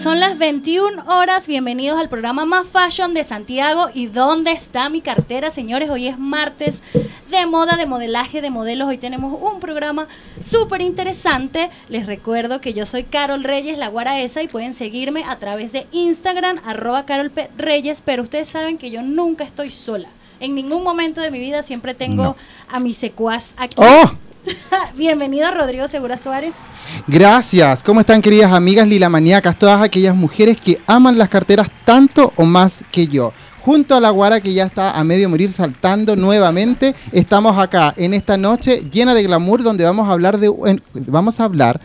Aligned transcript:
Son 0.00 0.18
las 0.18 0.38
21 0.38 1.04
horas, 1.14 1.46
bienvenidos 1.46 2.00
al 2.00 2.08
programa 2.08 2.46
Más 2.46 2.66
Fashion 2.66 3.12
de 3.12 3.22
Santiago. 3.22 3.88
¿Y 3.92 4.06
dónde 4.06 4.50
está 4.50 4.88
mi 4.88 5.02
cartera, 5.02 5.50
señores? 5.50 5.90
Hoy 5.90 6.08
es 6.08 6.18
martes 6.18 6.82
de 7.30 7.44
moda, 7.44 7.76
de 7.76 7.84
modelaje, 7.84 8.40
de 8.40 8.48
modelos. 8.48 8.88
Hoy 8.88 8.96
tenemos 8.96 9.38
un 9.38 9.60
programa 9.60 10.08
súper 10.40 10.80
interesante. 10.80 11.68
Les 11.90 12.06
recuerdo 12.06 12.62
que 12.62 12.72
yo 12.72 12.86
soy 12.86 13.02
Carol 13.02 13.44
Reyes, 13.44 13.76
la 13.76 13.88
guaraesa, 13.88 14.42
y 14.42 14.48
pueden 14.48 14.72
seguirme 14.72 15.22
a 15.24 15.38
través 15.38 15.72
de 15.72 15.86
Instagram, 15.92 16.62
arroba 16.64 17.04
Carol 17.04 17.30
Reyes, 17.58 18.00
pero 18.02 18.22
ustedes 18.22 18.48
saben 18.48 18.78
que 18.78 18.90
yo 18.90 19.02
nunca 19.02 19.44
estoy 19.44 19.70
sola. 19.70 20.08
En 20.40 20.54
ningún 20.54 20.82
momento 20.82 21.20
de 21.20 21.30
mi 21.30 21.40
vida 21.40 21.62
siempre 21.62 21.92
tengo 21.92 22.36
a 22.70 22.80
mi 22.80 22.94
secuaz 22.94 23.52
aquí. 23.58 23.74
¡Oh! 23.76 24.29
Bienvenido 24.96 25.50
Rodrigo 25.50 25.88
Segura 25.88 26.18
Suárez. 26.18 26.54
Gracias. 27.06 27.82
¿Cómo 27.82 28.00
están 28.00 28.22
queridas 28.22 28.52
amigas 28.52 28.88
lilamaníacas? 28.88 29.58
Todas 29.58 29.82
aquellas 29.82 30.14
mujeres 30.14 30.60
que 30.60 30.80
aman 30.86 31.18
las 31.18 31.28
carteras 31.28 31.68
tanto 31.84 32.32
o 32.36 32.44
más 32.44 32.84
que 32.90 33.06
yo. 33.06 33.32
Junto 33.60 33.94
a 33.94 34.00
la 34.00 34.10
guara 34.10 34.40
que 34.40 34.54
ya 34.54 34.64
está 34.64 34.92
a 34.92 35.04
medio 35.04 35.28
morir 35.28 35.52
saltando 35.52 36.16
nuevamente, 36.16 36.94
estamos 37.12 37.58
acá 37.58 37.92
en 37.96 38.14
esta 38.14 38.38
noche 38.38 38.84
llena 38.90 39.14
de 39.14 39.22
glamour 39.22 39.62
donde 39.62 39.84
vamos 39.84 40.08
a 40.08 40.12
hablar 40.12 40.38
de 40.38 40.50
vamos 40.94 41.40
a 41.40 41.44
hablar 41.44 41.78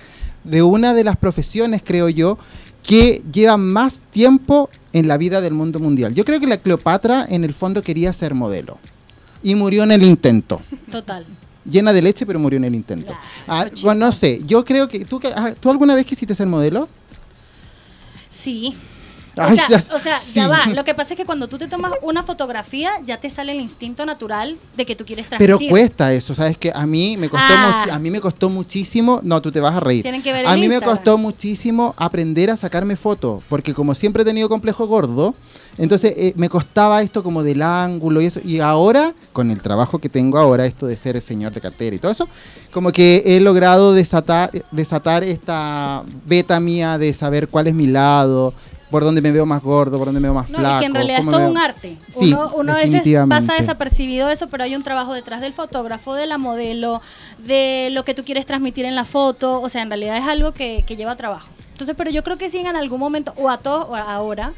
de 0.45 0.63
una 0.63 0.93
de 0.93 1.03
las 1.03 1.17
profesiones, 1.17 1.81
creo 1.83 2.07
yo, 2.07 2.37
que 2.81 3.21
lleva 3.31 3.57
más 3.57 4.01
tiempo 4.09 4.69
en 4.93 5.09
la 5.09 5.17
vida 5.17 5.41
del 5.41 5.53
mundo 5.53 5.79
mundial. 5.79 6.13
Yo 6.13 6.23
creo 6.23 6.39
que 6.39 6.47
la 6.47 6.57
Cleopatra 6.57 7.25
en 7.27 7.43
el 7.43 7.53
fondo 7.53 7.83
quería 7.83 8.13
ser 8.13 8.35
modelo 8.35 8.77
y 9.43 9.55
murió 9.55 9.83
en 9.83 9.91
el 9.91 10.03
intento. 10.03 10.61
Total 10.89 11.25
llena 11.65 11.93
de 11.93 12.01
leche, 12.01 12.25
pero 12.25 12.39
murió 12.39 12.57
en 12.57 12.65
el 12.65 12.75
intento. 12.75 13.13
Ah, 13.47 13.67
bueno, 13.81 14.05
no 14.05 14.11
sé, 14.11 14.41
yo 14.45 14.63
creo 14.63 14.87
que 14.87 15.05
tú, 15.05 15.19
ah, 15.35 15.53
¿tú 15.59 15.69
alguna 15.69 15.95
vez 15.95 16.05
quisiste 16.05 16.35
ser 16.35 16.47
modelo? 16.47 16.87
Sí, 18.29 18.75
o 19.37 19.99
sea, 19.99 20.19
ya, 20.33 20.47
va. 20.47 20.65
Lo 20.67 20.83
que 20.83 20.93
pasa 20.93 21.13
es 21.13 21.17
que 21.17 21.25
cuando 21.25 21.47
tú 21.47 21.57
te 21.57 21.67
tomas 21.67 21.93
una 22.01 22.23
fotografía, 22.23 22.91
ya 23.03 23.17
te 23.17 23.29
sale 23.29 23.51
el 23.51 23.59
instinto 23.59 24.05
natural 24.05 24.57
de 24.75 24.85
que 24.85 24.95
tú 24.95 25.05
quieres 25.05 25.27
transmitir. 25.27 25.57
Pero 25.57 25.69
cuesta 25.69 26.13
eso, 26.13 26.33
¿sabes? 26.33 26.57
Que 26.57 26.71
a 26.73 26.85
mí 26.85 27.17
me 27.17 27.29
costó, 27.29 27.53
ah. 27.53 27.85
a 27.91 27.99
mí 27.99 28.09
me 28.09 28.21
costó 28.21 28.49
muchísimo. 28.49 29.19
No, 29.23 29.41
tú 29.41 29.51
te 29.51 29.59
vas 29.59 29.75
a 29.75 29.79
reír. 29.79 30.03
Tienen 30.03 30.23
que 30.23 30.31
ver 30.31 30.45
a 30.45 30.55
mí 30.55 30.67
me 30.67 30.79
costó 30.81 31.17
muchísimo 31.17 31.93
aprender 31.97 32.49
a 32.49 32.55
sacarme 32.55 32.95
fotos, 32.95 33.43
porque 33.49 33.73
como 33.73 33.93
siempre 33.95 34.23
he 34.23 34.25
tenido 34.25 34.47
complejo 34.47 34.87
gordo, 34.87 35.35
entonces 35.77 36.13
eh, 36.17 36.33
me 36.35 36.49
costaba 36.49 37.01
esto 37.01 37.23
como 37.23 37.43
del 37.43 37.61
ángulo 37.61 38.21
y 38.21 38.25
eso. 38.25 38.39
Y 38.43 38.59
ahora, 38.59 39.13
con 39.33 39.51
el 39.51 39.61
trabajo 39.61 39.99
que 39.99 40.09
tengo 40.09 40.37
ahora, 40.37 40.65
esto 40.65 40.87
de 40.87 40.97
ser 40.97 41.15
el 41.15 41.21
señor 41.21 41.53
de 41.53 41.61
cartera 41.61 41.95
y 41.95 41.99
todo 41.99 42.11
eso, 42.11 42.27
como 42.71 42.91
que 42.91 43.23
he 43.25 43.39
logrado 43.39 43.93
desatar, 43.93 44.51
desatar 44.71 45.23
esta 45.23 46.03
beta 46.25 46.59
mía 46.59 46.97
de 46.97 47.13
saber 47.13 47.47
cuál 47.47 47.67
es 47.67 47.73
mi 47.73 47.87
lado, 47.87 48.53
por 48.89 49.03
dónde 49.03 49.21
me 49.21 49.31
veo 49.31 49.45
más 49.45 49.61
gordo, 49.61 49.97
por 49.97 50.07
dónde 50.07 50.21
me 50.21 50.27
veo 50.27 50.33
más 50.33 50.49
flaco. 50.49 50.75
Es 50.75 50.79
que 50.79 50.85
en 50.85 50.93
realidad 50.93 51.19
es 51.19 51.29
todo 51.29 51.49
un 51.49 51.57
arte. 51.57 51.97
Sí, 52.09 52.33
uno, 52.33 52.51
uno 52.55 52.73
a 52.73 52.75
veces 52.75 53.03
pasa 53.27 53.55
desapercibido 53.55 54.29
eso, 54.29 54.47
pero 54.47 54.63
hay 54.63 54.75
un 54.75 54.83
trabajo 54.83 55.13
detrás 55.13 55.41
del 55.41 55.53
fotógrafo, 55.53 56.13
de 56.13 56.27
la 56.27 56.37
modelo, 56.37 57.01
de 57.39 57.89
lo 57.91 58.05
que 58.05 58.13
tú 58.13 58.23
quieres 58.23 58.45
transmitir 58.45 58.85
en 58.85 58.95
la 58.95 59.03
foto. 59.03 59.61
O 59.61 59.69
sea, 59.69 59.81
en 59.81 59.89
realidad 59.89 60.17
es 60.17 60.23
algo 60.23 60.53
que, 60.53 60.83
lleva 60.95 61.17
trabajo. 61.17 61.49
Entonces, 61.71 61.93
pero 61.97 62.09
yo 62.09 62.23
creo 62.23 62.37
que 62.37 62.49
sí 62.49 62.59
en 62.59 62.75
algún 62.75 63.01
momento, 63.01 63.33
o 63.35 63.49
a 63.49 63.57
todos, 63.57 63.87
o 63.89 63.95
ahora, 63.95 64.53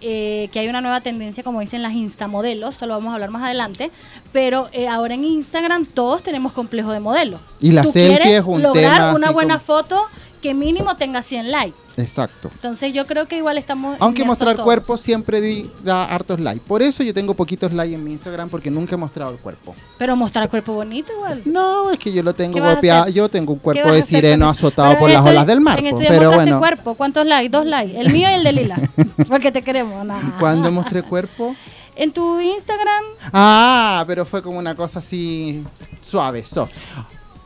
eh, 0.00 0.48
que 0.52 0.60
hay 0.60 0.68
una 0.68 0.80
nueva 0.80 1.00
tendencia, 1.00 1.42
como 1.42 1.60
dicen 1.60 1.82
las 1.82 1.92
instamodelos, 1.92 2.74
solo 2.74 2.94
vamos 2.94 3.10
a 3.12 3.14
hablar 3.14 3.30
más 3.30 3.42
adelante, 3.42 3.90
pero 4.32 4.68
eh, 4.72 4.88
ahora 4.88 5.14
en 5.14 5.24
Instagram 5.24 5.86
todos 5.86 6.22
tenemos 6.22 6.52
complejo 6.52 6.92
de 6.92 7.00
modelo. 7.00 7.38
Y 7.60 7.72
la 7.72 7.84
selfie 7.84 8.36
es 8.36 8.44
un 8.44 8.62
lograr 8.62 9.14
una 9.14 9.30
buena 9.30 9.58
foto 9.58 10.00
que 10.40 10.54
mínimo 10.54 10.96
tenga 10.96 11.22
100 11.22 11.50
likes. 11.50 11.78
Exacto. 11.96 12.50
Entonces 12.52 12.92
yo 12.92 13.06
creo 13.06 13.26
que 13.26 13.36
igual 13.38 13.58
estamos... 13.58 13.96
Aunque 14.00 14.24
mostrar 14.24 14.56
cuerpo 14.56 14.96
siempre 14.96 15.70
da 15.82 16.04
hartos 16.04 16.40
likes. 16.40 16.62
Por 16.66 16.82
eso 16.82 17.02
yo 17.02 17.14
tengo 17.14 17.34
poquitos 17.34 17.72
likes 17.72 17.94
en 17.94 18.04
mi 18.04 18.12
Instagram 18.12 18.48
porque 18.48 18.70
nunca 18.70 18.94
he 18.94 18.98
mostrado 18.98 19.32
el 19.32 19.38
cuerpo. 19.38 19.74
Pero 19.98 20.16
mostrar 20.16 20.48
cuerpo 20.50 20.74
bonito 20.74 21.12
igual. 21.12 21.42
No, 21.44 21.90
es 21.90 21.98
que 21.98 22.12
yo 22.12 22.22
lo 22.22 22.34
tengo 22.34 22.60
golpeado. 22.60 23.08
Yo 23.08 23.28
tengo 23.28 23.54
un 23.54 23.58
cuerpo 23.58 23.90
de 23.92 24.02
sireno 24.02 24.48
azotado 24.48 24.98
por 24.98 25.10
las 25.10 25.24
olas 25.24 25.46
del 25.46 25.60
mar. 25.60 25.78
En 25.78 25.86
este 25.86 26.06
pero 26.06 26.32
bueno. 26.32 26.58
cuerpo, 26.58 26.94
¿cuántos 26.94 27.26
likes? 27.26 27.50
Dos 27.50 27.66
likes. 27.66 27.98
El 27.98 28.12
mío 28.12 28.28
y 28.30 28.34
el 28.34 28.44
de 28.44 28.52
Lila. 28.52 28.80
porque 29.28 29.50
te 29.50 29.62
queremos. 29.62 30.06
¿Cuándo 30.38 30.70
mostré 30.70 31.02
cuerpo? 31.02 31.56
En 31.94 32.12
tu 32.12 32.40
Instagram. 32.40 33.04
Ah, 33.32 34.04
pero 34.06 34.26
fue 34.26 34.42
como 34.42 34.58
una 34.58 34.74
cosa 34.74 34.98
así 34.98 35.64
suave, 36.02 36.44
soft. 36.44 36.72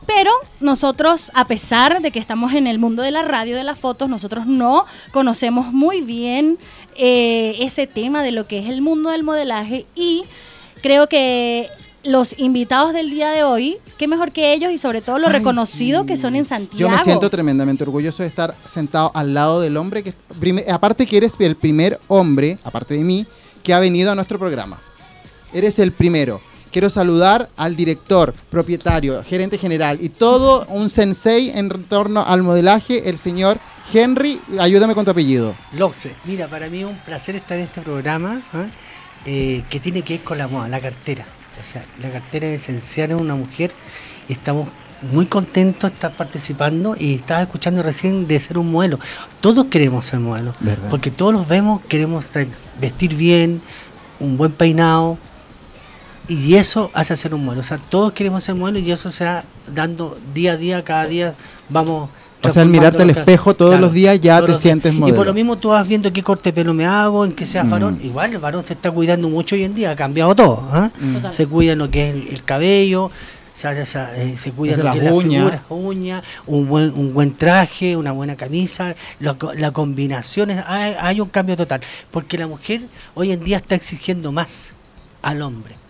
Pero 0.07 0.31
nosotros, 0.59 1.31
a 1.33 1.45
pesar 1.45 2.01
de 2.01 2.11
que 2.11 2.19
estamos 2.19 2.53
en 2.53 2.67
el 2.67 2.79
mundo 2.79 3.03
de 3.03 3.11
la 3.11 3.21
radio, 3.21 3.55
de 3.55 3.63
las 3.63 3.77
fotos, 3.77 4.09
nosotros 4.09 4.45
no 4.45 4.85
conocemos 5.11 5.71
muy 5.71 6.01
bien 6.01 6.57
eh, 6.95 7.57
ese 7.59 7.87
tema 7.87 8.23
de 8.23 8.31
lo 8.31 8.47
que 8.47 8.59
es 8.59 8.67
el 8.67 8.81
mundo 8.81 9.09
del 9.09 9.23
modelaje 9.23 9.85
y 9.95 10.23
creo 10.81 11.07
que 11.07 11.69
los 12.03 12.37
invitados 12.39 12.93
del 12.93 13.11
día 13.11 13.29
de 13.29 13.43
hoy, 13.43 13.77
qué 13.97 14.07
mejor 14.07 14.31
que 14.31 14.53
ellos 14.53 14.71
y 14.71 14.77
sobre 14.77 15.01
todo 15.01 15.19
lo 15.19 15.29
reconocido 15.29 16.05
que 16.05 16.17
son 16.17 16.35
en 16.35 16.45
Santiago. 16.45 16.79
Yo 16.79 16.89
me 16.89 17.03
siento 17.03 17.29
tremendamente 17.29 17.83
orgulloso 17.83 18.23
de 18.23 18.29
estar 18.29 18.55
sentado 18.67 19.11
al 19.13 19.33
lado 19.33 19.61
del 19.61 19.77
hombre 19.77 20.03
que, 20.03 20.13
aparte 20.69 21.05
que 21.05 21.17
eres 21.17 21.35
el 21.39 21.55
primer 21.55 21.99
hombre, 22.07 22.57
aparte 22.63 22.95
de 22.95 23.03
mí, 23.03 23.27
que 23.61 23.73
ha 23.73 23.79
venido 23.79 24.11
a 24.11 24.15
nuestro 24.15 24.39
programa. 24.39 24.81
Eres 25.53 25.77
el 25.79 25.91
primero. 25.91 26.41
Quiero 26.71 26.89
saludar 26.89 27.49
al 27.57 27.75
director, 27.75 28.33
propietario, 28.49 29.21
gerente 29.25 29.57
general 29.57 29.97
y 29.99 30.07
todo 30.07 30.65
un 30.69 30.89
sensei 30.89 31.49
en 31.49 31.69
torno 31.83 32.23
al 32.25 32.43
modelaje, 32.43 33.09
el 33.09 33.17
señor 33.17 33.59
Henry. 33.93 34.39
Ayúdame 34.57 34.95
con 34.95 35.03
tu 35.03 35.11
apellido. 35.11 35.53
Loxe. 35.73 36.15
Mira, 36.23 36.47
para 36.47 36.69
mí 36.69 36.79
es 36.79 36.85
un 36.85 36.95
placer 36.99 37.35
estar 37.35 37.57
en 37.57 37.65
este 37.65 37.81
programa 37.81 38.41
¿ah? 38.53 38.67
eh, 39.25 39.63
que 39.69 39.81
tiene 39.81 40.01
que 40.01 40.13
ver 40.13 40.23
con 40.23 40.37
la 40.37 40.47
moda, 40.47 40.69
la 40.69 40.79
cartera. 40.79 41.25
O 41.61 41.69
sea, 41.69 41.83
la 42.01 42.09
cartera 42.09 42.47
es 42.47 42.61
esencial 42.61 43.11
en 43.11 43.17
una 43.17 43.35
mujer. 43.35 43.73
Estamos 44.29 44.69
muy 45.11 45.25
contentos 45.25 45.89
de 45.89 45.95
estar 45.95 46.13
participando 46.15 46.95
y 46.97 47.15
estaba 47.15 47.41
escuchando 47.41 47.83
recién 47.83 48.27
de 48.27 48.39
ser 48.39 48.57
un 48.57 48.71
modelo. 48.71 48.97
Todos 49.41 49.65
queremos 49.65 50.05
ser 50.05 50.21
modelos, 50.21 50.55
porque 50.89 51.11
todos 51.11 51.33
los 51.33 51.49
vemos, 51.49 51.81
queremos 51.85 52.29
vestir 52.79 53.15
bien, 53.15 53.61
un 54.21 54.37
buen 54.37 54.51
peinado, 54.51 55.17
y 56.27 56.55
eso 56.55 56.91
hace 56.93 57.17
ser 57.17 57.33
un 57.33 57.45
modelo. 57.45 57.61
O 57.61 57.63
sea, 57.63 57.77
todos 57.77 58.13
queremos 58.13 58.43
ser 58.43 58.55
modelos 58.55 58.83
y 58.83 58.91
eso 58.91 59.11
se 59.11 59.25
va 59.25 59.43
dando 59.73 60.17
día 60.33 60.53
a 60.53 60.57
día, 60.57 60.83
cada 60.83 61.07
día 61.07 61.35
vamos. 61.69 62.09
O 62.43 62.49
sea, 62.49 62.63
al 62.63 62.69
mirarte 62.69 63.03
al 63.03 63.11
espejo 63.11 63.53
todos 63.53 63.79
los 63.79 63.93
días 63.93 64.19
ya 64.19 64.43
te 64.43 64.55
sientes 64.55 64.93
modelo. 64.93 65.15
Y 65.15 65.17
por 65.17 65.27
lo 65.27 65.33
mismo 65.33 65.57
tú 65.57 65.69
vas 65.69 65.87
viendo 65.87 66.11
qué 66.11 66.23
corte 66.23 66.49
de 66.49 66.53
pelo 66.53 66.73
me 66.73 66.85
hago, 66.85 67.23
en 67.23 67.33
que 67.33 67.45
sea 67.45 67.63
mm. 67.63 67.69
varón. 67.69 67.99
Igual 68.03 68.31
el 68.31 68.39
varón 68.39 68.65
se 68.65 68.73
está 68.73 68.89
cuidando 68.89 69.29
mucho 69.29 69.55
hoy 69.55 69.63
en 69.63 69.75
día, 69.75 69.91
ha 69.91 69.95
cambiado 69.95 70.33
todo. 70.33 70.67
¿ah? 70.71 70.89
Mm. 70.99 71.31
Se 71.31 71.45
cuida 71.45 71.75
lo 71.75 71.91
que 71.91 72.09
es 72.09 72.15
el, 72.29 72.43
cabello, 72.43 73.11
se, 73.53 73.69
eh, 73.69 74.37
se 74.37 74.51
cuida 74.53 74.77
lo 74.77 74.91
que 74.91 74.97
es 74.97 75.03
la 75.03 75.13
uña, 75.69 76.23
un 76.47 76.67
buen, 76.67 76.91
un 76.95 77.13
buen 77.13 77.33
traje, 77.33 77.95
una 77.95 78.11
buena 78.11 78.35
camisa, 78.35 78.95
la 79.19 79.71
combinación, 79.71 80.49
hay, 80.49 80.95
hay 80.99 81.21
un 81.21 81.29
cambio 81.29 81.55
total. 81.55 81.81
Porque 82.09 82.39
la 82.39 82.47
mujer 82.47 82.81
hoy 83.13 83.33
en 83.33 83.43
día 83.43 83.57
está 83.57 83.75
exigiendo 83.75 84.31
más 84.31 84.73
al 85.21 85.43
hombre. 85.43 85.80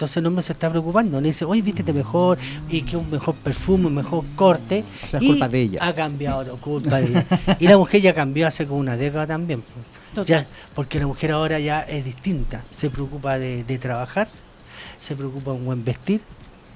Entonces 0.00 0.16
el 0.16 0.26
hombre 0.28 0.42
se 0.42 0.54
está 0.54 0.70
preocupando, 0.70 1.20
le 1.20 1.28
dice, 1.28 1.44
oye, 1.44 1.60
vístete 1.60 1.92
mejor 1.92 2.38
y 2.70 2.80
que 2.80 2.96
un 2.96 3.10
mejor 3.10 3.34
perfume, 3.34 3.88
un 3.88 3.96
mejor 3.96 4.24
corte. 4.34 4.82
O 5.04 5.08
sea, 5.08 5.20
es 5.20 5.26
culpa 5.26 5.46
de 5.46 5.60
ella. 5.60 5.78
Ha 5.82 5.92
cambiado, 5.92 6.56
culpa 6.56 7.02
de 7.02 7.08
ella. 7.10 7.26
y 7.60 7.68
la 7.68 7.76
mujer 7.76 8.00
ya 8.00 8.14
cambió 8.14 8.46
hace 8.46 8.66
como 8.66 8.80
una 8.80 8.96
década 8.96 9.26
también. 9.26 9.62
Ya, 10.24 10.46
porque 10.74 10.98
la 10.98 11.06
mujer 11.06 11.32
ahora 11.32 11.58
ya 11.58 11.82
es 11.82 12.06
distinta, 12.06 12.64
se 12.70 12.88
preocupa 12.88 13.38
de, 13.38 13.62
de 13.62 13.78
trabajar, 13.78 14.28
se 14.98 15.14
preocupa 15.16 15.50
de 15.50 15.58
un 15.58 15.66
buen 15.66 15.84
vestir, 15.84 16.22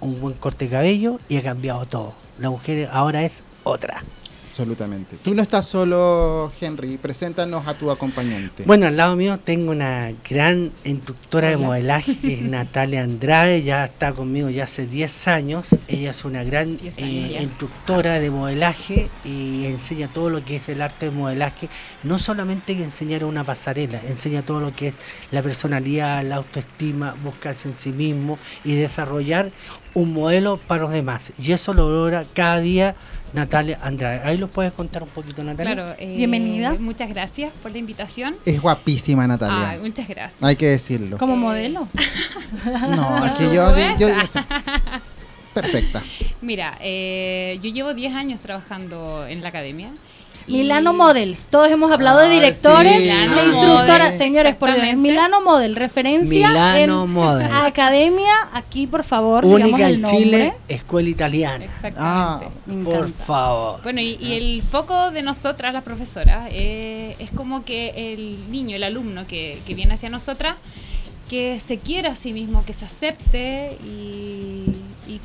un 0.02 0.20
buen 0.20 0.34
corte 0.34 0.66
de 0.66 0.72
cabello 0.72 1.18
y 1.26 1.38
ha 1.38 1.42
cambiado 1.42 1.86
todo. 1.86 2.12
La 2.38 2.50
mujer 2.50 2.90
ahora 2.92 3.24
es 3.24 3.42
otra. 3.62 4.04
Absolutamente. 4.54 5.16
Tú 5.16 5.34
no 5.34 5.42
estás 5.42 5.66
solo, 5.66 6.52
Henry. 6.60 6.96
Preséntanos 6.96 7.66
a 7.66 7.74
tu 7.74 7.90
acompañante. 7.90 8.62
Bueno, 8.66 8.86
al 8.86 8.96
lado 8.96 9.16
mío 9.16 9.36
tengo 9.42 9.72
una 9.72 10.12
gran 10.30 10.70
instructora 10.84 11.48
de 11.48 11.56
modelaje, 11.56 12.16
que 12.16 12.34
es 12.34 12.40
Natalia 12.42 13.02
Andrade. 13.02 13.64
Ya 13.64 13.84
está 13.86 14.12
conmigo 14.12 14.48
ya 14.50 14.62
hace 14.64 14.86
10 14.86 15.26
años. 15.26 15.76
Ella 15.88 16.12
es 16.12 16.24
una 16.24 16.44
gran 16.44 16.78
eh, 16.98 17.40
instructora 17.42 18.20
de 18.20 18.30
modelaje 18.30 19.10
y 19.24 19.64
enseña 19.66 20.06
todo 20.06 20.30
lo 20.30 20.44
que 20.44 20.54
es 20.56 20.68
el 20.68 20.82
arte 20.82 21.06
de 21.06 21.10
modelaje. 21.10 21.68
No 22.04 22.20
solamente 22.20 22.74
enseñar 22.74 23.24
una 23.24 23.42
pasarela, 23.42 24.00
enseña 24.06 24.42
todo 24.42 24.60
lo 24.60 24.72
que 24.72 24.86
es 24.88 24.94
la 25.32 25.42
personalidad, 25.42 26.22
la 26.22 26.36
autoestima, 26.36 27.16
buscarse 27.24 27.68
en 27.68 27.76
sí 27.76 27.90
mismo 27.90 28.38
y 28.62 28.76
desarrollar 28.76 29.50
un 29.94 30.12
modelo 30.12 30.58
para 30.58 30.82
los 30.82 30.92
demás. 30.92 31.32
Y 31.38 31.50
eso 31.50 31.74
lo 31.74 31.90
logra 31.90 32.24
cada 32.34 32.60
día 32.60 32.94
Natalia 33.34 33.80
Andrade. 33.82 34.20
Ahí 34.22 34.38
lo 34.38 34.48
puedes 34.48 34.72
contar 34.72 35.02
un 35.02 35.08
poquito, 35.08 35.42
Natalia. 35.42 35.74
Claro, 35.74 35.94
eh, 35.98 36.16
bienvenida. 36.16 36.74
Muchas 36.78 37.08
gracias 37.08 37.52
por 37.62 37.72
la 37.72 37.78
invitación. 37.78 38.36
Es 38.46 38.62
guapísima, 38.62 39.26
Natalia. 39.26 39.78
muchas 39.82 40.06
gracias. 40.06 40.40
Hay 40.42 40.54
que 40.54 40.66
decirlo. 40.66 41.18
¿Como 41.18 41.36
modelo? 41.36 41.88
no, 42.64 43.26
es 43.26 43.32
que 43.32 43.44
yo, 43.54 43.76
yo, 43.98 44.08
Perfecta. 45.52 46.02
Mira, 46.42 46.78
eh, 46.80 47.58
yo 47.60 47.70
llevo 47.70 47.92
10 47.92 48.14
años 48.14 48.40
trabajando 48.40 49.26
en 49.26 49.42
la 49.42 49.48
academia. 49.48 49.90
Milano 50.46 50.92
Models. 50.92 51.46
Todos 51.46 51.70
hemos 51.70 51.90
hablado 51.90 52.18
de 52.20 52.30
directores, 52.30 53.04
de 53.04 53.44
instructoras. 53.46 54.16
Señores, 54.16 54.56
por 54.56 54.74
Dios, 54.74 54.96
Milano 54.96 55.40
Model, 55.40 55.76
referencia 55.76 56.48
Milano 56.48 57.06
Model. 57.06 57.50
Academia, 57.52 58.34
aquí 58.52 58.86
por 58.86 59.04
favor, 59.04 59.44
Única 59.44 59.88
en 59.88 60.04
Chile, 60.04 60.54
escuela 60.68 61.08
italiana. 61.08 61.64
Exactamente. 61.64 62.00
Ah, 62.00 62.40
por 62.84 63.08
favor. 63.10 63.82
Bueno, 63.82 64.00
y, 64.00 64.18
el 64.20 64.62
foco 64.62 65.10
de 65.10 65.22
nosotras, 65.22 65.72
las 65.72 65.82
profesoras, 65.82 66.48
eh, 66.50 67.16
es 67.18 67.30
como 67.30 67.64
que 67.64 68.12
el 68.12 68.50
niño, 68.50 68.76
el 68.76 68.82
alumno 68.82 69.26
que, 69.26 69.58
que 69.66 69.74
viene 69.74 69.94
hacia 69.94 70.08
nosotras, 70.10 70.56
que 71.28 71.58
se 71.60 71.78
quiera 71.78 72.10
a 72.10 72.14
sí 72.14 72.32
mismo, 72.32 72.64
que 72.64 72.72
se 72.72 72.84
acepte 72.84 73.78
y, 73.82 74.72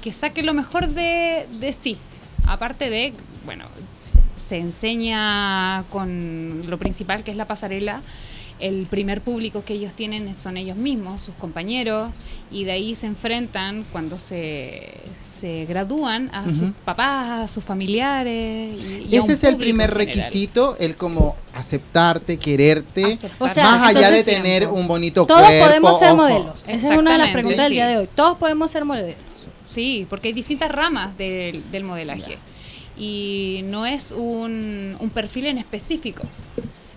que 0.01 0.13
saque 0.13 0.43
lo 0.43 0.53
mejor 0.53 0.87
de, 0.87 1.47
de 1.59 1.73
sí. 1.73 1.97
Aparte 2.45 2.89
de, 2.89 3.13
bueno, 3.43 3.65
se 4.39 4.57
enseña 4.57 5.83
con 5.91 6.69
lo 6.69 6.77
principal 6.77 7.23
que 7.23 7.31
es 7.31 7.37
la 7.37 7.45
pasarela. 7.45 8.01
El 8.59 8.87
primer 8.87 9.21
público 9.21 9.63
que 9.63 9.73
ellos 9.73 9.93
tienen 9.93 10.35
son 10.35 10.57
ellos 10.57 10.75
mismos, 10.75 11.21
sus 11.21 11.33
compañeros, 11.35 12.11
y 12.51 12.65
de 12.65 12.73
ahí 12.73 12.93
se 12.93 13.07
enfrentan 13.07 13.85
cuando 13.89 14.19
se, 14.19 14.91
se 15.23 15.63
gradúan 15.63 16.29
a 16.33 16.43
sus 16.43 16.71
papás, 16.83 17.29
a 17.29 17.47
sus 17.47 17.63
familiares. 17.63 18.75
Y, 19.09 19.15
Ese 19.15 19.33
es 19.33 19.45
el 19.45 19.55
primer 19.55 19.93
requisito, 19.93 20.75
el 20.77 20.97
como 20.97 21.37
aceptarte, 21.53 22.37
quererte, 22.37 23.17
más 23.39 23.57
allá 23.57 24.11
de 24.11 24.25
tener 24.25 24.67
un 24.67 24.89
bonito 24.89 25.25
todos 25.25 25.39
cuerpo. 25.39 25.55
Todos 25.55 25.67
podemos 25.69 25.99
ser 25.99 26.13
modelos. 26.15 26.63
Esa 26.67 26.93
es 26.93 26.99
una 26.99 27.13
de 27.13 27.17
las 27.17 27.29
preguntas 27.29 27.63
del 27.63 27.71
día 27.71 27.87
de 27.87 27.97
hoy. 27.99 28.09
Todos 28.13 28.37
podemos 28.37 28.69
ser 28.69 28.83
modelos. 28.83 29.15
Sí, 29.69 30.05
porque 30.09 30.29
hay 30.29 30.33
distintas 30.33 30.69
ramas 30.69 31.17
del, 31.17 31.63
del 31.71 31.85
modelaje 31.85 32.37
y 32.99 33.61
no 33.63 33.85
es 33.85 34.11
un, 34.11 34.95
un 34.99 35.09
perfil 35.09 35.47
en 35.47 35.57
específico. 35.57 36.23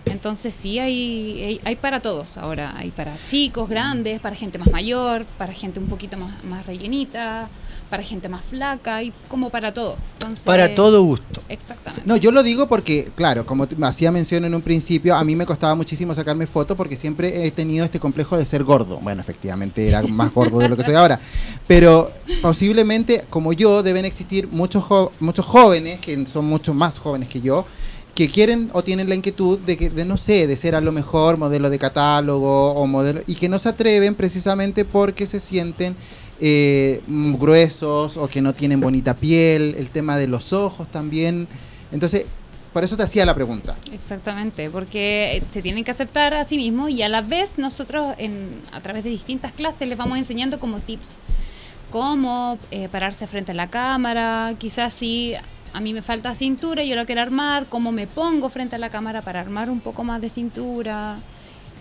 Entonces 0.05 0.53
sí 0.53 0.79
hay, 0.79 1.59
hay, 1.63 1.75
para 1.75 1.99
todos 1.99 2.37
ahora, 2.37 2.73
hay 2.77 2.91
para 2.91 3.15
chicos, 3.25 3.67
grandes, 3.67 4.19
para 4.19 4.35
gente 4.35 4.57
más 4.57 4.71
mayor, 4.71 5.25
para 5.37 5.53
gente 5.53 5.79
un 5.79 5.87
poquito 5.87 6.17
más, 6.17 6.43
más 6.43 6.65
rellenita, 6.65 7.49
para 7.89 8.03
gente 8.03 8.29
más 8.29 8.43
flaca 8.43 9.03
y 9.03 9.13
como 9.27 9.49
para 9.49 9.73
todo. 9.73 9.97
para 10.45 10.75
todo 10.75 11.03
gusto. 11.03 11.41
Exactamente. 11.49 12.03
No, 12.05 12.17
yo 12.17 12.31
lo 12.31 12.43
digo 12.43 12.67
porque, 12.67 13.09
claro, 13.15 13.45
como 13.45 13.67
hacía 13.83 14.11
mención 14.11 14.45
en 14.45 14.55
un 14.55 14.61
principio, 14.61 15.15
a 15.15 15.23
mí 15.23 15.35
me 15.35 15.45
costaba 15.45 15.75
muchísimo 15.75 16.13
sacarme 16.13 16.47
fotos 16.47 16.75
porque 16.75 16.97
siempre 16.97 17.45
he 17.45 17.51
tenido 17.51 17.85
este 17.85 17.99
complejo 17.99 18.37
de 18.37 18.45
ser 18.45 18.63
gordo. 18.63 18.99
Bueno, 18.99 19.21
efectivamente 19.21 19.87
era 19.87 20.01
más 20.03 20.33
gordo 20.33 20.59
de 20.59 20.69
lo 20.69 20.77
que 20.77 20.83
soy 20.83 20.95
ahora. 20.95 21.19
Pero 21.67 22.11
posiblemente, 22.41 23.25
como 23.29 23.53
yo, 23.53 23.83
deben 23.83 24.05
existir 24.05 24.47
muchos, 24.47 24.85
muchos 25.19 25.45
jóvenes, 25.45 25.99
que 25.99 26.25
son 26.27 26.45
mucho 26.45 26.73
más 26.73 26.99
jóvenes 26.99 27.29
que 27.29 27.41
yo, 27.41 27.65
que 28.15 28.29
quieren 28.29 28.69
o 28.73 28.83
tienen 28.83 29.09
la 29.09 29.15
inquietud 29.15 29.59
de 29.59 29.75
que 29.75 29.89
de 29.89 30.05
no 30.05 30.17
sé 30.17 30.45
de 30.45 30.55
ser 30.55 30.75
a 30.75 30.81
lo 30.81 30.91
mejor 30.91 31.37
modelo 31.37 31.69
de 31.69 31.79
catálogo 31.79 32.71
o 32.73 32.85
modelo 32.85 33.21
y 33.25 33.35
que 33.35 33.49
no 33.49 33.57
se 33.57 33.69
atreven 33.69 34.13
precisamente 34.13 34.85
porque 34.85 35.25
se 35.25 35.39
sienten 35.39 35.95
eh, 36.45 37.01
gruesos 37.07 38.17
o 38.17 38.27
que 38.27 38.41
no 38.41 38.53
tienen 38.53 38.81
bonita 38.81 39.15
piel, 39.15 39.75
el 39.77 39.89
tema 39.89 40.17
de 40.17 40.27
los 40.27 40.51
ojos 40.51 40.89
también. 40.89 41.47
Entonces, 41.93 42.25
por 42.73 42.83
eso 42.83 42.97
te 42.97 43.03
hacía 43.03 43.25
la 43.25 43.33
pregunta. 43.33 43.77
Exactamente, 43.93 44.69
porque 44.69 45.41
se 45.49 45.61
tienen 45.61 45.85
que 45.85 45.91
aceptar 45.91 46.33
a 46.33 46.43
sí 46.43 46.57
mismos 46.57 46.89
y 46.89 47.01
a 47.01 47.07
la 47.07 47.21
vez 47.21 47.57
nosotros 47.57 48.13
en, 48.17 48.59
a 48.73 48.81
través 48.81 49.05
de 49.05 49.09
distintas 49.09 49.53
clases 49.53 49.87
les 49.87 49.97
vamos 49.97 50.17
enseñando 50.17 50.59
como 50.59 50.79
tips. 50.79 51.07
Cómo 51.91 52.57
eh, 52.71 52.89
pararse 52.91 53.25
frente 53.25 53.53
a 53.53 53.55
la 53.55 53.69
cámara, 53.69 54.53
quizás 54.57 54.93
si 54.93 55.35
a 55.71 55.79
mí 55.79 55.93
me 55.93 56.01
falta 56.01 56.35
cintura 56.35 56.83
y 56.83 56.89
yo 56.89 56.97
lo 56.97 57.05
quiero 57.05 57.21
armar, 57.21 57.67
cómo 57.69 57.93
me 57.93 58.05
pongo 58.05 58.49
frente 58.49 58.75
a 58.75 58.79
la 58.79 58.89
cámara 58.89 59.21
para 59.21 59.39
armar 59.39 59.69
un 59.69 59.79
poco 59.79 60.03
más 60.03 60.19
de 60.19 60.27
cintura 60.27 61.15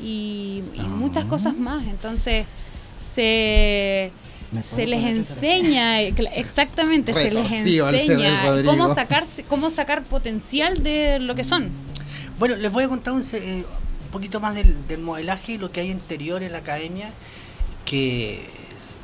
y, 0.01 0.63
y 0.75 0.83
muchas 0.83 1.25
cosas 1.25 1.57
más. 1.57 1.85
Entonces, 1.89 2.47
se 3.13 4.13
se 4.61 4.87
les 4.87 5.05
enseña, 5.05 6.01
exactamente, 6.03 7.15
se 7.15 7.31
les 7.31 7.51
enseña 7.51 8.63
cómo 8.65 8.95
sacar, 8.95 9.25
cómo 9.49 9.71
sacar 9.71 10.03
potencial 10.03 10.83
de 10.83 11.19
lo 11.19 11.35
que 11.35 11.45
son. 11.45 11.71
Bueno, 12.39 12.57
les 12.57 12.71
voy 12.71 12.85
a 12.85 12.89
contar 12.89 13.15
un, 13.15 13.23
eh, 13.33 13.65
poquito 14.11 14.41
más 14.41 14.55
del, 14.55 14.99
modelaje 14.99 15.53
y 15.53 15.59
lo 15.59 15.71
que 15.71 15.81
hay 15.81 15.91
interior 15.91 16.43
en 16.43 16.53
la 16.53 16.59
academia 16.59 17.11
que 17.85 18.47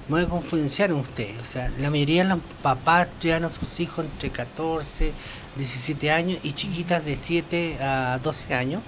me 0.09 0.17
voy 0.17 0.25
a 0.25 0.29
confidenciar 0.29 0.91
en 0.91 0.97
ustedes. 0.97 1.41
O 1.41 1.45
sea, 1.45 1.71
la 1.79 1.91
mayoría 1.91 2.23
de 2.23 2.31
los 2.31 2.39
papás 2.63 3.09
estudian 3.09 3.45
a 3.45 3.51
sus 3.51 3.79
hijos 3.81 4.05
entre 4.05 4.31
14, 4.31 5.13
17 5.57 6.11
años 6.11 6.39
y 6.43 6.53
chiquitas 6.53 7.05
de 7.05 7.17
7 7.17 7.79
a 7.83 8.19
12 8.23 8.55
años 8.55 8.83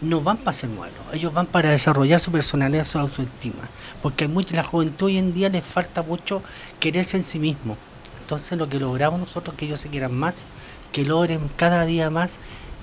no 0.00 0.20
van 0.20 0.38
para 0.38 0.52
ser 0.52 0.70
modelos, 0.70 0.98
ellos 1.12 1.32
van 1.32 1.46
para 1.46 1.70
desarrollar 1.70 2.20
su 2.20 2.32
personalidad, 2.32 2.84
su 2.84 2.98
autoestima, 2.98 3.68
porque 4.02 4.24
hay 4.24 4.46
la 4.50 4.64
juventud 4.64 5.06
hoy 5.06 5.18
en 5.18 5.32
día 5.32 5.48
les 5.48 5.64
falta 5.64 6.02
mucho 6.02 6.42
quererse 6.80 7.16
en 7.16 7.24
sí 7.24 7.38
mismo. 7.38 7.76
Entonces 8.20 8.58
lo 8.58 8.68
que 8.68 8.78
logramos 8.78 9.20
nosotros 9.20 9.54
que 9.56 9.66
ellos 9.66 9.80
se 9.80 9.88
quieran 9.88 10.14
más, 10.14 10.46
que 10.92 11.04
logren 11.04 11.48
cada 11.56 11.84
día 11.84 12.10
más 12.10 12.38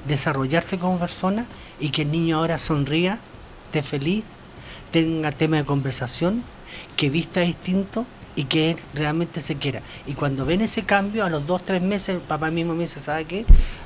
desarrollarse 0.08 0.78
como 0.78 0.98
persona 1.00 1.46
y 1.80 1.90
que 1.90 2.04
el 2.04 2.12
niño 2.12 2.38
ahora 2.38 2.60
sonría, 2.60 3.20
esté 3.66 3.84
feliz, 3.84 4.24
tenga 4.92 5.32
tema 5.32 5.58
de 5.58 5.66
conversación, 5.66 6.44
que 7.02 7.10
vista 7.10 7.40
distinto 7.40 8.06
y 8.36 8.44
que 8.44 8.70
él 8.70 8.78
realmente 8.94 9.42
se 9.42 9.56
quiera. 9.56 9.82
Y 10.06 10.14
cuando 10.14 10.46
ven 10.46 10.62
ese 10.62 10.84
cambio, 10.84 11.26
a 11.26 11.32
los 11.32 11.48
dos, 11.48 11.66
tres 11.66 11.82
meses, 11.82 12.10
el 12.10 12.22
papá 12.22 12.52
mismo 12.52 12.76
me 12.76 12.84
dice, 12.84 13.00
¿sabe 13.00 13.26
qué? 13.26 13.44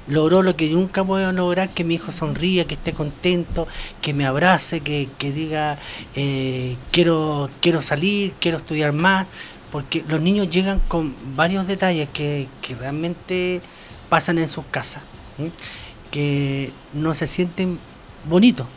Logró 0.10 0.44
lo 0.44 0.58
que 0.58 0.68
nunca 0.68 1.02
puedo 1.02 1.32
lograr, 1.32 1.70
que 1.70 1.86
mi 1.86 1.96
hijo 1.96 2.12
sonríe, 2.12 2.66
que 2.66 2.74
esté 2.74 2.92
contento, 2.92 3.70
que 4.02 4.14
me 4.14 4.26
abrace, 4.26 4.82
que, 4.82 5.08
diga, 5.18 5.80
eh, 6.14 6.76
quiero, 6.92 7.50
quiero 7.62 7.82
salir, 7.82 8.34
quiero 8.42 8.58
estudiar 8.58 8.92
más, 8.92 9.28
porque 9.72 10.04
los 10.10 10.20
niños 10.20 10.50
llegan 10.50 10.82
con 10.90 11.16
varios 11.38 11.68
detalles 11.68 12.10
que, 12.10 12.50
realmente 12.78 13.62
pasan 14.10 14.40
en 14.40 14.50
sus 14.50 14.66
casas, 14.66 15.04
que 16.12 16.70
no 16.94 17.14
se 17.14 17.28
sienten 17.28 17.80
bonitos. 18.26 18.68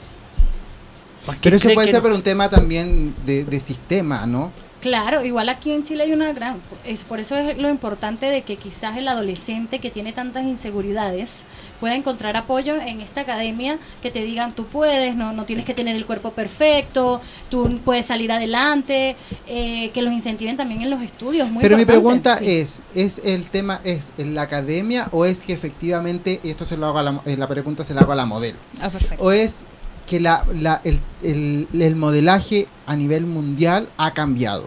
Pero 1.42 1.56
eso 1.56 1.68
puede 1.74 1.88
ser 1.88 2.02
por 2.02 2.12
un 2.12 2.22
tema 2.22 2.48
también 2.48 3.14
de, 3.24 3.44
de 3.44 3.60
sistema, 3.60 4.26
¿no? 4.26 4.52
Claro, 4.80 5.24
igual 5.24 5.48
aquí 5.48 5.72
en 5.72 5.82
Chile 5.82 6.04
hay 6.04 6.12
una 6.12 6.32
gran, 6.32 6.56
es 6.84 7.02
por 7.02 7.18
eso 7.18 7.36
es 7.36 7.58
lo 7.58 7.68
importante 7.68 8.26
de 8.26 8.42
que 8.42 8.56
quizás 8.56 8.96
el 8.96 9.08
adolescente 9.08 9.80
que 9.80 9.90
tiene 9.90 10.12
tantas 10.12 10.44
inseguridades 10.44 11.46
pueda 11.80 11.96
encontrar 11.96 12.36
apoyo 12.36 12.76
en 12.80 13.00
esta 13.00 13.22
academia 13.22 13.80
que 14.02 14.12
te 14.12 14.22
digan 14.22 14.54
tú 14.54 14.66
puedes, 14.66 15.16
no, 15.16 15.32
no 15.32 15.44
tienes 15.46 15.64
que 15.64 15.74
tener 15.74 15.96
el 15.96 16.06
cuerpo 16.06 16.30
perfecto, 16.30 17.20
tú 17.50 17.68
puedes 17.84 18.06
salir 18.06 18.30
adelante, 18.30 19.16
eh, 19.48 19.90
que 19.92 20.00
los 20.00 20.12
incentiven 20.12 20.56
también 20.56 20.82
en 20.82 20.90
los 20.90 21.02
estudios. 21.02 21.48
Pero 21.60 21.76
mi 21.76 21.84
pregunta 21.84 22.38
es, 22.40 22.82
¿es 22.94 23.20
el 23.24 23.50
tema 23.50 23.80
es 23.82 24.12
en 24.16 24.36
la 24.36 24.42
academia 24.42 25.08
o 25.10 25.24
es 25.24 25.40
que 25.40 25.54
efectivamente 25.54 26.38
esto 26.44 26.64
se 26.64 26.76
lo 26.76 26.86
hago 26.86 26.98
a 26.98 27.02
la, 27.02 27.22
eh, 27.24 27.36
la 27.36 27.48
pregunta 27.48 27.82
se 27.82 27.94
la 27.94 28.02
hago 28.02 28.12
a 28.12 28.16
la 28.16 28.26
modelo? 28.26 28.58
Ah, 28.80 28.90
perfecto. 28.90 29.24
O 29.24 29.32
es 29.32 29.64
que 30.08 30.20
la, 30.20 30.44
la, 30.54 30.80
el, 30.84 31.68
el, 31.70 31.96
modelaje 31.96 32.66
a 32.86 32.96
nivel 32.96 33.26
mundial 33.26 33.90
ha 33.98 34.14
cambiado. 34.14 34.64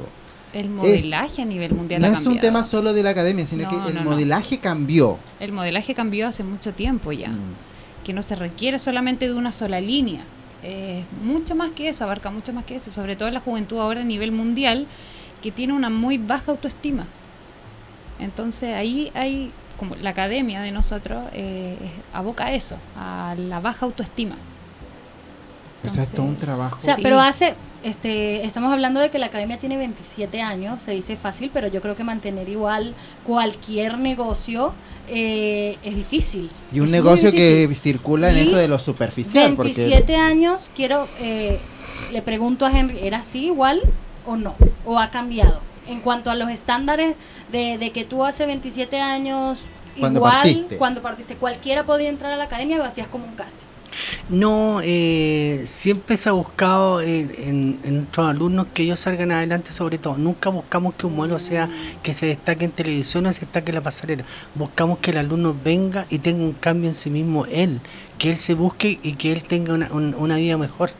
El 0.54 0.70
modelaje 0.70 1.42
a 1.42 1.46
nivel 1.46 1.74
mundial 1.74 2.00
no 2.02 2.08
ha 2.08 2.12
cambiado. 2.12 2.30
No 2.30 2.32
es 2.32 2.38
un 2.38 2.40
tema 2.40 2.64
solo 2.64 2.94
de 2.94 3.02
la 3.02 3.10
academia, 3.10 3.46
sino 3.48 3.68
que 3.68 3.76
el 3.90 4.04
modelaje 4.04 4.60
cambió. 4.60 5.18
El 5.40 5.52
modelaje 5.52 5.96
cambió 5.96 6.28
hace 6.28 6.44
mucho 6.44 6.74
tiempo 6.74 7.12
ya. 7.12 7.30
Mm. 7.30 7.56
Que 8.04 8.14
no 8.14 8.22
se 8.22 8.36
requiere 8.36 8.78
solamente 8.78 9.28
de 9.28 9.34
una 9.34 9.52
sola 9.52 9.82
línea. 9.82 10.24
mucho 11.24 11.56
más 11.56 11.72
que 11.72 11.90
eso, 11.90 12.04
abarca 12.04 12.30
mucho 12.30 12.54
más 12.54 12.64
que 12.64 12.76
eso. 12.76 12.92
Sobre 12.92 13.16
todo 13.16 13.32
la 13.32 13.40
juventud 13.40 13.80
ahora 13.80 14.02
a 14.02 14.06
nivel 14.06 14.32
mundial, 14.32 14.86
que 15.42 15.52
tiene 15.52 15.74
una 15.74 15.90
muy 15.90 16.20
baja 16.20 16.52
autoestima. 16.52 17.08
Entonces 18.20 18.76
ahí 18.76 19.12
hay, 19.16 19.52
como 19.80 19.96
la 19.96 20.12
academia 20.12 20.62
de 20.62 20.72
nosotros, 20.72 21.24
eh, 21.34 21.78
aboca 22.14 22.46
a 22.46 22.54
eso, 22.54 22.78
a 22.96 23.34
la 23.36 23.60
baja 23.60 23.88
autoestima 23.88 24.36
o 25.86 25.90
sea, 25.90 26.04
es 26.04 26.12
todo 26.12 26.26
un 26.26 26.36
trabajo. 26.36 26.78
O 26.78 26.82
sea, 26.82 26.98
pero 27.02 27.20
hace, 27.20 27.56
este, 27.84 28.46
estamos 28.46 28.72
hablando 28.72 29.00
de 29.00 29.10
que 29.10 29.20
la 29.20 29.28
academia 29.28 29.58
tiene 29.58 29.78
27 29.78 30.42
años, 30.42 30.82
se 30.84 30.92
dice 30.92 31.16
fácil, 31.16 31.50
pero 31.54 31.68
yo 31.68 31.82
creo 31.82 31.96
que 31.96 32.04
mantener 32.04 32.50
igual 32.50 32.94
cualquier 33.26 33.98
negocio 33.98 34.74
eh, 35.08 35.78
es 35.84 35.96
difícil. 35.96 36.50
Y 36.72 36.80
un 36.80 36.92
negocio 36.92 37.32
que 37.32 37.68
circula 37.76 38.30
en 38.30 38.38
esto 38.38 38.58
de 38.58 38.68
lo 38.68 38.80
superficial. 38.80 39.56
27 39.56 40.16
años, 40.16 40.70
quiero, 40.76 41.08
eh, 41.20 41.60
le 42.12 42.22
pregunto 42.22 42.66
a 42.66 42.72
Henry, 42.72 43.00
¿era 43.00 43.20
así 43.20 43.46
igual 43.46 43.82
o 44.26 44.38
no? 44.38 44.56
¿O 44.86 45.00
ha 45.00 45.10
cambiado? 45.10 45.62
En 45.88 46.00
cuanto 46.00 46.30
a 46.30 46.36
los 46.36 46.50
estándares 46.50 47.16
de, 47.52 47.78
de 47.78 47.92
que 47.92 48.06
tú 48.06 48.24
hace 48.24 48.46
27 48.46 49.00
años, 49.02 49.60
cuando 50.00 50.20
igual, 50.20 50.34
partiste. 50.34 50.78
cuando 50.78 51.02
partiste, 51.02 51.36
cualquiera 51.36 51.86
podía 51.86 52.10
entrar 52.10 52.32
a 52.32 52.38
la 52.38 52.46
academia 52.46 52.76
y 52.76 52.80
lo 52.80 52.86
hacías 52.86 53.08
como 53.08 53.26
un 53.26 53.34
casting. 53.34 53.66
No, 54.30 54.80
eh, 54.84 55.64
siempre 55.66 56.18
se 56.18 56.30
ha 56.30 56.32
buscado 56.32 57.02
en, 57.02 57.80
en, 57.84 57.96
nuestros 57.98 58.30
alumnos 58.30 58.68
que 58.74 58.84
ellos 58.84 59.00
salgan 59.00 59.32
adelante 59.32 59.74
sobre 59.74 59.98
todo. 59.98 60.18
Nunca 60.18 60.50
buscamos 60.50 60.96
que 60.96 61.08
un 61.08 61.16
modelo 61.16 61.40
sea 61.40 61.70
que 62.04 62.14
se 62.14 62.28
destaque 62.28 62.66
en 62.66 62.72
televisión 62.72 63.26
o 63.26 63.34
se 63.34 63.42
destaque 63.42 63.72
en 63.72 63.76
la 63.76 63.82
pasarela. 63.82 64.24
Buscamos 64.56 65.00
que 65.00 65.12
el 65.12 65.18
alumno 65.18 65.56
venga 65.64 66.06
y 66.10 66.20
tenga 66.20 66.44
un 66.44 66.54
cambio 66.54 66.90
en 66.90 66.96
sí 66.96 67.10
mismo 67.10 67.46
él, 67.46 67.82
que 68.18 68.30
él 68.30 68.38
se 68.38 68.54
busque 68.54 69.00
y 69.02 69.14
que 69.14 69.32
él 69.32 69.44
tenga 69.44 69.74
una, 69.74 70.36
vida 70.38 70.58
mejor, 70.58 70.92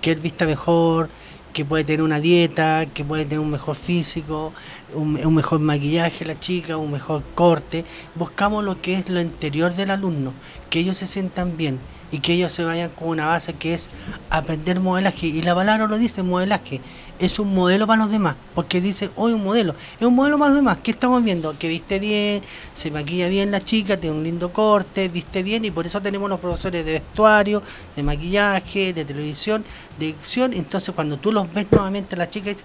que 0.00 0.12
él 0.12 0.20
vista 0.20 0.46
mejor, 0.46 1.08
que 1.52 1.64
puede 1.64 1.84
tener 1.84 2.02
una 2.02 2.20
dieta, 2.20 2.84
que 2.86 3.04
puede 3.04 3.24
tener 3.24 3.38
un 3.38 3.50
mejor 3.50 3.76
físico, 3.76 4.52
un, 4.92 5.34
mejor 5.34 5.60
maquillaje 5.60 6.24
la 6.24 6.38
chica, 6.38 6.76
un 6.76 6.90
mejor 6.90 7.22
corte. 7.34 7.84
Buscamos 8.14 8.64
lo 8.64 8.82
que 8.82 8.98
es 8.98 9.08
lo 9.08 9.20
interior 9.20 9.72
del 9.74 9.90
alumno, 9.90 10.32
que 10.68 10.80
ellos 10.80 10.96
se 10.96 11.06
sientan 11.06 11.56
bien 11.56 11.78
y 12.14 12.20
que 12.20 12.34
ellos 12.34 12.52
se 12.52 12.62
vayan 12.62 12.90
con 12.90 13.08
una 13.08 13.26
base 13.26 13.54
que 13.54 13.74
es 13.74 13.90
aprender 14.30 14.78
modelaje. 14.78 15.26
Y 15.26 15.42
la 15.42 15.52
palabra 15.52 15.88
lo 15.88 15.98
dice, 15.98 16.22
modelaje. 16.22 16.80
Es 17.18 17.40
un 17.40 17.52
modelo 17.52 17.88
para 17.88 18.02
los 18.02 18.12
demás, 18.12 18.36
porque 18.54 18.80
dice, 18.80 19.10
hoy 19.16 19.32
un 19.32 19.42
modelo, 19.42 19.74
es 19.98 20.06
un 20.06 20.14
modelo 20.14 20.38
para 20.38 20.50
los 20.50 20.58
demás. 20.58 20.78
¿Qué 20.80 20.92
estamos 20.92 21.24
viendo? 21.24 21.58
Que 21.58 21.66
viste 21.66 21.98
bien, 21.98 22.40
se 22.72 22.92
maquilla 22.92 23.28
bien 23.28 23.50
la 23.50 23.60
chica, 23.60 23.98
tiene 23.98 24.16
un 24.16 24.22
lindo 24.22 24.52
corte, 24.52 25.08
viste 25.08 25.42
bien, 25.42 25.64
y 25.64 25.72
por 25.72 25.86
eso 25.86 26.00
tenemos 26.00 26.28
los 26.28 26.38
profesores 26.38 26.84
de 26.84 26.92
vestuario, 26.92 27.62
de 27.96 28.02
maquillaje, 28.04 28.92
de 28.92 29.04
televisión, 29.04 29.64
de 29.98 30.06
dicción. 30.06 30.52
Entonces, 30.54 30.94
cuando 30.94 31.16
tú 31.16 31.32
los 31.32 31.52
ves 31.52 31.66
nuevamente, 31.72 32.16
la 32.16 32.30
chica 32.30 32.50
dice, 32.50 32.64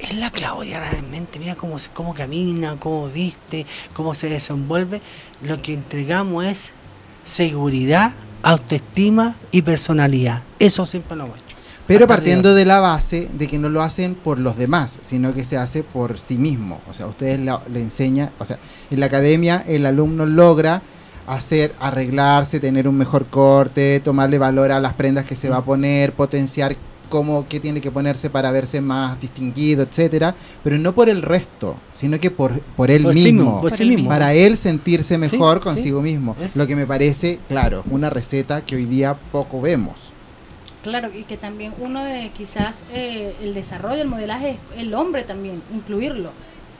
es 0.00 0.14
la 0.14 0.30
Claudia 0.32 0.80
realmente, 0.80 1.38
mira 1.38 1.54
cómo, 1.54 1.76
cómo 1.92 2.14
camina, 2.14 2.76
cómo 2.80 3.08
viste, 3.08 3.64
cómo 3.94 4.14
se 4.16 4.28
desenvuelve. 4.28 5.00
Lo 5.42 5.62
que 5.62 5.72
entregamos 5.72 6.44
es 6.44 6.72
seguridad 7.22 8.12
autoestima 8.42 9.36
y 9.50 9.62
personalidad. 9.62 10.42
Eso 10.58 10.86
siempre 10.86 11.16
lo 11.16 11.24
hemos 11.24 11.36
hecho. 11.38 11.56
Pero 11.86 12.06
partiendo 12.06 12.54
de 12.54 12.66
la 12.66 12.80
base 12.80 13.30
de 13.32 13.48
que 13.48 13.58
no 13.58 13.70
lo 13.70 13.80
hacen 13.80 14.14
por 14.14 14.38
los 14.38 14.58
demás, 14.58 14.98
sino 15.00 15.32
que 15.32 15.46
se 15.46 15.56
hace 15.56 15.82
por 15.82 16.18
sí 16.18 16.36
mismo. 16.36 16.82
O 16.90 16.92
sea, 16.92 17.06
ustedes 17.06 17.40
le 17.40 17.80
enseñan, 17.80 18.30
o 18.38 18.44
sea, 18.44 18.58
en 18.90 19.00
la 19.00 19.06
academia 19.06 19.64
el 19.66 19.86
alumno 19.86 20.26
logra 20.26 20.82
hacer, 21.26 21.74
arreglarse, 21.80 22.60
tener 22.60 22.88
un 22.88 22.96
mejor 22.96 23.26
corte, 23.26 24.00
tomarle 24.00 24.38
valor 24.38 24.70
a 24.70 24.80
las 24.80 24.94
prendas 24.94 25.24
que 25.24 25.34
se 25.34 25.48
va 25.48 25.58
a 25.58 25.64
poner, 25.64 26.12
potenciar 26.12 26.76
cómo 27.08 27.46
qué 27.48 27.60
tiene 27.60 27.80
que 27.80 27.90
ponerse 27.90 28.30
para 28.30 28.50
verse 28.50 28.80
más 28.80 29.20
distinguido, 29.20 29.82
etcétera, 29.82 30.34
pero 30.62 30.78
no 30.78 30.94
por 30.94 31.08
el 31.08 31.22
resto, 31.22 31.76
sino 31.92 32.18
que 32.20 32.30
por, 32.30 32.60
por 32.60 32.90
él 32.90 33.06
mismo, 33.06 33.62
para 34.08 34.34
él 34.34 34.56
sentirse 34.56 35.18
mejor 35.18 35.60
consigo 35.60 36.02
mismo, 36.02 36.36
lo 36.54 36.66
que 36.66 36.76
me 36.76 36.86
parece, 36.86 37.38
claro, 37.48 37.84
una 37.90 38.10
receta 38.10 38.62
que 38.62 38.76
hoy 38.76 38.84
día 38.84 39.16
poco 39.32 39.60
vemos. 39.60 40.12
Claro, 40.82 41.10
y 41.12 41.24
que 41.24 41.36
también 41.36 41.74
uno 41.80 42.04
de 42.04 42.30
quizás 42.36 42.84
eh, 42.92 43.34
el 43.42 43.52
desarrollo, 43.52 44.00
el 44.00 44.08
modelaje 44.08 44.50
es 44.50 44.58
el 44.76 44.94
hombre 44.94 45.24
también, 45.24 45.62
incluirlo, 45.74 46.30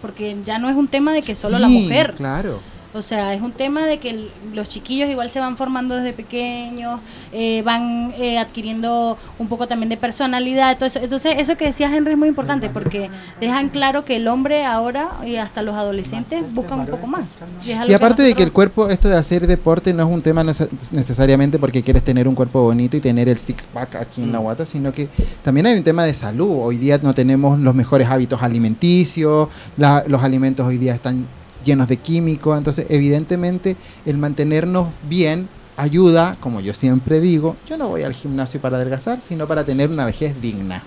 porque 0.01 0.37
ya 0.45 0.59
no 0.59 0.71
es 0.71 0.77
un 0.77 0.89
tema 0.89 1.13
de 1.13 1.23
que 1.23 1.35
solo 1.35 1.59
la 1.59 1.69
mujer. 1.69 2.15
Claro 2.17 2.61
o 2.99 3.03
sea, 3.03 3.33
es 3.35 3.41
un 3.41 3.53
tema 3.53 3.87
de 3.87 3.99
que 3.99 4.29
los 4.53 4.69
chiquillos 4.69 5.09
igual 5.09 5.31
se 5.31 5.41
van 5.41 5.57
formando 5.57 5.97
desde 5.97 6.13
pequeños, 6.13 7.01
eh, 7.33 7.63
van 7.65 8.13
eh, 8.19 8.39
adquiriendo 8.39 9.17
un 9.39 9.49
poco 9.49 9.67
también 9.69 9.89
de 9.89 9.97
personalidad. 9.97 10.73
Entonces, 10.73 11.03
entonces, 11.03 11.37
eso 11.39 11.57
que 11.57 11.67
decías, 11.67 11.93
Henry, 11.93 12.13
es 12.13 12.19
muy 12.19 12.29
importante 12.29 12.69
porque 12.69 13.09
dejan 13.41 13.69
claro 13.69 14.05
que 14.05 14.17
el 14.17 14.29
hombre 14.29 14.65
ahora 14.65 15.11
y 15.25 15.37
hasta 15.37 15.63
los 15.63 15.75
adolescentes 15.75 16.45
buscan 16.53 16.81
un 16.81 16.87
poco 16.87 17.07
más. 17.07 17.37
Y, 17.65 17.93
aparte 17.95 18.23
de 18.23 18.35
que 18.35 18.43
el 18.43 18.53
cuerpo, 18.53 18.89
esto 18.89 19.09
de 19.09 19.17
hacer 19.17 19.47
deporte 19.47 19.95
no 19.95 20.03
es 20.03 20.13
un 20.13 20.23
tema 20.23 20.43
necesariamente 20.43 21.59
porque 21.59 21.83
quieres 21.83 22.03
tener 22.03 22.27
un 22.27 22.35
cuerpo 22.35 22.63
bonito 22.63 22.97
y 22.97 23.01
tener 23.01 23.29
el 23.29 23.39
six-pack 23.39 23.97
aquí 23.97 24.23
en 24.23 24.33
la 24.33 24.39
guata, 24.39 24.67
sino 24.67 24.93
que 24.93 25.09
también 25.43 25.67
hay 25.67 25.77
un 25.79 25.85
tema 25.85 26.05
de 26.05 26.15
salud. 26.15 26.59
Hoy 26.63 26.77
día 26.77 26.99
no 27.03 27.15
tenemos 27.15 27.59
los 27.61 27.75
mejores 27.75 28.09
hábitos 28.09 28.43
alimenticios, 28.43 29.49
los 29.77 30.23
alimentos 30.23 30.67
hoy 30.67 30.79
día 30.79 30.95
están 30.95 31.27
llenos 31.69 31.89
de 31.89 31.99
químicos. 31.99 32.59
Entonces, 32.59 32.87
evidentemente, 32.89 33.77
el 34.05 34.19
mantenernos 34.19 34.89
bien 35.09 35.49
ayuda, 35.77 36.37
como 36.41 36.61
yo 36.61 36.75
siempre 36.75 37.21
digo, 37.21 37.57
yo 37.69 37.77
no 37.77 37.89
voy 37.89 38.03
al 38.03 38.13
gimnasio 38.13 38.61
para 38.61 38.77
adelgazar, 38.77 39.21
sino 39.27 39.47
para 39.47 39.65
tener 39.65 39.91
una 39.91 40.05
vejez 40.05 40.41
digna. 40.43 40.83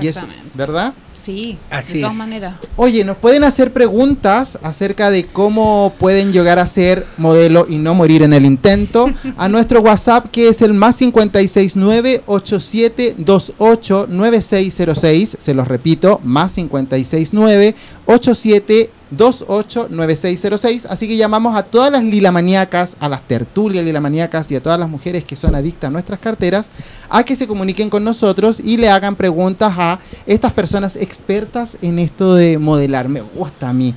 Y 0.00 0.08
eso, 0.08 0.26
¿verdad? 0.54 0.92
Sí, 1.14 1.56
de 1.70 2.00
todas 2.00 2.16
maneras. 2.16 2.56
Oye, 2.76 3.04
nos 3.04 3.16
pueden 3.16 3.44
hacer 3.44 3.72
preguntas 3.72 4.58
acerca 4.62 5.10
de 5.10 5.24
cómo 5.24 5.94
pueden 5.98 6.32
llegar 6.32 6.58
a 6.58 6.66
ser 6.66 7.06
modelo 7.16 7.66
y 7.68 7.76
no 7.76 7.94
morir 7.94 8.22
en 8.22 8.32
el 8.32 8.44
intento 8.44 9.08
a 9.36 9.48
nuestro 9.48 9.80
WhatsApp 9.80 10.26
que 10.32 10.48
es 10.48 10.62
el 10.62 10.74
más 10.74 10.98
569 10.98 12.24
8728 12.26 14.08
9606. 14.10 15.36
Se 15.38 15.54
los 15.54 15.68
repito, 15.68 16.20
más 16.24 16.54
569 16.54 17.76
87 18.06 18.90
289606. 19.16 20.86
Así 20.86 21.08
que 21.08 21.16
llamamos 21.16 21.56
a 21.56 21.62
todas 21.62 21.90
las 21.90 22.04
lilamaníacas, 22.04 22.96
a 23.00 23.08
las 23.08 23.22
tertulias 23.22 23.84
lilamaníacas 23.84 24.50
y 24.50 24.56
a 24.56 24.62
todas 24.62 24.78
las 24.78 24.88
mujeres 24.88 25.24
que 25.24 25.36
son 25.36 25.54
adictas 25.54 25.88
a 25.88 25.90
nuestras 25.90 26.18
carteras 26.18 26.70
a 27.08 27.22
que 27.24 27.36
se 27.36 27.46
comuniquen 27.46 27.90
con 27.90 28.04
nosotros 28.04 28.60
y 28.60 28.76
le 28.76 28.90
hagan 28.90 29.16
preguntas 29.16 29.74
a 29.76 29.98
estas 30.26 30.52
personas 30.52 30.96
expertas 30.96 31.76
en 31.82 31.98
esto 31.98 32.34
de 32.34 32.58
modelar. 32.58 33.08
Me 33.08 33.20
gusta 33.20 33.68
a 33.68 33.72
mí. 33.72 33.94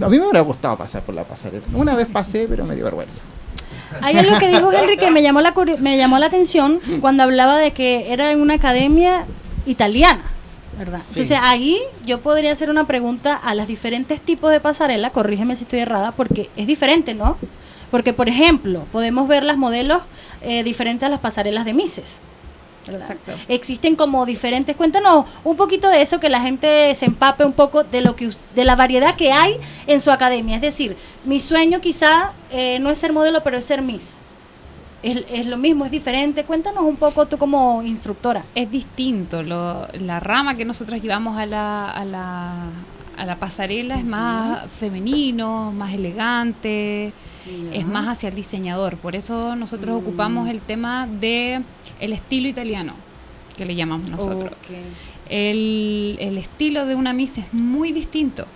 A 0.00 0.08
mí 0.08 0.18
me 0.18 0.24
hubiera 0.24 0.40
gustado 0.40 0.76
pasar 0.76 1.02
por 1.02 1.14
la 1.14 1.24
pasarela. 1.24 1.64
Una 1.72 1.94
vez 1.94 2.08
pasé, 2.08 2.46
pero 2.48 2.64
me 2.64 2.74
dio 2.74 2.84
vergüenza. 2.84 3.20
Hay 4.00 4.16
algo 4.16 4.38
que 4.38 4.48
dijo 4.48 4.72
Henry 4.72 4.96
que 4.96 5.10
me 5.10 5.22
llamó 5.22 5.40
la, 5.40 5.54
me 5.78 5.96
llamó 5.96 6.18
la 6.18 6.26
atención 6.26 6.80
cuando 7.00 7.22
hablaba 7.22 7.58
de 7.58 7.72
que 7.72 8.12
era 8.12 8.32
en 8.32 8.40
una 8.40 8.54
academia 8.54 9.26
italiana. 9.66 10.22
¿Verdad? 10.78 11.00
Entonces 11.08 11.38
ahí 11.40 11.80
yo 12.04 12.20
podría 12.20 12.52
hacer 12.52 12.70
una 12.70 12.86
pregunta 12.86 13.34
a 13.34 13.54
los 13.54 13.66
diferentes 13.66 14.20
tipos 14.20 14.50
de 14.50 14.60
pasarela, 14.60 15.10
corrígeme 15.10 15.56
si 15.56 15.64
estoy 15.64 15.80
errada, 15.80 16.12
porque 16.12 16.50
es 16.56 16.66
diferente, 16.66 17.14
¿no? 17.14 17.36
Porque, 17.90 18.12
por 18.12 18.28
ejemplo, 18.28 18.84
podemos 18.90 19.28
ver 19.28 19.44
las 19.44 19.56
modelos 19.56 20.02
eh, 20.42 20.64
diferentes 20.64 21.06
a 21.06 21.08
las 21.08 21.20
pasarelas 21.20 21.64
de 21.64 21.74
Mises. 21.74 22.20
Exacto. 22.88 23.32
Existen 23.48 23.96
como 23.96 24.26
diferentes. 24.26 24.76
Cuéntanos 24.76 25.24
un 25.42 25.56
poquito 25.56 25.88
de 25.88 26.02
eso, 26.02 26.20
que 26.20 26.28
la 26.28 26.40
gente 26.40 26.94
se 26.94 27.06
empape 27.06 27.44
un 27.44 27.52
poco 27.52 27.84
de 27.84 28.00
lo 28.02 28.14
que 28.14 28.30
de 28.54 28.64
la 28.64 28.76
variedad 28.76 29.16
que 29.16 29.32
hay 29.32 29.56
en 29.86 30.00
su 30.00 30.10
academia. 30.10 30.56
Es 30.56 30.62
decir, 30.62 30.96
mi 31.24 31.40
sueño 31.40 31.80
quizá 31.80 32.32
eh, 32.50 32.78
no 32.80 32.90
es 32.90 32.98
ser 32.98 33.12
modelo, 33.12 33.42
pero 33.42 33.56
es 33.56 33.64
ser 33.64 33.80
Miss 33.80 34.20
es, 35.04 35.46
lo 35.46 35.58
mismo, 35.58 35.84
es 35.84 35.90
diferente. 35.90 36.44
Cuéntanos 36.44 36.82
un 36.82 36.96
poco 36.96 37.26
tú 37.26 37.36
como 37.36 37.82
instructora. 37.82 38.44
Es 38.54 38.70
distinto. 38.70 39.42
la 39.42 40.20
rama 40.20 40.54
que 40.54 40.64
nosotros 40.64 41.02
llevamos 41.02 41.36
a 41.36 41.46
la, 41.46 41.90
a 41.90 42.04
la, 42.04 42.54
a 43.16 43.26
la 43.26 43.38
pasarela 43.38 43.96
es 43.96 44.04
más 44.04 44.70
femenino, 44.70 45.72
más 45.72 45.92
elegante, 45.92 47.12
es 47.72 47.86
más 47.86 48.08
hacia 48.08 48.30
el 48.30 48.34
diseñador. 48.34 48.96
Por 48.96 49.14
eso 49.14 49.56
nosotros 49.56 49.94
mm. 49.94 49.98
ocupamos 49.98 50.48
el 50.48 50.62
tema 50.62 51.06
de 51.06 51.62
el 52.00 52.12
estilo 52.12 52.48
italiano, 52.48 52.94
que 53.56 53.64
le 53.66 53.74
llamamos 53.74 54.08
nosotros. 54.08 54.52
El, 55.28 56.16
el 56.20 56.38
estilo 56.38 56.86
de 56.86 56.94
una 56.94 57.12
misa 57.12 57.42
es 57.42 57.52
muy 57.52 57.92
distinto 57.92 58.46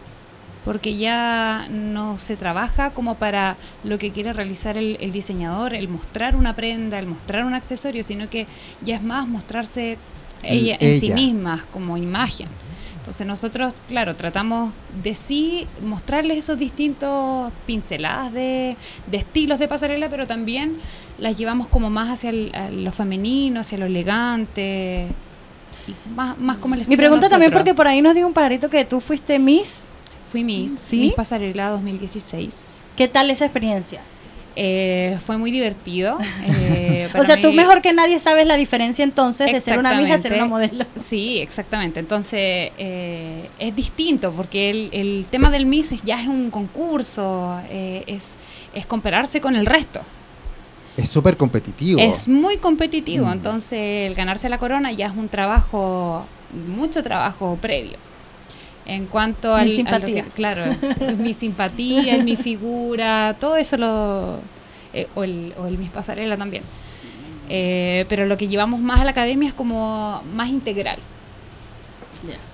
porque 0.69 0.99
ya 0.99 1.67
no 1.71 2.19
se 2.19 2.37
trabaja 2.37 2.91
como 2.91 3.15
para 3.15 3.57
lo 3.85 3.97
que 3.97 4.11
quiere 4.11 4.35
realizar 4.35 4.77
el, 4.77 4.99
diseñador, 5.13 5.73
el 5.73 5.89
mostrar 5.89 6.37
una 6.37 6.55
prenda, 6.55 6.99
el 6.99 7.07
mostrar 7.07 7.47
un 7.47 7.55
accesorio, 7.55 8.03
sino 8.03 8.29
que 8.29 8.47
ya 8.83 8.97
es 8.97 9.03
más 9.03 9.27
mostrarse 9.27 9.97
ella, 10.43 10.77
en 10.79 11.01
sí 11.01 11.11
misma 11.13 11.65
como 11.71 11.97
imagen. 11.97 12.49
Entonces 12.99 13.27
nosotros, 13.27 13.77
claro, 13.89 14.15
tratamos 14.15 14.75
de 15.03 15.15
sí 15.15 15.67
mostrarles 15.83 16.37
esos 16.37 16.59
distintos 16.59 17.51
pinceladas 17.65 18.31
de, 18.35 18.77
estilos 19.11 19.59
de 19.59 19.69
pasarela, 19.69 20.11
pero 20.11 20.27
también 20.27 20.77
las 21.17 21.39
llevamos 21.39 21.69
como 21.69 21.89
más 21.89 22.11
hacia 22.11 22.31
lo 22.31 22.93
femenino, 22.93 23.61
hacia 23.61 23.79
lo 23.79 23.87
elegante, 23.87 25.07
más, 26.15 26.37
más 26.37 26.59
como 26.59 26.75
el 26.75 26.87
Mi 26.87 26.99
pregunta 26.99 27.31
también 27.31 27.53
porque 27.53 27.73
por 27.73 27.87
ahí 27.87 28.03
nos 28.03 28.15
dio 28.15 28.27
un 28.27 28.35
pajarito 28.35 28.69
que 28.69 28.85
tú 28.85 29.01
fuiste 29.01 29.39
Miss 29.39 29.93
Fui 30.31 30.45
Miss, 30.45 30.79
¿Sí? 30.79 31.13
Pasarela 31.17 31.71
2016. 31.71 32.67
¿Qué 32.97 33.09
tal 33.09 33.31
esa 33.31 33.47
experiencia? 33.47 34.01
Eh, 34.57 35.17
fue 35.25 35.39
muy 35.39 35.51
divertido. 35.51 36.19
Eh, 36.47 37.09
o 37.19 37.23
sea, 37.23 37.41
tú 37.41 37.53
mejor 37.53 37.81
que 37.81 37.93
nadie 37.93 38.19
sabes 38.19 38.47
la 38.47 38.57
diferencia 38.57 39.05
entonces 39.05 39.51
de 39.51 39.61
ser 39.61 39.79
una 39.79 39.95
Miss 39.95 40.11
a 40.11 40.19
ser 40.19 40.35
una 40.35 40.47
modelo. 40.47 40.85
Sí, 41.03 41.39
exactamente. 41.39 42.01
Entonces 42.01 42.73
eh, 42.77 43.49
es 43.59 43.75
distinto 43.75 44.33
porque 44.33 44.91
el, 44.93 45.27
tema 45.31 45.51
del 45.51 45.65
Miss 45.65 45.95
ya 46.05 46.21
es 46.21 46.27
un 46.27 46.51
concurso, 46.51 47.59
es, 47.71 48.35
es 48.75 48.85
compararse 48.85 49.41
con 49.41 49.57
el 49.57 49.65
resto. 49.65 50.01
Es 50.97 51.09
súper 51.09 51.37
competitivo. 51.37 52.01
Es 52.01 52.27
muy 52.27 52.57
competitivo, 52.57 53.27
mm. 53.27 53.33
entonces 53.33 54.03
el 54.03 54.17
ganarse 54.17 54.49
la 54.49 54.59
corona 54.59 54.91
ya 54.91 55.07
es 55.07 55.13
un 55.17 55.29
trabajo, 55.29 56.27
mucho 56.67 57.05
trabajo 57.05 57.57
previo. 57.63 57.97
En 58.89 59.07
cuanto 59.07 59.57
mi 59.59 59.71
simpatía. 59.71 60.25
claro, 60.35 60.65
mi 61.19 61.35
simpatía, 61.35 62.23
mi 62.25 62.37
figura, 62.37 63.37
todo 63.39 63.57
eso 63.57 63.77
lo... 63.77 64.41
Eh, 64.95 65.07
o, 65.15 65.23
el, 65.23 65.55
o 65.59 65.67
el 65.67 65.79
Miss 65.79 65.91
Pasarela 65.91 66.37
también. 66.37 66.63
Eh, 67.51 68.07
pero 68.09 68.27
lo 68.27 68.37
que 68.37 68.49
llevamos 68.49 68.81
más 68.81 69.01
a 69.01 69.05
la 69.05 69.11
academia 69.11 69.49
es 69.49 69.55
como 69.55 70.23
más 70.35 70.49
integral. 70.49 70.99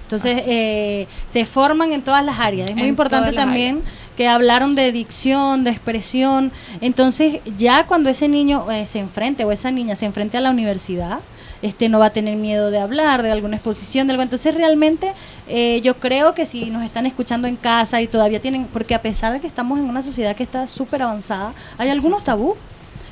Entonces, 0.03 0.45
eh, 0.47 1.07
se 1.27 1.45
forman 1.47 1.93
en 1.93 2.03
todas 2.03 2.25
las 2.25 2.39
áreas. 2.39 2.69
Es 2.69 2.77
muy 2.77 2.85
En 2.85 2.91
importante 2.91 3.33
también 3.33 3.83
que 4.17 4.29
hablaron 4.29 4.75
de 4.75 4.93
dicción, 4.93 5.65
de 5.65 5.71
expresión. 5.71 6.53
Entonces, 6.81 7.41
ya 7.57 7.87
cuando 7.87 8.11
ese 8.11 8.29
niño 8.29 8.71
eh, 8.71 8.87
se 8.87 8.99
enfrente 8.99 9.45
o 9.45 9.53
esa 9.53 9.71
niña 9.71 9.97
se 9.97 10.07
enfrente 10.07 10.37
a 10.37 10.41
la 10.41 10.51
universidad, 10.51 11.21
este 11.63 11.89
no 11.89 11.99
va 11.99 12.07
a 12.07 12.11
tener 12.11 12.37
miedo 12.37 12.71
de 12.71 12.79
hablar, 12.79 13.23
de 13.23 13.33
alguna 13.33 13.57
exposición, 13.57 14.07
de 14.07 14.13
algo. 14.13 14.23
Entonces, 14.23 14.55
realmente, 14.55 15.13
eh, 15.49 15.81
yo 15.83 15.95
creo 15.95 16.35
que 16.35 16.47
si 16.47 16.67
nos 16.67 16.83
están 16.83 17.07
escuchando 17.07 17.49
en 17.49 17.57
casa 17.57 18.01
y 18.01 18.07
todavía 18.07 18.41
tienen, 18.41 18.67
porque 18.67 18.95
a 18.95 19.03
pesar 19.03 19.33
de 19.33 19.41
que 19.41 19.47
estamos 19.47 19.79
en 19.79 19.85
una 19.85 20.03
sociedad 20.03 20.35
que 20.35 20.43
está 20.43 20.67
súper 20.67 21.03
avanzada, 21.03 21.55
hay 21.79 21.91
algunos 21.91 22.25
tabú 22.25 22.57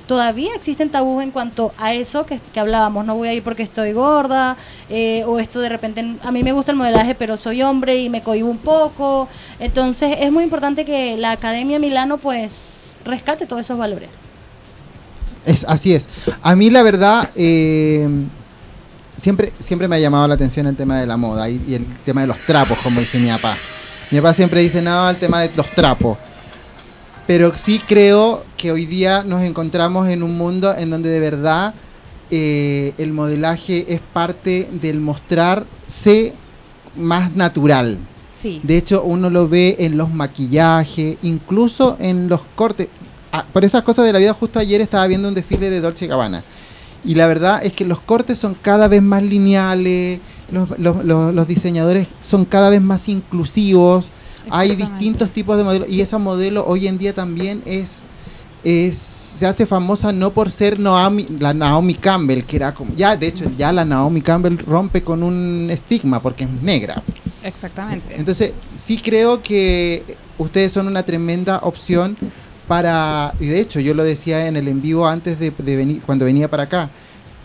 todavía 0.07 0.55
existen 0.55 0.91
tabús 0.91 1.23
en 1.23 1.31
cuanto 1.31 1.73
a 1.79 1.95
eso 1.95 2.27
que, 2.27 2.39
que 2.53 2.61
hablábamos, 2.61 3.07
no 3.07 3.15
voy 3.15 3.29
a 3.29 3.35
ir 3.35 3.43
porque 3.43 3.63
estoy 3.63 3.93
gorda, 3.93 4.57
eh, 4.91 5.25
o 5.27 5.39
esto 5.39 5.61
de 5.61 5.69
repente, 5.69 6.17
a 6.23 6.31
mí 6.31 6.43
me 6.43 6.53
gusta 6.53 6.73
el 6.73 6.79
modelaje, 6.79 7.15
pero 7.15 7.37
soy 7.37 7.63
hombre 7.63 7.97
y 7.97 8.09
me 8.09 8.21
cohibo 8.21 8.51
un 8.51 8.59
poco. 8.59 9.29
Entonces 9.59 10.17
es 10.21 10.31
muy 10.31 10.45
importante 10.45 10.85
que 10.85 11.17
la 11.17 11.33
Academia 11.33 11.79
Milano 11.79 12.19
pues 12.19 13.01
rescate 13.05 13.47
todos 13.47 13.61
esos 13.61 13.79
valores. 13.79 14.09
Es, 15.47 15.65
así 15.67 15.95
es. 15.95 16.09
A 16.43 16.55
mí 16.55 16.71
la 16.71 16.83
verdad, 16.83 17.31
eh, 17.35 18.09
siempre, 19.23 19.53
siempre 19.59 19.87
me 19.87 19.97
ha 19.97 19.99
llamado 20.01 20.27
la 20.27 20.35
atención 20.35 20.67
el 20.67 20.77
tema 20.77 20.99
de 20.99 21.07
la 21.07 21.17
moda 21.17 21.49
y, 21.49 21.63
y 21.67 21.75
el 21.75 21.87
tema 22.05 22.23
de 22.23 22.27
los 22.27 22.39
trapos, 22.41 22.77
como 22.83 22.99
dice 22.99 23.19
mi 23.21 23.29
papá. 23.29 23.57
Mi 24.11 24.19
papá 24.19 24.35
siempre 24.35 24.61
dice, 24.61 24.83
no, 24.83 25.09
el 25.09 25.17
tema 25.17 25.41
de 25.41 25.51
los 25.55 25.71
trapos. 25.71 26.19
Pero 27.27 27.53
sí 27.57 27.81
creo 27.87 28.45
que 28.57 28.73
hoy 28.73 28.85
día 28.85 29.23
nos 29.23 29.43
encontramos 29.43 30.09
en 30.09 30.25
un 30.25 30.37
mundo 30.37 30.75
en 30.77 30.91
donde 30.91 31.09
de 31.09 31.21
verdad 31.21 31.73
eh, 32.31 32.95
el 32.99 33.13
modelaje 33.13 33.95
es 33.95 34.01
parte 34.01 34.69
del 34.73 34.99
mostrarse 34.99 36.35
más 36.97 37.35
natural. 37.37 37.99
Sí. 38.37 38.61
De 38.65 38.77
hecho, 38.77 39.05
uno 39.05 39.31
lo 39.31 39.49
ve 39.49 39.77
en 39.79 39.97
los 39.97 40.13
maquillajes, 40.13 41.17
incluso 41.23 41.97
en 42.01 42.29
los 42.29 42.41
cortes. 42.57 42.89
Ah, 43.31 43.47
por 43.53 43.65
esas 43.65 43.83
cosas 43.83 44.05
de 44.05 44.13
la 44.13 44.19
vida, 44.19 44.35
justo 44.35 44.59
ayer 44.59 44.81
estaba 44.81 45.07
viendo 45.07 45.29
un 45.29 45.35
desfile 45.35 45.71
de 45.71 45.81
Dolce 45.81 46.09
Gabbana. 46.09 46.43
Y 47.05 47.15
la 47.17 47.27
verdad 47.27 47.65
es 47.65 47.73
que 47.73 47.85
los 47.85 48.01
cortes 48.01 48.39
son 48.39 48.55
cada 48.61 48.89
vez 48.89 49.03
más 49.03 49.23
lineales, 49.23 50.21
los, 50.51 50.79
los- 50.79 51.05
los- 51.05 51.35
los 51.35 51.49
diseñadores 51.49 52.09
son 52.21 52.45
cada 52.45 52.71
vez 52.71 52.81
más 52.83 53.09
inclusivos. 53.09 54.11
Hay 54.51 54.75
distintos 54.77 55.31
tipos 55.31 55.57
de 55.57 55.65
modelos. 55.65 55.89
Y 55.89 56.01
esa 56.01 56.19
modelo 56.19 56.65
hoy 56.67 56.87
en 56.87 56.99
día 56.99 57.13
también 57.15 57.63
es, 57.65 58.03
es 58.65 58.97
se 58.97 59.47
hace 59.47 59.67
famosa 59.67 60.13
no 60.13 60.33
por 60.33 60.51
ser 60.51 60.79
Naomi, 60.79 61.27
la 61.41 61.55
Naomi 61.55 61.95
Campbell, 61.95 62.43
que 62.45 62.57
era 62.57 62.75
como. 62.75 62.95
Ya, 62.95 63.17
de 63.17 63.29
hecho, 63.29 63.45
ya 63.57 63.73
la 63.73 63.85
Naomi 63.85 64.21
Campbell 64.21 64.59
rompe 64.59 65.03
con 65.03 65.23
un 65.23 65.69
estigma 65.71 66.21
porque 66.21 66.45
es 66.45 66.51
negra. 66.63 67.03
Exactamente. 67.43 68.15
Entonces, 68.17 68.53
sí 68.77 68.99
creo 68.99 69.43
que 69.43 70.05
ustedes 70.39 70.73
son 70.73 70.87
una 70.87 71.03
tremenda 71.03 71.59
opción 71.63 72.17
para, 72.73 73.35
y 73.39 73.49
de 73.49 73.61
hecho 73.61 73.81
yo 73.81 73.93
lo 73.93 74.03
decía 74.03 74.47
en 74.47 74.57
el 74.57 74.67
en 74.67 74.81
vivo 74.81 75.07
antes 75.07 75.39
de, 75.39 75.51
de 75.51 75.77
venir, 75.77 76.01
cuando 76.07 76.25
venía 76.25 76.49
para 76.49 76.63
acá, 76.63 76.89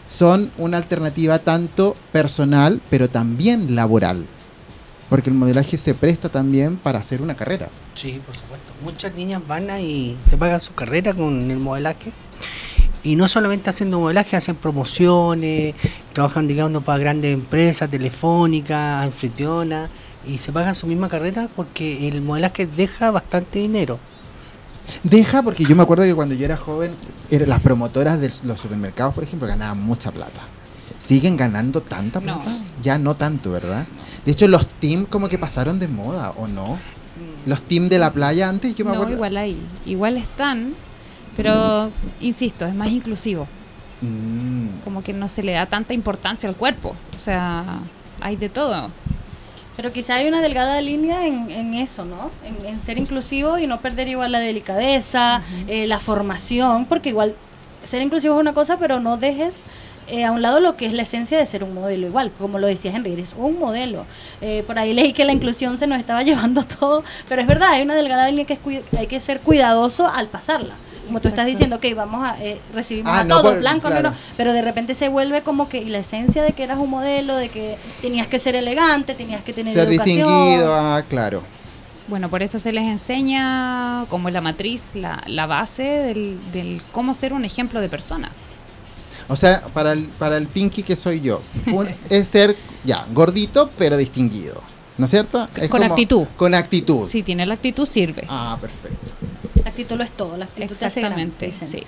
son 0.07 0.49
una 0.57 0.77
alternativa 0.77 1.37
tanto 1.39 1.97
personal, 2.13 2.79
pero 2.89 3.09
también 3.09 3.75
laboral. 3.75 4.25
Porque 5.09 5.29
el 5.29 5.35
modelaje 5.35 5.77
se 5.77 5.93
presta 5.93 6.29
también 6.29 6.77
para 6.77 6.99
hacer 6.99 7.21
una 7.21 7.35
carrera. 7.35 7.67
Sí, 7.93 8.21
por 8.25 8.37
supuesto. 8.37 8.71
Muchas 8.81 9.15
niñas 9.15 9.41
van 9.45 9.67
y 9.81 10.15
se 10.29 10.37
pagan 10.37 10.61
su 10.61 10.73
carrera 10.73 11.13
con 11.13 11.51
el 11.51 11.57
modelaje. 11.57 12.13
Y 13.03 13.17
no 13.17 13.27
solamente 13.27 13.69
haciendo 13.69 13.99
modelaje, 13.99 14.37
hacen 14.37 14.55
promociones, 14.55 15.75
trabajan, 16.13 16.47
digamos, 16.47 16.85
para 16.85 16.99
grandes 16.99 17.33
empresas, 17.33 17.89
telefónicas, 17.89 19.03
anfitrionas, 19.03 19.89
y 20.25 20.37
se 20.37 20.53
pagan 20.53 20.73
su 20.73 20.87
misma 20.87 21.09
carrera 21.09 21.49
porque 21.53 22.07
el 22.07 22.21
modelaje 22.21 22.65
deja 22.65 23.11
bastante 23.11 23.59
dinero. 23.59 23.99
Deja, 25.03 25.41
porque 25.43 25.63
yo 25.65 25.75
me 25.75 25.83
acuerdo 25.83 26.03
que 26.03 26.15
cuando 26.15 26.35
yo 26.35 26.45
era 26.45 26.57
joven, 26.57 26.91
era- 27.29 27.45
las 27.45 27.61
promotoras 27.61 28.19
de 28.19 28.31
los 28.43 28.59
supermercados, 28.59 29.13
por 29.13 29.23
ejemplo, 29.23 29.47
ganaban 29.47 29.81
mucha 29.81 30.11
plata. 30.11 30.41
¿Siguen 30.99 31.37
ganando 31.37 31.81
tanta 31.81 32.19
No. 32.19 32.35
plata? 32.39 32.51
Ya 32.83 32.97
no 32.97 33.15
tanto, 33.15 33.51
¿verdad? 33.51 33.85
De 34.25 34.31
hecho, 34.31 34.47
los 34.47 34.65
teams 34.67 35.07
como 35.09 35.29
que 35.29 35.37
pasaron 35.37 35.79
de 35.79 35.87
moda, 35.87 36.31
¿o 36.37 36.47
no? 36.47 36.77
Los 37.45 37.61
teams 37.61 37.89
de 37.89 37.99
la 37.99 38.11
playa 38.11 38.49
antes, 38.49 38.75
yo 38.75 38.83
me 38.85 38.91
no, 38.91 38.95
acuerdo. 38.97 39.13
igual 39.15 39.37
hay. 39.37 39.57
Igual 39.85 40.17
están, 40.17 40.73
pero 41.35 41.91
insisto, 42.19 42.65
es 42.65 42.73
más 42.75 42.89
inclusivo. 42.89 43.47
Mm. 44.01 44.83
Como 44.83 45.01
que 45.01 45.13
no 45.13 45.27
se 45.27 45.43
le 45.43 45.53
da 45.53 45.65
tanta 45.65 45.93
importancia 45.93 46.47
al 46.49 46.55
cuerpo. 46.55 46.95
O 47.15 47.19
sea, 47.19 47.79
hay 48.21 48.35
de 48.35 48.49
todo. 48.49 48.89
Pero 49.77 49.93
quizá 49.93 50.15
hay 50.15 50.27
una 50.27 50.41
delgada 50.41 50.81
línea 50.81 51.25
en, 51.25 51.49
en 51.49 51.73
eso, 51.75 52.03
¿no? 52.03 52.31
En, 52.43 52.65
en 52.65 52.79
ser 52.79 52.97
inclusivo 52.97 53.57
y 53.59 53.67
no 53.67 53.79
perder 53.79 54.09
igual 54.09 54.33
la 54.33 54.39
delicadeza, 54.39 55.41
eh, 55.67 55.87
la 55.87 55.99
formación, 55.99 56.85
porque 56.85 57.09
igual 57.09 57.35
ser 57.83 58.01
inclusivo 58.01 58.35
es 58.35 58.41
una 58.41 58.53
cosa, 58.53 58.77
pero 58.77 58.99
no 58.99 59.17
dejes 59.17 59.63
eh, 60.07 60.23
a 60.23 60.31
un 60.31 60.41
lado 60.41 60.61
lo 60.61 60.77
que 60.77 60.85
es 60.85 60.93
la 60.93 61.01
esencia 61.01 61.37
de 61.37 61.45
ser 61.45 61.63
un 61.65 61.73
modelo 61.73 62.07
igual, 62.07 62.31
como 62.39 62.59
lo 62.59 62.67
decía 62.67 62.91
Henry, 62.93 63.11
eres 63.13 63.35
un 63.37 63.59
modelo. 63.59 64.05
Eh, 64.41 64.63
por 64.65 64.79
ahí 64.79 64.93
leí 64.93 65.11
que 65.11 65.25
la 65.25 65.33
inclusión 65.33 65.77
se 65.77 65.85
nos 65.85 65.99
estaba 65.99 66.23
llevando 66.23 66.63
todo, 66.63 67.03
pero 67.27 67.41
es 67.41 67.47
verdad, 67.47 67.71
hay 67.71 67.81
una 67.81 67.95
delgada 67.95 68.29
línea 68.29 68.45
que 68.45 68.53
es 68.53 68.59
hay 68.97 69.07
que 69.07 69.19
ser 69.19 69.41
cuidadoso 69.41 70.07
al 70.07 70.27
pasarla. 70.27 70.75
Como 71.07 71.19
tú 71.19 71.27
estás 71.29 71.45
diciendo, 71.45 71.77
ok, 71.77 71.85
vamos 71.95 72.23
a 72.23 72.37
eh, 72.43 72.59
recibimos 72.73 73.11
Ah, 73.13 73.19
a 73.21 73.23
no 73.23 73.37
todos, 73.37 73.51
por- 73.53 73.59
blanco, 73.61 73.87
claro. 73.87 74.09
negro, 74.11 74.17
pero 74.37 74.53
de 74.53 74.61
repente 74.61 74.93
se 74.93 75.09
vuelve 75.09 75.41
como 75.41 75.67
que 75.69 75.79
y 75.81 75.85
la 75.85 75.99
esencia 75.99 76.43
de 76.43 76.51
que 76.53 76.63
eras 76.63 76.77
un 76.77 76.89
modelo, 76.89 77.35
de 77.35 77.49
que 77.49 77.77
tenías 78.01 78.27
que 78.27 78.39
ser 78.39 78.55
elegante, 78.55 79.13
tenías 79.15 79.41
que 79.43 79.53
tener 79.53 79.73
Ser 79.73 79.87
educación. 79.87 80.15
distinguido, 80.27 80.75
ah, 80.75 81.01
claro. 81.09 81.41
Bueno, 82.07 82.29
por 82.29 82.41
eso 82.43 82.57
se 82.59 82.71
les 82.71 82.85
enseña 82.85 84.05
como 84.09 84.29
la 84.29 84.39
matriz, 84.41 84.95
la, 84.95 85.21
la 85.27 85.45
base 85.45 85.83
del, 85.83 86.39
del 86.51 86.81
cómo 86.91 87.13
ser 87.13 87.33
un 87.33 87.43
ejemplo 87.43 87.81
de 87.81 87.89
persona. 87.89 88.31
O 89.29 89.35
sea, 89.35 89.61
para 89.73 89.91
el, 89.91 90.03
para 90.07 90.37
el 90.37 90.47
pinky 90.47 90.83
que 90.83 90.95
soy 90.95 91.19
yo, 91.19 91.41
un- 91.73 91.89
es 92.09 92.27
ser, 92.29 92.55
ya, 92.85 93.05
gordito, 93.13 93.69
pero 93.77 93.97
distinguido. 93.97 94.61
¿No 94.97 95.05
es 95.05 95.11
cierto? 95.11 95.47
Es 95.55 95.69
Con 95.69 95.83
actitud. 95.83 96.25
Con 96.35 96.53
actitud. 96.53 97.07
Si 97.07 97.23
tiene 97.23 97.45
la 97.45 97.53
actitud, 97.53 97.85
sirve. 97.85 98.23
Ah, 98.29 98.57
perfecto. 98.59 99.11
La 99.63 99.69
actitud 99.69 99.97
lo 99.97 100.03
es 100.03 100.11
todo, 100.11 100.37
la 100.37 100.45
actitud 100.45 100.75
te 100.75 100.85
hace 100.85 101.01
grande, 101.01 101.23
Exactamente, 101.45 101.51
sí. 101.51 101.83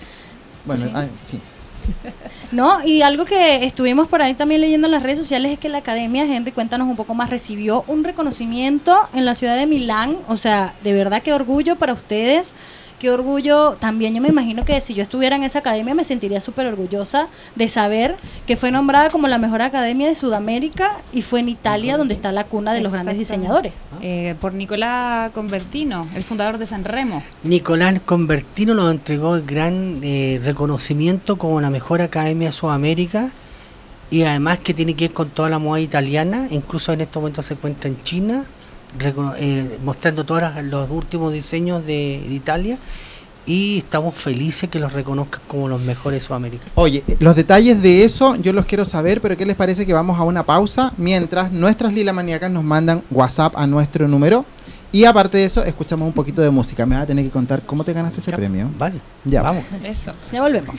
Bueno, 0.66 0.86
Sí. 0.86 0.92
ah, 0.94 1.08
sí. 1.22 1.42
No, 2.52 2.84
y 2.84 3.04
algo 3.04 3.26
que 3.26 3.64
estuvimos 3.64 4.08
por 4.08 4.22
ahí 4.22 4.34
también 4.34 4.62
leyendo 4.62 4.88
en 4.88 4.92
las 4.92 5.04
redes 5.04 5.20
sociales 5.20 5.52
es 5.52 5.60
que 5.60 5.70
la 5.70 5.80
Academia, 5.80 6.24
Henry, 6.26 6.52
cuéntanos 6.52 6.88
un 6.88 6.96
poco 6.96 7.14
más, 7.14 7.30
recibió 7.30 7.84
un 7.88 8.04
reconocimiento 8.04 8.96
en 9.14 9.26
la 9.26 9.36
ciudad 9.36 9.56
de 9.56 9.68
Milán. 9.68 10.18
O 10.28 10.36
sea, 10.36 10.74
de 10.84 10.94
verdad 10.94 11.22
qué 11.22 11.32
orgullo 11.34 11.76
para 11.78 11.94
ustedes. 11.94 12.56
Qué 13.00 13.10
orgullo. 13.10 13.78
También 13.80 14.14
yo 14.14 14.22
me 14.22 14.28
imagino 14.28 14.66
que 14.66 14.82
si 14.82 14.94
yo 14.94 15.02
estuviera 15.02 15.38
en 15.38 15.44
esa 15.44 15.60
academia 15.60 15.96
me 15.96 16.04
sentiría 16.04 16.42
súper 16.42 16.68
orgullosa 16.68 17.30
de 17.56 17.70
saber 17.70 18.18
que 18.46 18.58
fue 18.58 18.72
nombrada 18.72 19.10
como 19.10 19.30
la 19.30 19.38
mejor 19.38 19.62
academia 19.62 20.10
de 20.10 20.16
Sudamérica 20.16 20.98
y 21.14 21.22
fue 21.22 21.40
en 21.40 21.48
Italia 21.48 21.98
donde 21.98 22.14
está 22.14 22.34
la 22.34 22.44
cuna 22.44 22.74
de 22.74 22.82
los 22.82 22.92
grandes 22.92 23.18
diseñadores. 23.18 23.74
Eh, 24.02 24.36
por 24.42 24.54
Nicolás 24.54 25.32
Convertino, 25.32 26.08
el 26.14 26.24
fundador 26.24 26.58
de 26.58 26.66
San 26.66 26.84
Remo. 26.84 27.24
Nicolás 27.44 28.02
Convertino 28.06 28.74
nos 28.74 28.92
entregó 28.92 29.36
el 29.36 29.46
gran 29.46 30.02
eh, 30.04 30.42
reconocimiento 30.44 31.38
como 31.38 31.62
la 31.62 31.70
mejor 31.70 32.02
academia 32.02 32.50
de 32.50 32.54
Sudamérica 32.54 33.30
y 34.12 34.24
además 34.24 34.60
que 34.60 34.74
tiene 34.74 34.96
que 34.96 35.06
ver 35.06 35.14
con 35.14 35.30
toda 35.30 35.50
la 35.50 35.60
moda 35.60 35.80
italiana, 35.80 36.48
incluso 36.52 36.92
en 36.92 37.02
estos 37.02 37.22
momentos 37.22 37.46
se 37.46 37.54
encuentra 37.54 37.90
en 37.90 38.04
China, 38.04 38.44
eh, 39.38 39.80
mostrando 39.84 40.26
todos 40.26 40.44
los 40.64 40.90
últimos 40.90 41.34
diseños 41.34 41.86
de, 41.86 42.24
de 42.28 42.34
Italia 42.34 42.78
y 43.46 43.80
estamos 43.80 44.16
felices 44.16 44.70
que 44.70 44.80
los 44.80 44.94
reconozcan 44.94 45.42
como 45.48 45.68
los 45.68 45.82
mejores 45.82 46.20
de 46.22 46.28
Sudamérica. 46.28 46.66
Oye, 46.76 47.04
los 47.20 47.36
detalles 47.36 47.82
de 47.82 48.04
eso 48.04 48.36
yo 48.36 48.54
los 48.54 48.66
quiero 48.66 48.86
saber, 48.86 49.22
pero 49.22 49.36
¿qué 49.38 49.46
les 49.46 49.56
parece 49.56 49.86
que 49.86 49.94
vamos 49.94 50.20
a 50.20 50.24
una 50.24 50.44
pausa 50.44 50.94
mientras 50.98 51.52
nuestras 51.52 51.94
Lila 51.94 52.14
Maníacas 52.14 52.52
nos 52.52 52.64
mandan 52.64 53.04
WhatsApp 53.10 53.56
a 53.58 53.66
nuestro 53.66 54.08
número? 54.08 54.46
Y 54.92 55.06
aparte 55.06 55.38
de 55.38 55.46
eso, 55.46 55.64
escuchamos 55.64 56.08
un 56.08 56.14
poquito 56.14 56.42
de 56.42 56.50
música. 56.50 56.84
Me 56.86 56.96
vas 56.96 57.04
a 57.04 57.08
tener 57.08 57.24
que 57.24 57.30
contar 57.30 57.62
cómo 57.64 57.84
te 57.84 57.94
ganaste 57.94 58.20
ese 58.20 58.32
premio. 58.32 58.72
Vale, 58.78 59.00
Ya. 59.24 59.44
vamos. 59.44 59.64
Eso. 59.84 60.14
Ya 60.32 60.42
volvemos. 60.42 60.78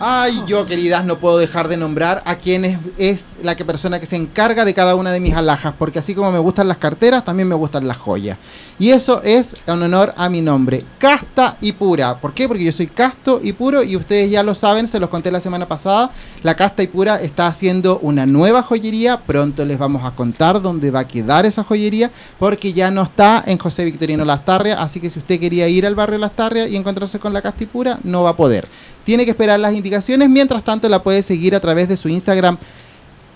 Ay, 0.00 0.42
yo 0.46 0.66
queridas 0.66 1.04
no 1.04 1.18
puedo 1.18 1.38
dejar 1.38 1.68
de 1.68 1.76
nombrar 1.76 2.20
a 2.26 2.36
quien 2.36 2.80
es, 2.98 3.36
la 3.42 3.56
que 3.56 3.64
persona 3.64 4.00
que 4.00 4.06
se 4.06 4.16
encarga 4.16 4.64
de 4.64 4.74
cada 4.74 4.96
una 4.96 5.12
de 5.12 5.20
mis 5.20 5.34
alhajas, 5.34 5.74
porque 5.78 6.00
así 6.00 6.14
como 6.14 6.32
me 6.32 6.40
gustan 6.40 6.66
las 6.66 6.78
carteras, 6.78 7.24
también 7.24 7.48
me 7.48 7.54
gustan 7.54 7.86
las 7.86 7.96
joyas. 7.96 8.36
Y 8.76 8.90
eso 8.90 9.22
es 9.22 9.54
en 9.68 9.82
honor 9.82 10.12
a 10.16 10.28
mi 10.28 10.40
nombre, 10.40 10.84
casta 10.98 11.56
y 11.60 11.72
pura. 11.72 12.18
¿Por 12.18 12.34
qué? 12.34 12.48
Porque 12.48 12.64
yo 12.64 12.72
soy 12.72 12.88
casto 12.88 13.40
y 13.40 13.52
puro 13.52 13.84
y 13.84 13.94
ustedes 13.94 14.30
ya 14.32 14.42
lo 14.42 14.56
saben, 14.56 14.88
se 14.88 14.98
los 14.98 15.10
conté 15.10 15.30
la 15.30 15.38
semana 15.38 15.68
pasada. 15.68 16.10
La 16.42 16.56
casta 16.56 16.82
y 16.82 16.88
pura 16.88 17.20
está 17.20 17.46
haciendo 17.46 18.00
una 18.00 18.26
nueva 18.26 18.62
joyería. 18.62 19.20
Pronto 19.20 19.64
les 19.64 19.78
vamos 19.78 20.04
a 20.04 20.10
contar 20.10 20.60
dónde 20.60 20.90
va 20.90 21.00
a 21.00 21.08
quedar 21.08 21.46
esa 21.46 21.62
joyería, 21.62 22.10
porque 22.40 22.72
ya 22.72 22.90
no 22.90 23.04
está 23.04 23.44
en 23.46 23.58
José 23.58 23.84
Victorino 23.84 24.24
Lastarria. 24.24 24.82
Así 24.82 24.98
que 24.98 25.08
si 25.08 25.20
usted 25.20 25.38
quería 25.38 25.68
ir 25.68 25.86
al 25.86 25.94
barrio 25.94 26.18
Lastarria 26.18 26.66
y 26.66 26.74
encontrarse 26.74 27.20
con 27.20 27.32
la 27.32 27.42
casta 27.42 27.62
y 27.62 27.66
pura, 27.66 28.00
no 28.02 28.24
va 28.24 28.30
a 28.30 28.36
poder. 28.36 28.66
Tiene 29.04 29.24
que 29.24 29.30
esperar 29.32 29.60
las 29.60 29.74
indicaciones. 29.74 30.28
Mientras 30.28 30.64
tanto, 30.64 30.88
la 30.88 31.02
puede 31.02 31.22
seguir 31.22 31.54
a 31.54 31.60
través 31.60 31.88
de 31.88 31.96
su 31.96 32.08
Instagram, 32.08 32.58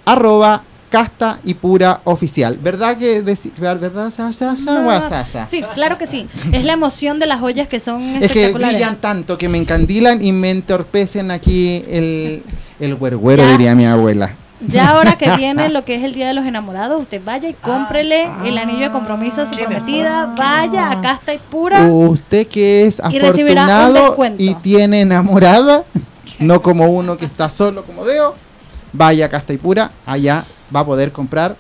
arroba 0.05 0.63
casta 0.91 1.39
y 1.45 1.55
pura 1.55 2.01
oficial. 2.05 2.59
¿Verdad 2.63 2.97
que 2.97 3.21
verdad 3.21 4.11
Sasha, 4.11 4.57
Sasha, 4.57 4.87
o 4.87 4.91
a 4.91 5.01
Sasha? 5.03 5.45
Sí, 5.47 5.63
claro 5.75 5.99
que 5.99 6.07
sí. 6.07 6.27
Es 6.53 6.65
la 6.65 6.73
emoción 6.73 7.19
de 7.19 7.27
las 7.27 7.41
joyas 7.41 7.69
que 7.69 7.79
son 7.79 8.03
Es 8.23 8.33
que 8.33 8.53
brillan 8.53 8.97
tanto 9.01 9.37
que 9.37 9.49
me 9.49 9.59
encandilan 9.59 10.25
y 10.25 10.33
me 10.33 10.51
entorpecen 10.51 11.31
aquí 11.31 11.85
el 11.89 12.43
el 12.81 12.95
güergüero, 12.95 13.47
diría 13.47 13.75
mi 13.75 13.85
abuela. 13.85 14.31
Ya 14.61 14.89
ahora 14.91 15.17
que 15.17 15.31
viene 15.37 15.69
lo 15.69 15.85
que 15.85 15.95
es 15.95 16.05
el 16.05 16.15
Día 16.15 16.27
de 16.29 16.35
los 16.35 16.45
Enamorados, 16.45 17.01
usted 17.01 17.23
vaya 17.25 17.49
y 17.49 17.55
cómprele 17.55 18.29
el 18.45 18.59
anillo 18.59 18.81
de 18.87 18.91
compromiso 18.91 19.43
a 19.43 19.47
su 19.47 19.57
prometida, 19.57 20.27
vaya 20.37 20.91
a 20.91 21.01
casta 21.01 21.35
y 21.35 21.39
pura. 21.39 21.83
Usted 21.87 22.47
que 22.47 22.87
es 22.87 23.01
afortunado 23.01 24.17
y 24.39 24.55
tiene 24.57 25.03
enamorada, 25.03 25.85
no 26.39 26.63
como 26.63 26.89
uno 26.89 27.17
que 27.17 27.25
está 27.25 27.51
solo 27.51 27.85
como 27.85 28.05
Deo, 28.05 28.35
vaya 28.93 29.27
a 29.27 29.29
Casta 29.29 29.53
y 29.53 29.59
Pura, 29.59 29.91
allá 30.07 30.45
va 30.75 30.81
a 30.81 30.85
poder 30.85 31.13
comprar 31.13 31.57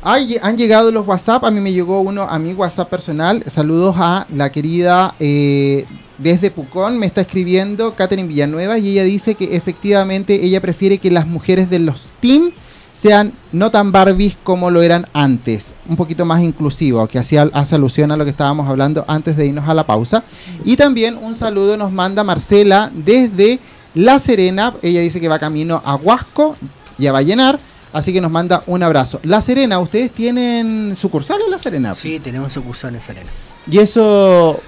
Ay, 0.00 0.38
han 0.40 0.56
llegado 0.56 0.92
los 0.92 1.08
WhatsApp, 1.08 1.44
a 1.44 1.50
mí 1.50 1.58
me 1.58 1.72
llegó 1.72 2.02
uno 2.02 2.22
a 2.22 2.38
mi 2.38 2.52
WhatsApp 2.52 2.88
personal. 2.88 3.42
Saludos 3.48 3.96
a 3.98 4.28
la 4.32 4.52
querida 4.52 5.16
eh, 5.18 5.84
desde 6.18 6.50
Pucón, 6.50 6.98
me 6.98 7.06
está 7.06 7.20
escribiendo 7.22 7.94
Catherine 7.94 8.28
Villanueva 8.28 8.78
y 8.78 8.90
ella 8.90 9.04
dice 9.04 9.34
que 9.34 9.56
efectivamente 9.56 10.44
ella 10.44 10.60
prefiere 10.60 10.98
que 10.98 11.10
las 11.10 11.26
mujeres 11.26 11.70
de 11.70 11.80
los 11.80 12.10
team 12.20 12.52
sean 12.92 13.32
no 13.52 13.70
tan 13.70 13.92
Barbies 13.92 14.36
como 14.42 14.70
lo 14.70 14.80
eran 14.80 15.06
antes, 15.12 15.74
un 15.88 15.96
poquito 15.96 16.24
más 16.24 16.42
inclusivo, 16.42 17.06
que 17.08 17.18
hacía, 17.18 17.50
hace 17.52 17.74
alusión 17.74 18.12
a 18.12 18.16
lo 18.16 18.24
que 18.24 18.30
estábamos 18.30 18.68
hablando 18.68 19.04
antes 19.08 19.36
de 19.36 19.46
irnos 19.46 19.68
a 19.68 19.74
la 19.74 19.84
pausa. 19.84 20.22
Y 20.64 20.76
también 20.76 21.18
un 21.20 21.34
saludo 21.34 21.76
nos 21.76 21.90
manda 21.90 22.22
Marcela 22.22 22.90
desde 22.94 23.58
La 23.94 24.18
Serena, 24.18 24.72
ella 24.82 25.00
dice 25.00 25.20
que 25.20 25.28
va 25.28 25.38
camino 25.38 25.82
a 25.84 25.96
Huasco 25.96 26.56
y 26.98 27.06
a 27.06 27.12
Vallenar. 27.12 27.58
Así 27.92 28.12
que 28.12 28.20
nos 28.20 28.30
manda 28.32 28.64
un 28.66 28.82
abrazo. 28.82 29.20
La 29.22 29.40
Serena, 29.40 29.78
¿ustedes 29.78 30.10
tienen 30.10 30.96
sucursal 30.96 31.38
en 31.44 31.50
La 31.52 31.60
Serena? 31.60 31.94
Sí, 31.94 32.18
tenemos 32.18 32.52
sucursal 32.52 32.92
en 32.96 33.00
Serena. 33.00 33.30
Y 33.70 33.78
eso, 33.78 34.60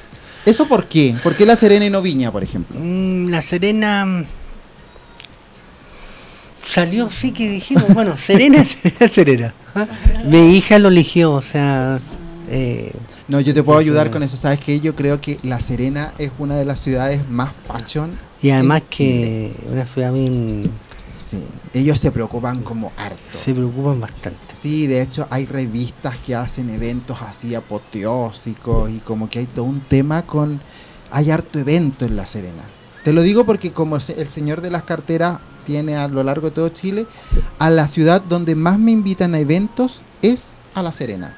¿eso 0.46 0.66
por 0.66 0.86
qué? 0.86 1.14
¿Por 1.22 1.34
qué 1.36 1.44
La 1.44 1.56
Serena 1.56 1.84
y 1.84 1.90
no 1.90 2.00
Viña, 2.00 2.32
por 2.32 2.42
ejemplo? 2.42 2.78
Mm, 2.80 3.28
la 3.28 3.42
Serena 3.42 4.06
mm, 4.06 4.24
salió, 6.64 7.10
sí 7.10 7.32
que 7.32 7.50
dijimos, 7.50 7.92
bueno, 7.92 8.16
Serena, 8.18 8.64
Serena, 8.64 9.08
Serena. 9.08 9.54
¿ah? 9.74 9.86
Mi 10.24 10.56
hija 10.56 10.78
lo 10.78 10.88
eligió, 10.88 11.32
o 11.32 11.42
sea, 11.42 12.00
eh, 12.48 12.92
No, 13.28 13.40
yo 13.40 13.52
te 13.52 13.62
puedo 13.62 13.78
ayudar 13.78 14.10
con 14.10 14.22
eso. 14.22 14.36
¿Sabes 14.36 14.60
qué? 14.60 14.80
Yo 14.80 14.94
creo 14.94 15.20
que 15.20 15.38
La 15.42 15.60
Serena 15.60 16.12
es 16.18 16.30
una 16.38 16.56
de 16.56 16.64
las 16.64 16.78
ciudades 16.80 17.28
más 17.28 17.54
fashion. 17.68 18.18
y 18.40 18.50
además 18.50 18.82
en 18.82 18.88
Chile. 18.88 19.52
que 19.66 19.72
una 19.72 19.86
ciudad 19.86 20.12
bien 20.12 20.70
Sí, 21.36 21.78
ellos 21.78 21.98
se 21.98 22.10
preocupan 22.10 22.62
como 22.62 22.92
harto. 22.96 23.16
se 23.30 23.52
preocupan 23.52 24.00
bastante. 24.00 24.38
Sí, 24.54 24.86
de 24.86 25.02
hecho 25.02 25.26
hay 25.30 25.46
revistas 25.46 26.18
que 26.18 26.34
hacen 26.34 26.70
eventos 26.70 27.18
así 27.22 27.54
apoteósicos 27.54 28.90
y 28.90 28.98
como 28.98 29.28
que 29.28 29.40
hay 29.40 29.46
todo 29.46 29.64
un 29.64 29.80
tema 29.80 30.22
con... 30.22 30.60
Hay 31.10 31.30
harto 31.30 31.58
evento 31.58 32.04
en 32.04 32.16
La 32.16 32.26
Serena. 32.26 32.62
Te 33.04 33.12
lo 33.12 33.22
digo 33.22 33.46
porque 33.46 33.72
como 33.72 33.96
el 33.96 34.28
señor 34.28 34.60
de 34.60 34.70
las 34.70 34.82
carteras 34.82 35.38
tiene 35.64 35.96
a 35.96 36.08
lo 36.08 36.22
largo 36.22 36.48
de 36.48 36.54
todo 36.54 36.68
Chile, 36.70 37.06
a 37.58 37.70
la 37.70 37.86
ciudad 37.86 38.20
donde 38.22 38.54
más 38.54 38.78
me 38.78 38.90
invitan 38.90 39.34
a 39.34 39.38
eventos 39.38 40.02
es 40.22 40.54
a 40.74 40.82
La 40.82 40.92
Serena. 40.92 41.36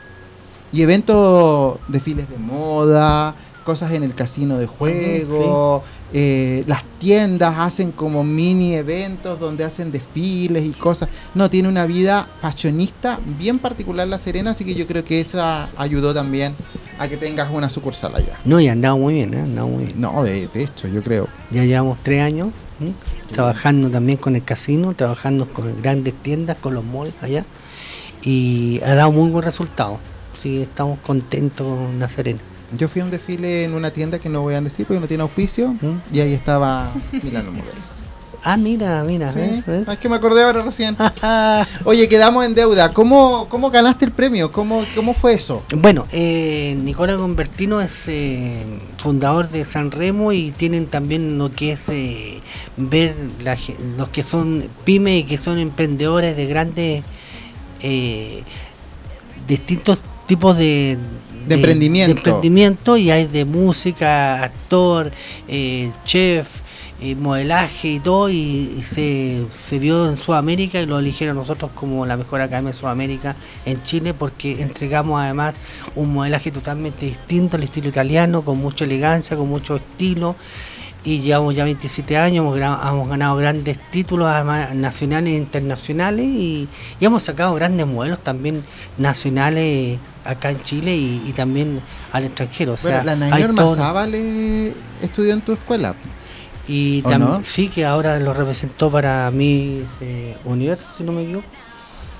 Y 0.72 0.82
eventos, 0.82 1.78
desfiles 1.88 2.28
de 2.30 2.38
moda, 2.38 3.34
cosas 3.64 3.92
en 3.92 4.02
el 4.02 4.14
casino 4.14 4.56
de 4.56 4.66
juego, 4.66 5.82
eh, 6.12 6.64
las 6.66 6.84
tiendas 6.98 7.54
hacen 7.58 7.92
como 7.92 8.24
mini 8.24 8.74
eventos 8.74 9.38
donde 9.38 9.64
hacen 9.64 9.92
desfiles 9.92 10.66
y 10.66 10.70
cosas. 10.70 11.08
No, 11.34 11.50
tiene 11.50 11.68
una 11.68 11.86
vida 11.86 12.26
fashionista 12.40 13.20
bien 13.38 13.58
particular 13.58 14.08
La 14.08 14.18
Serena, 14.18 14.52
así 14.52 14.64
que 14.64 14.74
yo 14.74 14.86
creo 14.86 15.04
que 15.04 15.20
esa 15.20 15.68
ayudó 15.76 16.14
también 16.14 16.54
a 16.98 17.08
que 17.08 17.16
tengas 17.16 17.50
una 17.52 17.68
sucursal 17.68 18.14
allá. 18.16 18.38
No, 18.44 18.58
y 18.60 18.68
andamos 18.68 19.00
muy 19.00 19.14
bien, 19.14 19.34
¿eh? 19.34 19.40
andamos 19.40 19.72
muy 19.72 19.84
bien. 19.84 20.00
No, 20.00 20.22
de, 20.22 20.48
de 20.48 20.64
hecho, 20.64 20.88
yo 20.88 21.02
creo. 21.02 21.28
Ya 21.50 21.64
llevamos 21.64 21.98
tres 22.02 22.22
años 22.22 22.48
trabajando 23.32 23.90
también 23.90 24.18
con 24.18 24.36
el 24.36 24.44
casino, 24.44 24.94
trabajando 24.94 25.48
con 25.48 25.80
grandes 25.82 26.14
tiendas, 26.22 26.56
con 26.58 26.74
los 26.74 26.84
malls 26.84 27.14
allá, 27.20 27.44
y 28.22 28.80
ha 28.84 28.94
dado 28.94 29.12
muy 29.12 29.30
buen 29.30 29.44
resultado. 29.44 29.98
Sí, 30.42 30.62
estamos 30.62 30.98
contentos 31.00 31.66
con 31.66 31.98
La 31.98 32.08
Serena. 32.08 32.40
Yo 32.72 32.88
fui 32.88 33.00
a 33.00 33.04
un 33.04 33.10
desfile 33.10 33.64
en 33.64 33.74
una 33.74 33.92
tienda 33.92 34.18
que 34.18 34.28
no 34.28 34.42
voy 34.42 34.54
a 34.54 34.60
decir 34.60 34.86
porque 34.86 35.00
no 35.00 35.06
tiene 35.06 35.22
auspicio 35.22 35.72
¿Mm? 35.80 36.00
y 36.12 36.20
ahí 36.20 36.34
estaba 36.34 36.92
Milano 37.22 37.50
Models. 37.52 38.02
Ah, 38.44 38.56
mira, 38.56 39.02
mira. 39.04 39.32
¿ves? 39.32 39.88
es 39.88 39.98
que 39.98 40.08
me 40.08 40.16
acordé 40.16 40.44
ahora 40.44 40.62
recién. 40.62 40.96
Oye, 41.84 42.08
quedamos 42.08 42.46
en 42.46 42.54
deuda. 42.54 42.92
¿Cómo, 42.92 43.48
cómo 43.48 43.70
ganaste 43.70 44.04
el 44.04 44.12
premio? 44.12 44.52
¿Cómo, 44.52 44.84
cómo 44.94 45.12
fue 45.12 45.34
eso? 45.34 45.64
Bueno, 45.74 46.06
eh, 46.12 46.76
Nicolás 46.82 47.16
Convertino 47.16 47.80
es 47.80 48.06
eh, 48.06 48.64
fundador 48.98 49.48
de 49.48 49.64
San 49.64 49.90
Remo 49.90 50.32
y 50.32 50.52
tienen 50.52 50.86
también 50.86 51.36
lo 51.36 51.50
que 51.50 51.72
es 51.72 51.88
eh, 51.88 52.40
ver 52.76 53.16
la 53.42 53.56
los 53.96 54.08
que 54.10 54.22
son 54.22 54.68
pymes 54.84 55.20
y 55.20 55.24
que 55.24 55.38
son 55.38 55.58
emprendedores 55.58 56.36
de 56.36 56.46
grandes 56.46 57.04
eh, 57.82 58.44
distintos 59.46 60.04
tipos 60.28 60.56
de, 60.58 60.98
De 61.48 61.56
emprendimiento. 61.56 62.12
de 62.12 62.18
emprendimiento 62.18 62.96
y 62.96 63.10
hay 63.10 63.26
de 63.26 63.44
música, 63.44 64.44
actor, 64.44 65.10
eh, 65.48 65.90
chef, 66.04 66.60
eh, 67.00 67.14
modelaje 67.14 67.88
y 67.88 68.00
todo 68.00 68.28
y, 68.28 68.74
y 68.76 68.82
se, 68.82 69.46
se 69.56 69.78
vio 69.78 70.08
en 70.08 70.18
Sudamérica 70.18 70.80
y 70.80 70.86
lo 70.86 70.98
eligieron 70.98 71.36
nosotros 71.36 71.70
como 71.74 72.04
la 72.06 72.16
mejor 72.16 72.40
academia 72.40 72.72
de 72.72 72.76
Sudamérica 72.76 73.36
en 73.64 73.82
Chile 73.82 74.14
porque 74.14 74.62
entregamos 74.62 75.20
además 75.20 75.54
un 75.94 76.12
modelaje 76.12 76.50
totalmente 76.50 77.06
distinto 77.06 77.56
al 77.56 77.62
estilo 77.62 77.88
italiano, 77.88 78.42
con 78.42 78.58
mucha 78.58 78.84
elegancia, 78.84 79.36
con 79.36 79.48
mucho 79.48 79.76
estilo 79.76 80.36
y 81.04 81.20
llevamos 81.20 81.54
ya 81.54 81.64
27 81.64 82.16
años, 82.18 82.44
hemos, 82.44 83.08
ganado 83.08 83.36
grandes 83.36 83.78
títulos 83.90 84.28
además 84.28 84.74
nacionales 84.74 85.32
e 85.32 85.36
internacionales 85.36 86.26
y, 86.26 86.68
y 87.00 87.04
hemos 87.04 87.22
sacado 87.22 87.54
grandes 87.54 87.86
modelos 87.86 88.18
también 88.18 88.64
nacionales 88.98 89.98
acá 90.24 90.50
en 90.50 90.60
Chile 90.62 90.94
y, 90.96 91.22
y 91.26 91.32
también 91.32 91.80
al 92.12 92.24
extranjero. 92.24 92.72
O 92.72 92.76
sea, 92.76 93.02
bueno, 93.02 93.04
la 93.04 93.16
Nayor 93.16 93.54
estudió 95.02 95.32
en 95.32 95.40
tu 95.40 95.52
escuela. 95.52 95.94
y 96.66 97.02
¿O 97.04 97.10
tam- 97.10 97.18
no? 97.20 97.40
sí, 97.44 97.68
que 97.68 97.84
ahora 97.86 98.18
lo 98.18 98.34
representó 98.34 98.90
para 98.90 99.30
mi 99.30 99.82
eh, 100.00 100.36
universo, 100.44 100.86
si 100.98 101.04
no 101.04 101.12
me 101.12 101.22
equivoco. 101.22 101.46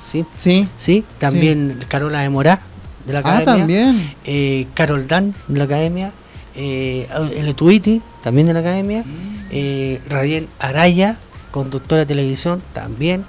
Sí, 0.04 0.24
Sí. 0.36 0.68
sí. 0.78 1.04
También 1.18 1.78
Carola 1.88 2.20
de 2.22 2.30
Morá, 2.30 2.60
de 3.06 3.12
la 3.12 3.18
Ah, 3.18 3.38
academia. 3.38 3.44
también. 3.56 4.14
Eh, 4.24 4.66
Carol 4.72 5.06
Dan, 5.06 5.34
de 5.48 5.58
la 5.58 5.64
academia. 5.64 6.12
Eh, 6.60 7.08
el 7.36 7.54
Tuiti, 7.54 8.02
también 8.22 8.48
de 8.48 8.52
la 8.54 8.60
academia. 8.60 9.04
Eh, 9.50 10.00
Radien 10.08 10.48
Araya, 10.58 11.18
conductora 11.52 12.00
de 12.00 12.06
televisión, 12.06 12.60
también. 12.72 13.24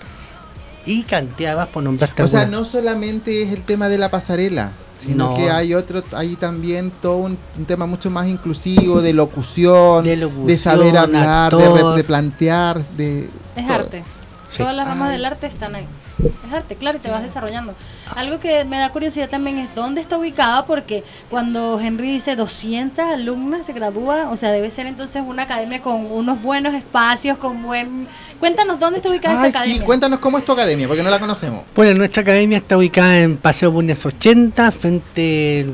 Y 0.86 1.04
cantidad 1.04 1.56
más 1.56 1.68
por 1.70 1.84
nombrarte 1.84 2.24
O 2.24 2.28
sea, 2.28 2.48
no 2.48 2.66
solamente 2.66 3.44
es 3.44 3.52
el 3.52 3.62
tema 3.62 3.88
de 3.88 4.00
la 4.00 4.10
pasarela, 4.10 4.72
sino 4.98 5.30
No. 5.30 5.36
que 5.36 5.52
hay 5.52 5.76
otro, 5.76 6.02
hay 6.14 6.36
también 6.38 6.90
todo 6.90 7.18
un, 7.18 7.38
un 7.58 7.66
tema 7.66 7.86
mucho 7.86 8.10
más 8.10 8.28
inclusivo 8.28 9.00
de 9.02 9.14
locución, 9.14 10.04
De 10.06 10.58
saber 10.58 10.98
hablar, 10.98 11.54
de, 11.56 12.04
plantear, 12.04 12.84
de 12.98 13.30
Es 13.56 13.68
todo. 13.68 13.76
arte. 13.76 14.04
Sí. 14.48 14.58
Todas 14.58 14.76
las 14.76 14.88
ramas 14.88 15.10
Ay. 15.10 15.18
del 15.18 15.26
arte 15.26 15.46
están 15.46 15.76
ahí. 15.76 15.86
Es 16.24 16.54
arte, 16.54 16.76
claro, 16.76 16.98
y 16.98 17.02
te 17.02 17.10
vas 17.10 17.24
desarrollando. 17.24 17.74
Algo 18.16 18.40
que 18.40 18.66
me 18.66 18.78
da 18.78 18.92
curiosidad 18.92 19.30
también 19.30 19.58
es 19.60 19.74
dónde 19.76 20.02
está 20.02 20.18
ubicada, 20.18 20.66
porque 20.66 21.04
cuando 21.30 21.80
Henry 21.80 22.12
dice 22.12 22.36
200 22.36 23.06
alumnas 23.06 23.66
se 23.66 23.74
gradúan, 23.74 24.28
o 24.28 24.38
sea, 24.38 24.52
debe 24.52 24.70
ser 24.72 24.88
entonces 24.88 25.24
una 25.26 25.44
academia 25.44 25.82
con 25.82 26.12
unos 26.12 26.42
buenos 26.42 26.74
espacios, 26.74 27.38
con 27.38 27.64
buen... 27.64 28.08
Cuéntanos 28.40 28.80
dónde 28.80 28.98
está 28.98 29.10
ubicada 29.10 29.42
Ay, 29.42 29.48
esta 29.48 29.60
academia. 29.60 29.82
sí, 29.82 29.86
cuéntanos 29.86 30.20
cómo 30.20 30.38
es 30.38 30.46
tu 30.46 30.52
academia, 30.52 30.88
porque 30.88 31.04
no 31.04 31.10
la 31.10 31.20
conocemos. 31.20 31.64
Bueno, 31.76 31.94
nuestra 31.98 32.22
academia 32.22 32.58
está 32.58 32.78
ubicada 32.78 33.20
en 33.20 33.38
Paseo 33.38 33.72
Bulnes 33.72 34.06
80, 34.06 34.72
frente 34.72 35.68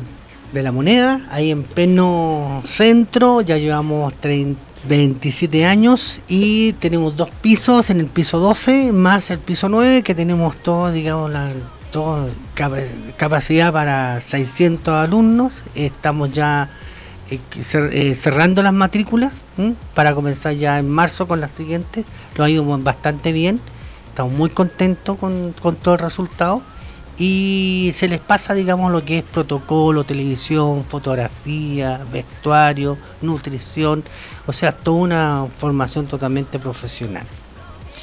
de 0.51 0.63
la 0.63 0.71
Moneda, 0.71 1.27
ahí 1.31 1.51
en 1.51 1.63
pleno 1.63 2.61
centro, 2.65 3.41
ya 3.41 3.57
llevamos 3.57 4.13
30 4.15 4.59
27 4.87 5.65
años 5.65 6.21
y 6.27 6.73
tenemos 6.73 7.15
dos 7.15 7.29
pisos, 7.41 7.89
en 7.89 7.99
el 7.99 8.07
piso 8.07 8.39
12 8.39 8.91
más 8.91 9.29
el 9.31 9.39
piso 9.39 9.69
9 9.69 10.03
que 10.03 10.15
tenemos 10.15 10.57
todo, 10.57 10.91
digamos, 10.91 11.31
la 11.31 11.51
todo, 11.91 12.29
capacidad 13.17 13.71
para 13.71 14.19
600 14.19 14.93
alumnos. 14.93 15.63
Estamos 15.75 16.31
ya 16.33 16.69
eh, 17.29 17.39
eh, 17.55 18.15
cerrando 18.15 18.61
las 18.61 18.73
matrículas 18.73 19.33
para 19.93 20.13
comenzar 20.13 20.55
ya 20.55 20.77
en 20.77 20.89
marzo 20.89 21.27
con 21.27 21.39
las 21.39 21.53
siguientes. 21.53 22.05
Lo 22.35 22.43
ha 22.43 22.49
ido 22.49 22.65
bastante 22.79 23.31
bien, 23.31 23.61
estamos 24.09 24.33
muy 24.33 24.49
contentos 24.49 25.17
con, 25.17 25.53
con 25.61 25.75
todo 25.75 25.95
el 25.95 26.01
resultado 26.01 26.61
y 27.17 27.91
se 27.93 28.07
les 28.07 28.19
pasa, 28.19 28.53
digamos, 28.53 28.91
lo 28.91 29.05
que 29.05 29.19
es 29.19 29.23
protocolo, 29.23 30.03
televisión, 30.03 30.83
fotografía, 30.83 32.01
vestuario, 32.11 32.97
nutrición, 33.21 34.03
o 34.45 34.53
sea, 34.53 34.71
toda 34.71 34.97
una 34.97 35.47
formación 35.57 36.07
totalmente 36.07 36.59
profesional. 36.59 37.25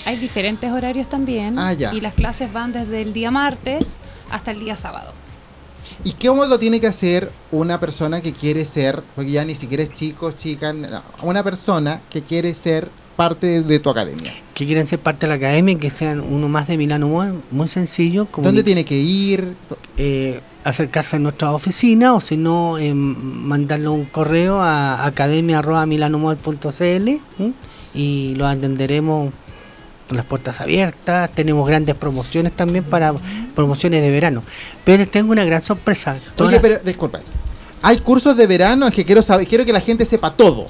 Hay 0.05 0.17
diferentes 0.17 0.71
horarios 0.71 1.09
también 1.09 1.59
ah, 1.59 1.75
y 1.75 2.01
las 2.01 2.15
clases 2.15 2.53
van 2.53 2.73
desde 2.73 3.03
el 3.03 3.13
día 3.13 3.31
martes 3.31 3.99
hasta 4.31 4.51
el 4.51 4.61
día 4.61 4.77
sábado. 4.77 5.13
¿Y 6.05 6.13
cómo 6.13 6.45
lo 6.47 6.59
tiene 6.59 6.81
que 6.81 6.87
hacer 6.87 7.31
una 7.51 7.79
persona 7.79 8.21
que 8.21 8.33
quiere 8.33 8.65
ser, 8.65 9.03
porque 9.15 9.31
ya 9.31 9.45
ni 9.45 9.55
siquiera 9.55 9.83
es 9.83 9.93
chico, 9.93 10.33
chica, 10.33 10.75
una 11.23 11.45
persona 11.45 12.01
que 12.11 12.23
quiere 12.23 12.55
ser 12.55 12.91
parte 13.23 13.63
de 13.63 13.79
tu 13.79 13.91
academia? 13.91 14.33
Que 14.55 14.67
quieren 14.67 14.87
ser 14.87 14.99
parte 14.99 15.27
de 15.27 15.29
la 15.29 15.35
academia, 15.35 15.79
que 15.79 15.91
sean 15.91 16.21
uno 16.21 16.49
más 16.49 16.69
de 16.69 16.77
Milano 16.77 17.09
muy, 17.09 17.29
muy 17.51 17.69
sencillo. 17.69 18.29
¿Dónde 18.37 18.63
tiene 18.63 18.85
que 18.85 18.97
ir? 18.97 19.57
Eh, 19.97 20.41
acercarse 20.65 21.17
a 21.17 21.19
nuestra 21.19 21.53
oficina 21.53 22.15
o 22.15 22.21
si 22.21 22.37
no, 22.37 22.79
eh, 22.79 22.95
mandarle 22.95 23.89
un 23.89 24.05
correo 24.07 24.61
a 24.61 25.07
academia.milanomod.cl 25.07 27.11
y 27.95 28.35
lo 28.37 28.47
atenderemos 28.47 29.33
con 30.09 30.17
las 30.17 30.27
puertas 30.27 30.61
abiertas. 30.61 31.31
Tenemos 31.33 31.67
grandes 31.67 31.95
promociones 31.95 32.53
también 32.53 32.85
para 32.85 33.15
promociones 33.55 34.03
de 34.03 34.11
verano. 34.11 34.43
Pero 34.85 35.07
tengo 35.07 35.33
una 35.33 35.45
gran 35.45 35.63
sorpresa. 35.63 36.17
Oye, 36.39 36.61
pero 36.61 36.79
disculpa. 36.85 37.21
Hay 37.83 37.99
cursos 37.99 38.37
de 38.37 38.47
verano, 38.47 38.87
es 38.87 38.95
que 38.95 39.05
quiero 39.05 39.23
saber, 39.23 39.47
quiero 39.47 39.65
que 39.65 39.73
la 39.73 39.81
gente 39.81 40.07
sepa 40.07 40.37
todo. 40.37 40.69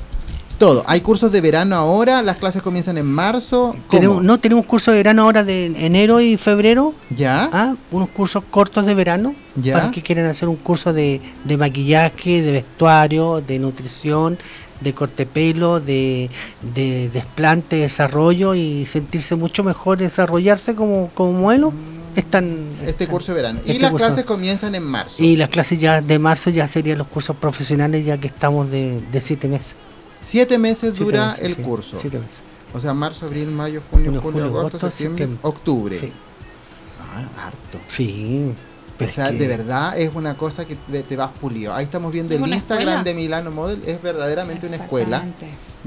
Todo. 0.58 0.84
Hay 0.86 1.00
cursos 1.00 1.32
de 1.32 1.40
verano 1.40 1.76
ahora, 1.76 2.22
las 2.22 2.36
clases 2.36 2.62
comienzan 2.62 2.98
en 2.98 3.06
marzo. 3.06 3.74
Tenemos, 3.90 4.22
no, 4.22 4.38
tenemos 4.38 4.66
cursos 4.66 4.92
de 4.92 4.98
verano 4.98 5.22
ahora 5.22 5.44
de 5.44 5.66
enero 5.66 6.20
y 6.20 6.36
febrero. 6.36 6.94
¿Ya? 7.10 7.50
Ah, 7.52 7.74
unos 7.90 8.08
cursos 8.10 8.42
cortos 8.50 8.86
de 8.86 8.94
verano. 8.94 9.34
¿Ya? 9.56 9.74
Para 9.74 9.90
que 9.90 10.02
quieren 10.02 10.26
hacer 10.26 10.48
un 10.48 10.56
curso 10.56 10.92
de, 10.92 11.20
maquillaje, 11.58 12.42
de 12.42 12.52
vestuario, 12.52 13.40
de 13.40 13.58
nutrición, 13.58 14.38
de 14.80 14.94
corte 14.94 15.26
pelo, 15.26 15.80
de, 15.80 16.30
de 16.74 17.10
desplante, 17.10 17.76
desarrollo 17.76 18.54
y 18.54 18.86
sentirse 18.86 19.36
mucho 19.36 19.64
mejor, 19.64 19.98
desarrollarse 19.98 20.74
como, 20.74 21.10
como 21.14 21.32
modelo. 21.32 21.72
Están, 22.14 22.66
este 22.84 23.06
curso 23.06 23.32
de 23.32 23.36
verano. 23.40 23.60
y 23.64 23.70
este 23.70 23.82
las 23.82 23.92
clases 23.92 24.24
comienzan 24.26 24.74
en 24.74 24.82
marzo. 24.82 25.22
Y 25.22 25.36
las 25.36 25.48
clases 25.48 25.80
ya 25.80 26.02
de 26.02 26.18
marzo 26.18 26.50
ya 26.50 26.68
serían 26.68 26.98
los 26.98 27.06
cursos 27.06 27.34
profesionales 27.36 28.04
ya 28.04 28.18
que 28.18 28.26
estamos 28.26 28.70
de, 28.70 29.00
de 29.10 29.20
siete 29.22 29.48
meses. 29.48 29.74
Siete 30.22 30.56
meses 30.56 30.98
dura 30.98 31.34
el 31.40 31.56
curso. 31.56 31.98
Siete 31.98 32.18
meses. 32.18 32.36
O 32.74 32.80
sea, 32.80 32.94
marzo, 32.94 33.26
abril, 33.26 33.48
mayo, 33.48 33.82
junio, 33.90 34.20
julio, 34.20 34.44
agosto, 34.46 34.78
septiembre, 34.78 35.28
octubre. 35.42 35.98
Sí. 35.98 36.10
Ah, 37.14 37.46
harto. 37.46 37.78
Sí. 37.88 38.54
o 38.98 39.12
sea, 39.12 39.30
de 39.30 39.46
verdad 39.46 39.98
es 39.98 40.14
una 40.14 40.34
cosa 40.34 40.64
que 40.64 40.76
te, 40.76 41.16
vas 41.16 41.30
pulido. 41.32 41.74
Ahí 41.74 41.84
estamos 41.84 42.12
viendo 42.12 42.34
el 42.34 42.52
Instagram 42.52 43.04
de 43.04 43.14
Milano 43.14 43.50
Model. 43.50 43.82
Es 43.86 44.00
verdaderamente 44.00 44.66
una 44.66 44.76
escuela 44.76 45.26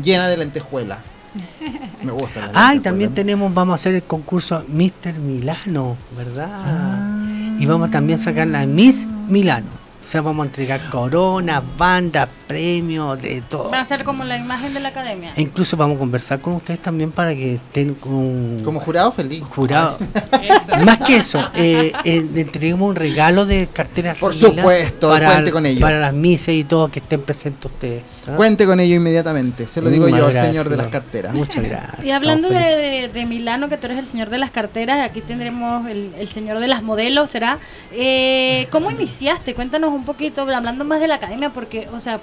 llena 0.02 0.28
de 0.28 0.38
lentejuela. 0.38 1.00
Me 2.04 2.12
gusta. 2.12 2.48
La 2.48 2.52
ah, 2.54 2.76
y 2.76 2.80
también 2.80 3.14
tenemos, 3.14 3.54
vamos 3.54 3.74
a 3.74 3.76
hacer 3.76 3.96
el 3.96 4.04
concurso 4.04 4.64
Mister 4.68 5.16
Milano, 5.16 5.98
¿verdad? 6.16 6.50
Ah. 6.52 7.56
Y 7.58 7.66
vamos 7.66 7.90
también 7.90 8.20
a 8.20 8.24
sacar 8.24 8.48
la 8.48 8.66
Miss 8.66 9.08
Milano. 9.28 9.85
O 10.06 10.08
sea, 10.08 10.22
vamos 10.22 10.46
a 10.46 10.50
entregar 10.50 10.80
coronas, 10.92 11.64
bandas, 11.80 12.30
premios, 12.48 13.20
de 13.20 13.42
todo. 13.42 13.72
Va 13.72 13.80
a 13.80 13.86
ser 13.86 14.04
como 14.04 14.24
la 14.24 14.38
imagen 14.38 14.72
de 14.72 14.80
la 14.80 14.90
academia. 14.90 15.34
E 15.36 15.42
incluso 15.42 15.76
vamos 15.78 15.96
a 15.96 16.00
conversar 16.00 16.42
con 16.42 16.54
ustedes 16.54 16.80
también 16.80 17.12
para 17.12 17.34
que 17.34 17.56
estén 17.56 17.96
con... 17.96 18.60
Como 18.64 18.80
jurado 18.80 19.12
feliz. 19.12 19.42
Jurado. 19.44 19.98
Más 20.86 21.00
que 21.00 21.18
eso, 21.18 21.40
eh, 21.56 21.92
eh, 22.04 22.24
le 22.32 22.42
entreguemos 22.42 22.88
un 22.88 22.96
regalo 22.96 23.48
de 23.48 23.68
carteras. 23.74 24.20
Por 24.20 24.36
supuesto, 24.36 25.10
para, 25.10 25.32
cuente 25.34 25.52
con 25.52 25.66
ello. 25.66 25.82
Para 25.82 26.00
las 26.00 26.14
misas 26.14 26.50
y 26.50 26.64
todo 26.64 26.88
que 26.90 27.00
estén 27.00 27.24
presentes 27.24 27.66
ustedes. 27.66 28.04
¿ah? 28.28 28.36
Cuente 28.36 28.68
con 28.68 28.80
ello 28.80 28.96
inmediatamente, 28.96 29.68
se 29.68 29.82
lo 29.82 29.90
digo 29.90 30.08
yo, 30.08 30.30
el 30.30 30.40
señor 30.40 30.70
de 30.70 30.78
las 30.78 30.90
carteras. 30.90 31.34
Muchas 31.34 31.64
gracias. 31.68 32.06
Y 32.06 32.12
hablando 32.12 32.50
de, 32.50 33.10
de, 33.12 33.26
Milano, 33.26 33.70
que 33.70 33.78
tú 33.78 33.88
eres 33.88 33.98
el 33.98 34.08
señor 34.08 34.30
de 34.30 34.38
las 34.38 34.52
carteras, 34.52 35.00
aquí 35.00 35.22
tendremos 35.22 35.90
el, 35.90 36.14
el 36.16 36.28
señor 36.28 36.60
de 36.60 36.68
las 36.68 36.84
modelos, 36.84 37.32
¿será? 37.32 37.58
Eh, 37.92 38.68
¿Cómo 38.70 38.92
iniciaste? 38.92 39.56
Cuéntanos 39.56 39.95
un 39.96 40.06
poquito, 40.06 40.42
hablando 40.42 40.86
más 40.86 41.00
de 41.00 41.08
la 41.08 41.16
academia, 41.16 41.52
porque, 41.52 41.88
o 41.92 42.00
sea, 42.00 42.20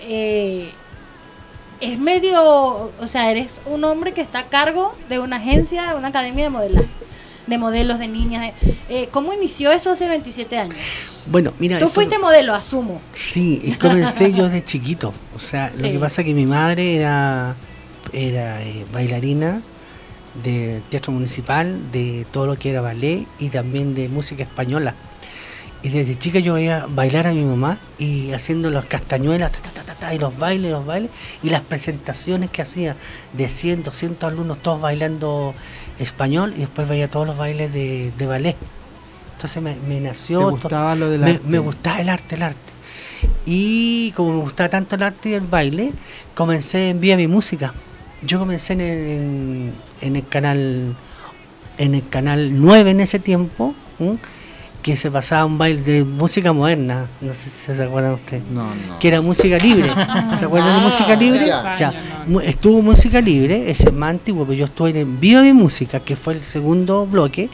eh, 0.00 0.70
es 1.80 1.98
medio, 1.98 2.92
o 3.00 3.06
sea, 3.06 3.30
eres 3.30 3.60
un 3.66 3.84
hombre 3.84 4.12
que 4.12 4.20
está 4.20 4.40
a 4.40 4.46
cargo 4.46 4.94
de 5.08 5.18
una 5.18 5.36
agencia, 5.36 5.88
de 5.88 5.94
una 5.94 6.08
academia 6.08 6.44
de 6.44 6.50
modelaje, 6.50 6.88
de 7.46 7.58
modelos 7.58 7.98
de 7.98 8.08
niñas. 8.08 8.52
Eh, 8.88 9.08
¿Cómo 9.10 9.32
inició 9.32 9.70
eso 9.70 9.90
hace 9.90 10.08
27 10.08 10.58
años? 10.58 11.26
Bueno, 11.30 11.52
mira. 11.58 11.78
Tú 11.78 11.88
fuiste 11.88 12.18
modelo, 12.18 12.54
asumo. 12.54 13.00
Sí, 13.12 13.76
comencé 13.80 14.32
yo 14.32 14.48
de 14.48 14.64
chiquito. 14.64 15.12
O 15.34 15.38
sea, 15.38 15.70
lo 15.74 15.82
que 15.82 15.98
pasa 15.98 16.22
es 16.22 16.26
que 16.26 16.34
mi 16.34 16.46
madre 16.46 16.96
era, 16.96 17.54
era 18.12 18.62
eh, 18.62 18.86
bailarina 18.92 19.62
de 20.42 20.82
teatro 20.90 21.12
municipal, 21.12 21.92
de 21.92 22.26
todo 22.30 22.46
lo 22.46 22.58
que 22.58 22.70
era 22.70 22.80
ballet 22.80 23.26
y 23.38 23.48
también 23.48 23.94
de 23.94 24.08
música 24.08 24.42
española. 24.42 24.94
Y 25.84 25.90
desde 25.90 26.16
chica 26.16 26.38
yo 26.38 26.54
veía 26.54 26.86
bailar 26.88 27.26
a 27.26 27.34
mi 27.34 27.44
mamá 27.44 27.76
y 27.98 28.32
haciendo 28.32 28.70
las 28.70 28.86
castañuelas, 28.86 29.52
y 30.14 30.18
los 30.18 30.36
bailes, 30.38 30.72
los 30.72 30.86
bailes, 30.86 31.10
y 31.42 31.50
las 31.50 31.60
presentaciones 31.60 32.48
que 32.48 32.62
hacía 32.62 32.96
de 33.34 33.50
100, 33.50 33.82
200 33.82 34.32
alumnos, 34.32 34.60
todos 34.62 34.80
bailando 34.80 35.54
español, 35.98 36.54
y 36.56 36.60
después 36.60 36.88
veía 36.88 37.10
todos 37.10 37.26
los 37.26 37.36
bailes 37.36 37.70
de, 37.70 38.26
ballet. 38.26 38.56
Entonces 39.34 39.62
me, 39.62 40.00
nació. 40.00 40.38
¿Te 40.38 40.50
gustaba 40.52 40.94
lo 40.94 41.10
del 41.10 41.22
arte? 41.22 41.40
Me, 41.46 41.58
gustaba 41.58 42.00
el 42.00 42.08
arte, 42.08 42.36
el 42.36 42.44
arte. 42.44 42.72
Y 43.44 44.12
como 44.12 44.32
me 44.32 44.40
gustaba 44.40 44.70
tanto 44.70 44.96
el 44.96 45.02
arte 45.02 45.28
y 45.28 45.34
el 45.34 45.42
baile, 45.42 45.92
comencé 46.34 46.88
en 46.88 47.00
Vía 47.00 47.18
Mi 47.18 47.26
Música. 47.26 47.74
Yo 48.22 48.38
comencé 48.38 48.72
en, 48.72 49.74
en, 50.00 50.16
el 50.16 50.26
canal 50.26 50.96
en 51.76 51.94
el 51.94 52.08
canal 52.08 52.58
9 52.58 52.90
en 52.92 53.00
ese 53.00 53.18
tiempo 53.18 53.74
que 54.84 54.98
se 54.98 55.10
pasaba 55.10 55.46
un 55.46 55.56
baile 55.56 55.80
de 55.80 56.04
música 56.04 56.52
moderna, 56.52 57.06
no 57.22 57.32
sé 57.32 57.48
si 57.48 57.74
se 57.74 57.82
acuerdan 57.82 58.12
ustedes, 58.12 58.42
no, 58.50 58.64
no. 58.64 58.98
que 58.98 59.08
era 59.08 59.22
música 59.22 59.56
libre, 59.56 59.88
¿se 60.38 60.44
acuerdan 60.44 60.78
de 60.78 60.86
música 60.86 61.16
libre? 61.16 61.46
Ya, 61.46 61.94
estuvo 62.42 62.82
música 62.82 63.18
libre, 63.22 63.70
ese 63.70 63.90
más 63.90 64.10
antiguo, 64.10 64.44
pero 64.44 64.58
yo 64.58 64.66
estuve 64.66 65.00
en 65.00 65.18
Viva 65.18 65.40
mi 65.40 65.54
música, 65.54 66.00
que 66.00 66.16
fue 66.16 66.34
el 66.34 66.44
segundo 66.44 67.06
bloque, 67.06 67.48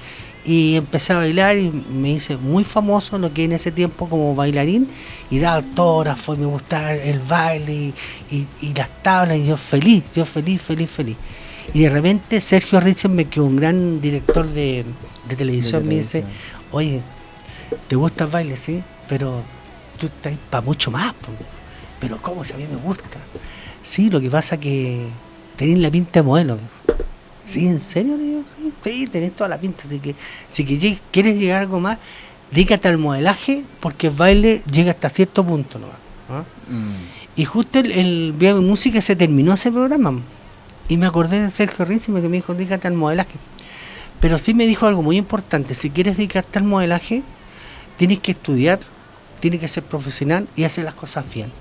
y 0.45 0.75
empecé 0.75 1.13
a 1.13 1.19
bailar 1.19 1.57
y 1.57 1.71
me 1.71 2.11
hice 2.11 2.37
muy 2.37 2.65
famoso 2.65 3.17
lo 3.17 3.33
que 3.33 3.45
en 3.45 3.53
ese 3.53 3.71
tiempo 3.71 4.09
como 4.09 4.35
bailarín 4.35 4.89
y 5.31 5.39
daba 5.39 5.59
autógrafos, 5.59 6.37
me 6.37 6.47
gustaba 6.47 6.95
el 6.95 7.21
baile 7.21 7.93
y, 8.33 8.47
las 8.75 8.91
tablas 9.05 9.39
y 9.39 9.47
yo 9.47 9.57
feliz, 9.57 10.03
yo 10.17 10.25
feliz, 10.27 10.61
feliz, 10.61 10.91
feliz. 10.91 11.17
Y 11.75 11.83
de 11.83 11.91
repente 11.91 12.41
Sergio 12.41 12.81
me 13.09 13.27
que 13.27 13.41
un 13.41 13.55
gran 13.55 14.01
director 14.01 14.49
de, 14.49 14.85
televisión, 15.39 15.87
me 15.87 15.95
dice, 15.95 16.25
oye, 16.73 17.01
te 17.89 17.97
gusta 17.97 18.25
el 18.25 18.31
baile, 18.31 18.57
sí, 18.57 18.83
pero 19.09 19.43
tú 19.99 20.07
estás 20.07 20.33
para 20.51 20.63
mucho 20.63 20.91
más. 20.91 21.15
Pero 22.01 22.21
¿cómo 22.23 22.45
si 22.45 22.55
a 22.55 22.57
mí 22.57 22.67
me 22.71 22.77
gusta? 22.77 23.19
Sí, 23.83 24.11
lo 24.11 24.21
que 24.21 24.31
pasa 24.31 24.55
es 24.57 24.61
que 24.61 25.09
tenés 25.57 25.79
la 25.79 25.91
pinta 25.91 26.21
de 26.21 26.23
modelo. 26.23 26.59
Sí, 27.45 27.67
¿en 27.67 27.81
serio? 27.81 28.17
Sí, 28.83 29.07
tenés 29.07 29.35
toda 29.35 29.49
la 29.49 29.61
pinta. 29.61 29.85
Así 29.87 29.99
que 29.99 30.15
si 30.49 30.99
quieres 31.11 31.39
llegar 31.39 31.59
a 31.59 31.61
algo 31.63 31.81
más, 31.81 31.99
dígate 32.51 32.89
al 32.89 32.99
modelaje 32.99 33.65
porque 33.81 34.09
el 34.09 34.15
baile 34.15 34.63
llega 34.71 34.93
hasta 34.93 35.11
cierto 35.11 35.45
punto. 35.45 35.79
¿no? 35.79 35.87
¿Ah? 36.29 36.45
Mm. 36.69 36.95
Y 37.37 37.45
justo 37.45 37.79
el, 37.79 37.93
el 37.93 38.39
de 38.39 38.55
música 38.55 39.01
se 39.01 39.17
terminó 39.17 39.55
ese 39.55 39.71
programa. 39.71 40.21
Y 40.89 40.97
me 40.97 41.07
acordé 41.07 41.41
de 41.41 41.51
Sergio 41.51 41.85
Ríncime 41.85 42.21
que 42.21 42.29
me 42.29 42.37
dijo, 42.37 42.55
dígate 42.55 42.89
al 42.89 42.95
modelaje. 42.95 43.39
Pero 44.21 44.39
sí 44.39 44.55
me 44.55 44.67
dijo 44.67 44.87
algo 44.87 45.03
muy 45.03 45.17
importante, 45.17 45.75
si 45.75 45.89
quieres 45.91 46.17
dedicarte 46.17 46.59
al 46.59 46.65
modelaje, 46.65 47.23
tienes 48.01 48.21
que 48.21 48.33
estudiar, 48.33 48.81
tienes 49.41 49.61
que 49.61 49.69
ser 49.69 49.83
profesional 49.83 50.49
y 50.57 50.65
hacer 50.65 50.87
las 50.87 50.95
cosas 50.95 51.27
bien. 51.35 51.53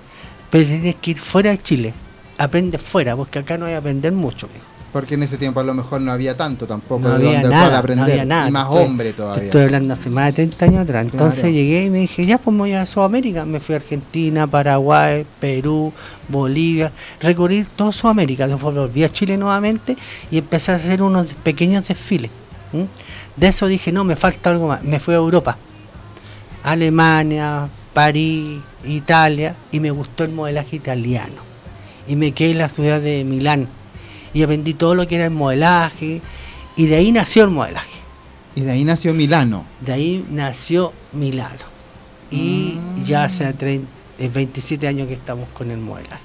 Pero 0.48 0.64
tienes 0.66 0.94
que 0.96 1.10
ir 1.10 1.18
fuera 1.18 1.50
de 1.50 1.58
Chile, 1.58 1.92
aprende 2.38 2.78
fuera, 2.78 3.14
porque 3.14 3.38
acá 3.40 3.58
no 3.58 3.66
hay 3.66 3.72
que 3.72 3.76
aprender 3.76 4.10
mucho, 4.12 4.48
viejo. 4.48 4.64
Porque 4.90 5.16
en 5.16 5.22
ese 5.22 5.36
tiempo 5.36 5.60
a 5.60 5.64
lo 5.64 5.74
mejor 5.74 6.00
no 6.00 6.10
había 6.10 6.34
tanto 6.38 6.66
tampoco 6.66 7.02
No 7.02 7.10
de 7.10 7.14
había 7.16 7.32
donde 7.42 7.48
nada, 7.50 7.60
cual 7.64 7.72
no 7.72 7.78
aprender. 7.78 8.04
había 8.10 8.24
nada. 8.24 8.48
Y 8.48 8.52
más 8.52 8.64
Estoy- 8.68 8.84
hombre 8.86 9.12
todavía. 9.12 9.44
Estoy 9.44 9.62
hablando 9.64 9.92
hace 9.94 10.08
más 10.10 10.26
de 10.28 10.32
30 10.32 10.64
años 10.64 10.80
atrás. 10.80 11.04
Entonces 11.04 11.40
Claro. 11.40 11.54
llegué 11.54 11.84
y 11.84 11.90
me 11.90 11.98
dije, 11.98 12.24
ya 12.24 12.38
pues 12.38 12.52
me 12.54 12.60
voy 12.60 12.72
a 12.72 12.86
Sudamérica. 12.86 13.44
Me 13.44 13.60
fui 13.60 13.74
a 13.74 13.78
Argentina, 13.78 14.46
Paraguay, 14.46 15.26
Perú, 15.38 15.92
Bolivia, 16.26 16.90
recorrí 17.20 17.64
toda 17.76 17.92
Sudamérica. 17.92 18.48
Después 18.48 18.74
volví 18.74 19.04
a 19.04 19.10
Chile 19.10 19.36
nuevamente 19.36 19.94
y 20.30 20.38
empecé 20.38 20.72
a 20.72 20.76
hacer 20.76 21.02
unos 21.02 21.34
pequeños 21.34 21.86
desfiles. 21.86 22.30
De 23.36 23.46
eso 23.46 23.66
dije, 23.66 23.92
no, 23.92 24.04
me 24.04 24.16
falta 24.16 24.50
algo 24.50 24.66
más. 24.66 24.82
Me 24.82 24.98
fui 24.98 25.12
a 25.14 25.18
Europa, 25.18 25.56
Alemania, 26.62 27.68
París, 27.94 28.60
Italia, 28.84 29.56
y 29.72 29.80
me 29.80 29.90
gustó 29.90 30.24
el 30.24 30.32
modelaje 30.32 30.76
italiano. 30.76 31.42
Y 32.06 32.16
me 32.16 32.32
quedé 32.32 32.52
en 32.52 32.58
la 32.58 32.68
ciudad 32.68 33.00
de 33.00 33.24
Milán. 33.24 33.68
Y 34.32 34.42
aprendí 34.42 34.74
todo 34.74 34.94
lo 34.94 35.06
que 35.06 35.16
era 35.16 35.24
el 35.24 35.30
modelaje. 35.32 36.20
Y 36.76 36.86
de 36.86 36.96
ahí 36.96 37.12
nació 37.12 37.44
el 37.44 37.50
modelaje. 37.50 37.90
Y 38.54 38.62
de 38.62 38.70
ahí 38.72 38.84
nació 38.84 39.14
Milano. 39.14 39.64
De 39.80 39.92
ahí 39.92 40.24
nació 40.30 40.92
Milano. 41.12 41.64
Y 42.30 42.78
Mm. 42.78 43.04
ya 43.04 43.24
hace 43.24 43.52
30, 43.52 43.88
eh, 44.18 44.28
27 44.28 44.86
años 44.88 45.08
que 45.08 45.14
estamos 45.14 45.48
con 45.50 45.70
el 45.70 45.78
modelaje. 45.78 46.22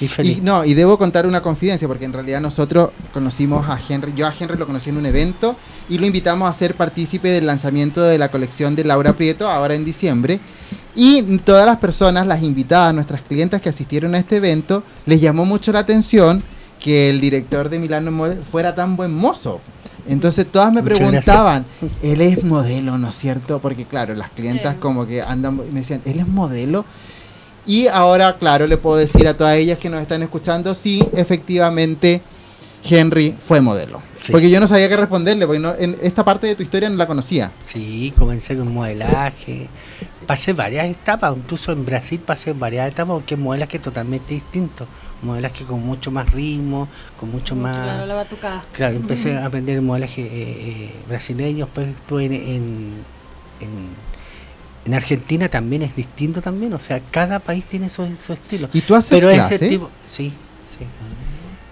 Y 0.00 0.08
feliz. 0.08 0.38
Y 0.38 0.40
no, 0.40 0.64
y 0.64 0.74
debo 0.74 0.98
contar 0.98 1.26
una 1.26 1.40
confidencia, 1.40 1.88
porque 1.88 2.04
en 2.04 2.12
realidad 2.12 2.40
nosotros 2.40 2.90
conocimos 3.12 3.68
a 3.68 3.78
Henry, 3.88 4.12
yo 4.14 4.26
a 4.26 4.34
Henry 4.38 4.58
lo 4.58 4.66
conocí 4.66 4.90
en 4.90 4.98
un 4.98 5.06
evento 5.06 5.56
y 5.88 5.98
lo 5.98 6.06
invitamos 6.06 6.48
a 6.48 6.52
ser 6.52 6.74
partícipe 6.74 7.28
del 7.30 7.46
lanzamiento 7.46 8.02
de 8.02 8.18
la 8.18 8.30
colección 8.30 8.76
de 8.76 8.84
Laura 8.84 9.14
Prieto, 9.16 9.48
ahora 9.48 9.74
en 9.74 9.84
diciembre. 9.84 10.40
Y 10.94 11.22
todas 11.38 11.66
las 11.66 11.76
personas, 11.76 12.26
las 12.26 12.42
invitadas, 12.42 12.94
nuestras 12.94 13.22
clientas 13.22 13.60
que 13.60 13.68
asistieron 13.68 14.14
a 14.14 14.18
este 14.18 14.36
evento, 14.36 14.82
les 15.04 15.20
llamó 15.20 15.44
mucho 15.44 15.72
la 15.72 15.80
atención 15.80 16.42
que 16.80 17.10
el 17.10 17.20
director 17.20 17.68
de 17.68 17.78
Milano 17.78 18.10
Model 18.10 18.42
fuera 18.42 18.74
tan 18.74 18.96
buen 18.96 19.14
mozo. 19.14 19.60
Entonces 20.08 20.46
todas 20.46 20.72
me 20.72 20.82
Muchas 20.82 20.98
preguntaban, 20.98 21.66
él 22.02 22.20
es 22.20 22.44
modelo, 22.44 22.96
¿no 22.96 23.08
es 23.10 23.16
cierto? 23.16 23.58
Porque 23.60 23.84
claro, 23.86 24.14
las 24.14 24.30
clientas 24.30 24.74
Sí. 24.74 24.80
como 24.80 25.06
que 25.06 25.20
andan, 25.20 25.56
me 25.56 25.80
decían, 25.80 26.00
él 26.04 26.20
es 26.20 26.28
modelo. 26.28 26.84
Y 27.66 27.88
ahora, 27.88 28.36
claro, 28.38 28.66
le 28.66 28.76
puedo 28.76 28.96
decir 28.96 29.26
a 29.26 29.36
todas 29.36 29.56
ellas 29.56 29.78
que 29.78 29.90
nos 29.90 30.00
están 30.00 30.22
escuchando, 30.22 30.74
sí, 30.74 31.02
efectivamente, 31.14 32.20
Henry 32.88 33.34
fue 33.38 33.60
modelo. 33.60 34.00
Sí. 34.22 34.32
Porque 34.32 34.50
yo 34.50 34.58
no 34.60 34.66
sabía 34.66 34.88
qué 34.88 34.96
responderle, 34.96 35.46
porque 35.46 35.60
no- 35.60 35.74
en 35.76 35.96
esta 36.02 36.24
parte 36.24 36.46
de 36.46 36.54
tu 36.54 36.62
historia 36.62 36.88
no 36.88 36.96
la 36.96 37.06
conocía. 37.06 37.52
Sí, 37.72 38.12
comencé 38.16 38.56
con 38.56 38.72
modelaje. 38.72 39.68
Pasé 40.26 40.52
varias 40.52 40.86
etapas, 40.86 41.36
incluso 41.36 41.72
en 41.72 41.84
Brasil 41.84 42.18
pasé 42.20 42.52
varias 42.52 42.88
etapas 42.88 43.14
porque 43.14 43.34
es 43.34 43.40
modelaje 43.40 43.78
totalmente 43.78 44.34
distinto. 44.34 44.86
Modelaje 45.22 45.64
con 45.64 45.80
mucho 45.84 46.10
más 46.10 46.30
ritmo, 46.32 46.88
con 47.18 47.30
mucho 47.30 47.54
más... 47.56 47.84
Claro, 47.84 48.06
la 48.06 48.14
batucada. 48.16 48.64
Claro, 48.72 48.96
empecé 48.96 49.36
a 49.36 49.46
aprender 49.46 49.76
el 49.76 49.82
modelaje 49.82 50.22
eh, 50.22 50.28
eh, 50.32 50.94
brasileño, 51.08 51.66
después 51.66 51.88
estuve 51.88 52.24
en, 52.26 52.32
en, 52.34 52.94
en- 53.60 54.05
en 54.86 54.94
Argentina 54.94 55.48
también 55.48 55.82
es 55.82 55.94
distinto 55.96 56.40
también, 56.40 56.72
o 56.72 56.78
sea, 56.78 57.00
cada 57.10 57.40
país 57.40 57.64
tiene 57.66 57.88
su, 57.88 58.06
su 58.16 58.32
estilo. 58.32 58.68
¿Y 58.72 58.80
tú 58.80 58.94
haces 58.94 59.10
Pero 59.10 59.30
clase? 59.30 59.56
ese 59.56 59.68
tipo, 59.68 59.90
sí, 60.06 60.32
sí. 60.66 60.86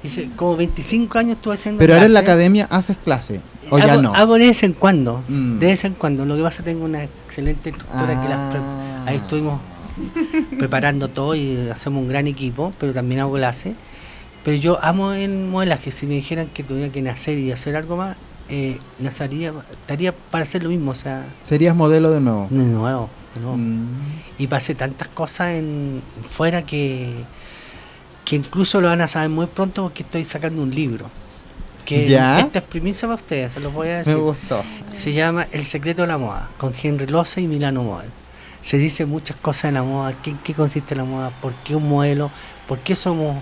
Hice 0.06 0.28
como 0.36 0.54
25 0.56 1.18
años 1.18 1.36
estuve 1.36 1.54
haciendo 1.54 1.78
Pero 1.78 1.94
ahora 1.94 2.04
en 2.04 2.12
la 2.12 2.20
academia 2.20 2.66
haces 2.70 2.98
clase, 2.98 3.40
o 3.70 3.78
ya 3.78 3.96
no. 3.96 4.14
hago 4.14 4.34
de 4.34 4.46
vez 4.48 4.62
en 4.62 4.74
cuando, 4.74 5.24
Mm. 5.28 5.58
de 5.60 5.66
vez 5.66 5.84
en 5.84 5.94
cuando. 5.94 6.26
Lo 6.26 6.36
que 6.36 6.42
pasa 6.42 6.56
es 6.56 6.64
que 6.64 6.70
tengo 6.72 6.84
una 6.84 7.04
excelente 7.04 7.70
estructura 7.70 8.06
que 8.22 8.28
las 8.28 8.38
Ah. 8.54 9.04
ahí 9.06 9.16
estuvimos 9.16 9.60
preparando 10.58 11.08
todo 11.08 11.34
y 11.34 11.70
hacemos 11.70 12.02
un 12.02 12.08
gran 12.08 12.26
equipo, 12.26 12.72
pero 12.78 12.92
también 12.92 13.20
hago 13.20 13.32
clase. 13.34 13.74
Pero 14.44 14.56
yo 14.58 14.82
amo 14.84 15.12
el 15.12 15.30
modelaje. 15.46 15.90
Si 15.90 16.06
me 16.06 16.14
dijeran 16.14 16.48
que 16.48 16.62
tuviera 16.64 16.92
que 16.92 17.00
nacer 17.00 17.38
y 17.38 17.50
hacer 17.52 17.76
algo 17.76 17.96
más, 17.96 18.16
eh, 18.48 18.78
estaría 19.02 20.14
para 20.30 20.42
hacer 20.44 20.62
lo 20.62 20.68
mismo, 20.70 20.90
o 20.90 20.94
sea, 20.94 21.24
Serías 21.42 21.74
modelo 21.74 22.10
de 22.10 22.20
nuevo. 22.20 22.46
de 22.50 22.62
nuevo, 22.64 23.08
de 23.34 23.40
nuevo. 23.40 23.56
Mm. 23.56 23.88
Y 24.38 24.46
pasé 24.46 24.74
tantas 24.74 25.08
cosas 25.08 25.52
en 25.54 26.02
fuera 26.28 26.62
que, 26.64 27.12
que 28.24 28.36
incluso 28.36 28.80
lo 28.80 28.88
van 28.88 29.00
a 29.00 29.08
saber 29.08 29.30
muy 29.30 29.46
pronto 29.46 29.82
porque 29.84 30.02
estoy 30.02 30.24
sacando 30.24 30.62
un 30.62 30.70
libro. 30.70 31.10
Que 31.84 32.08
¿Ya? 32.08 32.40
esta 32.40 32.60
es 32.60 32.64
primicia 32.64 33.06
para 33.06 33.16
ustedes, 33.16 33.52
se 33.52 33.60
los 33.60 33.72
voy 33.72 33.88
a 33.88 33.90
Me 33.90 33.96
decir. 33.98 34.16
gustó. 34.16 34.62
Se 34.94 35.12
llama 35.12 35.46
El 35.52 35.66
secreto 35.66 36.02
de 36.02 36.08
la 36.08 36.16
moda, 36.18 36.48
con 36.56 36.72
Henry 36.82 37.06
Loza 37.06 37.40
y 37.42 37.46
Milano 37.48 37.82
Model. 37.82 38.10
Se 38.62 38.78
dice 38.78 39.04
muchas 39.04 39.36
cosas 39.36 39.64
de 39.64 39.72
la 39.72 39.82
moda, 39.82 40.14
qué, 40.22 40.30
en 40.30 40.38
qué 40.38 40.54
consiste 40.54 40.94
la 40.96 41.04
moda, 41.04 41.30
por 41.42 41.52
qué 41.56 41.76
un 41.76 41.86
modelo, 41.86 42.30
por 42.66 42.78
qué 42.78 42.96
somos 42.96 43.36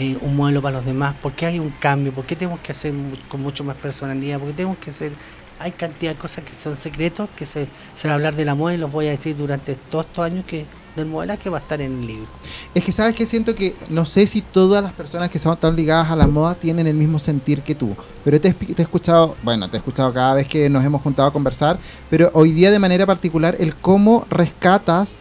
eh, 0.00 0.16
un 0.20 0.36
modelo 0.36 0.62
para 0.62 0.76
los 0.76 0.86
demás, 0.86 1.16
por 1.20 1.32
qué 1.32 1.46
hay 1.46 1.58
un 1.58 1.70
cambio, 1.70 2.12
por 2.12 2.24
qué 2.24 2.36
tenemos 2.36 2.60
que 2.60 2.70
hacer 2.70 2.94
con 3.28 3.42
mucho 3.42 3.64
más 3.64 3.74
personalidad, 3.74 4.38
por 4.38 4.46
qué 4.48 4.54
tenemos 4.54 4.78
que 4.78 4.90
hacer... 4.90 5.12
Hay 5.58 5.72
cantidad 5.72 6.12
de 6.12 6.16
cosas 6.16 6.44
que 6.44 6.54
son 6.54 6.76
secretos, 6.76 7.28
que 7.34 7.44
se, 7.44 7.66
se 7.94 8.06
va 8.06 8.12
a 8.12 8.14
hablar 8.14 8.36
de 8.36 8.44
la 8.44 8.54
moda 8.54 8.74
y 8.74 8.76
los 8.76 8.92
voy 8.92 9.08
a 9.08 9.10
decir 9.10 9.36
durante 9.36 9.74
todos 9.74 10.06
estos 10.06 10.24
años 10.24 10.44
que 10.44 10.66
del 10.94 11.06
modelaje 11.06 11.50
va 11.50 11.58
a 11.58 11.60
estar 11.60 11.80
en 11.80 11.98
el 11.98 12.06
libro. 12.06 12.28
Es 12.76 12.84
que 12.84 12.92
sabes 12.92 13.16
que 13.16 13.26
siento 13.26 13.56
que 13.56 13.74
no 13.88 14.04
sé 14.04 14.28
si 14.28 14.40
todas 14.40 14.84
las 14.84 14.92
personas 14.92 15.30
que 15.30 15.40
son 15.40 15.56
tan 15.56 15.74
ligadas 15.74 16.12
a 16.12 16.14
la 16.14 16.28
moda 16.28 16.54
tienen 16.54 16.86
el 16.86 16.94
mismo 16.94 17.18
sentir 17.18 17.62
que 17.62 17.74
tú. 17.74 17.96
Pero 18.24 18.40
te 18.40 18.54
he 18.54 18.82
escuchado, 18.82 19.34
bueno, 19.42 19.68
te 19.68 19.78
he 19.78 19.78
escuchado 19.78 20.12
cada 20.12 20.34
vez 20.34 20.46
que 20.46 20.70
nos 20.70 20.84
hemos 20.84 21.02
juntado 21.02 21.26
a 21.26 21.32
conversar, 21.32 21.76
pero 22.08 22.30
hoy 22.34 22.52
día 22.52 22.70
de 22.70 22.78
manera 22.78 23.04
particular 23.04 23.56
el 23.58 23.74
cómo 23.74 24.28
rescatas 24.30 25.16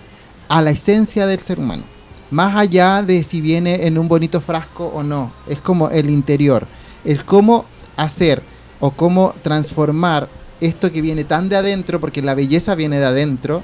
a 0.50 0.62
la 0.62 0.70
esencia 0.70 1.26
del 1.26 1.40
ser 1.40 1.58
humano. 1.58 1.97
Más 2.32 2.56
allá 2.58 3.04
de 3.04 3.24
si 3.24 3.40
viene 3.42 3.88
en 3.88 3.98
un 3.98 4.08
bonito 4.08 4.42
frasco 4.42 4.88
o 4.88 5.04
no, 5.04 5.32
es 5.48 5.62
como 5.62 5.90
el 5.90 6.10
interior, 6.10 6.68
el 7.06 7.24
cómo 7.24 7.66
hacer 7.96 8.42
o 8.80 8.92
cómo 8.92 9.34
transformar 9.42 10.28
esto 10.60 10.92
que 10.92 11.02
viene 11.02 11.24
tan 11.24 11.50
de 11.50 11.56
adentro, 11.56 12.00
porque 12.00 12.22
la 12.22 12.36
belleza 12.36 12.76
viene 12.76 13.00
de 13.00 13.06
adentro, 13.06 13.64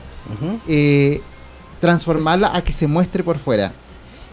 eh, 0.68 1.22
transformarla 1.80 2.56
a 2.56 2.64
que 2.64 2.72
se 2.74 2.88
muestre 2.88 3.24
por 3.24 3.38
fuera. 3.38 3.74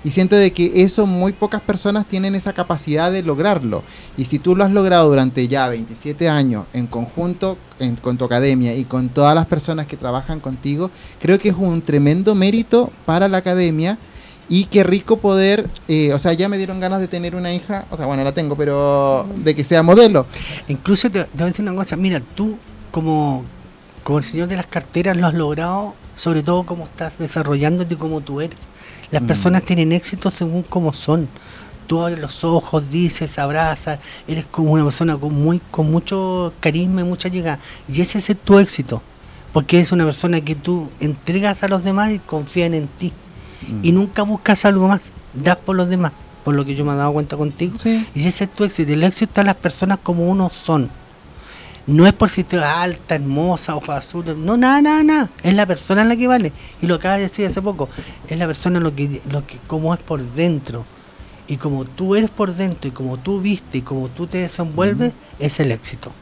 Y 0.02 0.12
siento 0.12 0.34
de 0.36 0.50
que 0.52 0.82
eso 0.82 1.06
muy 1.06 1.32
pocas 1.32 1.60
personas 1.60 2.06
tienen 2.08 2.34
esa 2.34 2.54
capacidad 2.54 3.12
de 3.12 3.22
lograrlo. 3.22 3.82
Y 4.16 4.24
si 4.24 4.38
tú 4.38 4.56
lo 4.56 4.64
has 4.64 4.70
logrado 4.70 5.08
durante 5.10 5.46
ya 5.46 5.68
27 5.68 6.26
años 6.28 6.64
en 6.72 6.86
conjunto 6.86 7.58
en- 7.78 7.96
con 7.96 8.16
tu 8.16 8.24
academia 8.24 8.74
y 8.74 8.84
con 8.84 9.10
todas 9.10 9.34
las 9.34 9.44
personas 9.46 9.86
que 9.86 9.98
trabajan 9.98 10.40
contigo, 10.40 10.90
creo 11.20 11.38
que 11.38 11.50
es 11.50 11.54
un 11.56 11.82
tremendo 11.82 12.34
mérito 12.34 12.90
para 13.04 13.28
la 13.28 13.38
academia. 13.38 13.98
Y 14.50 14.64
qué 14.64 14.82
rico 14.82 15.18
poder, 15.18 15.70
eh, 15.88 16.12
o 16.12 16.18
sea, 16.18 16.32
ya 16.32 16.48
me 16.48 16.58
dieron 16.58 16.80
ganas 16.80 17.00
de 17.00 17.06
tener 17.08 17.34
una 17.36 17.54
hija, 17.54 17.86
o 17.90 17.96
sea, 17.96 18.04
bueno, 18.06 18.24
la 18.24 18.32
tengo, 18.34 18.56
pero 18.56 19.26
de 19.36 19.54
que 19.54 19.62
sea 19.64 19.82
modelo. 19.84 20.26
Incluso 20.68 21.08
te, 21.08 21.22
te 21.24 21.30
voy 21.34 21.42
a 21.44 21.46
decir 21.46 21.62
una 21.64 21.74
cosa, 21.74 21.96
mira, 21.96 22.20
tú 22.34 22.58
como, 22.90 23.44
como 24.02 24.18
el 24.18 24.24
señor 24.24 24.48
de 24.48 24.56
las 24.56 24.66
carteras 24.66 25.16
lo 25.16 25.26
has 25.28 25.34
logrado, 25.34 25.94
sobre 26.16 26.42
todo 26.42 26.66
como 26.66 26.84
estás 26.84 27.16
desarrollándote 27.18 27.96
como 27.96 28.20
tú 28.22 28.40
eres. 28.40 28.58
Las 29.12 29.22
Mm. 29.22 29.26
personas 29.26 29.62
tienen 29.62 29.92
éxito 29.92 30.30
según 30.32 30.62
cómo 30.64 30.92
son. 30.94 31.28
Tú 31.86 32.00
abres 32.02 32.18
los 32.20 32.42
ojos, 32.44 32.90
dices, 32.90 33.38
abrazas, 33.38 34.00
eres 34.28 34.46
como 34.46 34.72
una 34.72 34.84
persona 34.84 35.16
con 35.16 35.32
muy 35.34 35.60
con 35.70 35.90
mucho 35.90 36.52
carisma 36.60 37.00
y 37.02 37.04
mucha 37.04 37.28
llegada. 37.28 37.58
Y 37.92 38.00
ese 38.00 38.18
es 38.18 38.36
tu 38.44 38.58
éxito. 38.58 39.00
Porque 39.52 39.80
es 39.80 39.90
una 39.90 40.04
persona 40.04 40.40
que 40.40 40.54
tú 40.54 40.90
entregas 41.00 41.62
a 41.64 41.68
los 41.68 41.82
demás 41.82 42.12
y 42.12 42.18
confían 42.20 42.74
en 42.74 42.86
ti. 42.86 43.12
Mm. 43.68 43.84
Y 43.84 43.92
nunca 43.92 44.22
buscas 44.22 44.64
algo 44.64 44.88
más. 44.88 45.12
Das 45.34 45.56
por 45.56 45.76
los 45.76 45.88
demás. 45.88 46.12
Por 46.44 46.54
lo 46.54 46.64
que 46.64 46.74
yo 46.74 46.84
me 46.84 46.92
he 46.92 46.96
dado 46.96 47.12
cuenta 47.12 47.36
contigo. 47.36 47.78
Sí. 47.78 48.06
Y 48.14 48.26
ese 48.26 48.44
es 48.44 48.54
tu 48.54 48.64
éxito. 48.64 48.92
El 48.92 49.02
éxito 49.02 49.40
en 49.40 49.48
las 49.48 49.56
personas 49.56 49.98
como 50.02 50.28
uno 50.28 50.50
son. 50.50 50.90
No 51.86 52.06
es 52.06 52.12
por 52.12 52.28
si 52.28 52.44
te 52.44 52.56
alta, 52.58 53.16
hermosa, 53.16 53.74
ojos 53.74 53.90
azules. 53.90 54.36
No, 54.36 54.56
nada, 54.56 54.80
nada, 54.80 55.02
nada. 55.02 55.30
Es 55.42 55.54
la 55.54 55.66
persona 55.66 56.02
en 56.02 56.08
la 56.08 56.16
que 56.16 56.26
vale. 56.26 56.52
Y 56.80 56.86
lo 56.86 56.96
acabas 56.96 57.18
de 57.18 57.24
decir 57.24 57.46
hace 57.46 57.60
poco. 57.60 57.88
Es 58.28 58.38
la 58.38 58.46
persona 58.46 58.80
lo 58.80 58.94
que, 58.94 59.20
lo 59.30 59.44
que, 59.44 59.58
como 59.66 59.92
es 59.92 60.00
por 60.00 60.22
dentro. 60.22 60.84
Y 61.48 61.56
como 61.56 61.84
tú 61.84 62.14
eres 62.14 62.30
por 62.30 62.54
dentro, 62.54 62.88
y 62.88 62.92
como 62.92 63.18
tú 63.18 63.40
viste, 63.40 63.78
y 63.78 63.82
como 63.82 64.08
tú 64.08 64.28
te 64.28 64.38
desenvuelves, 64.38 65.14
es 65.40 65.58
el 65.58 65.72
éxito. 65.72 66.12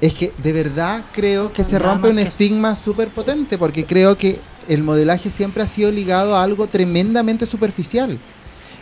Es 0.00 0.14
que 0.14 0.32
de 0.38 0.52
verdad 0.52 1.02
creo 1.12 1.52
que 1.52 1.62
se 1.62 1.78
rompe 1.78 2.08
un 2.08 2.18
estigma 2.18 2.74
súper 2.74 3.08
potente, 3.08 3.58
porque 3.58 3.84
creo 3.84 4.16
que 4.16 4.40
el 4.68 4.82
modelaje 4.82 5.30
siempre 5.30 5.62
ha 5.62 5.66
sido 5.66 5.90
ligado 5.90 6.36
a 6.36 6.42
algo 6.42 6.66
tremendamente 6.66 7.44
superficial. 7.44 8.18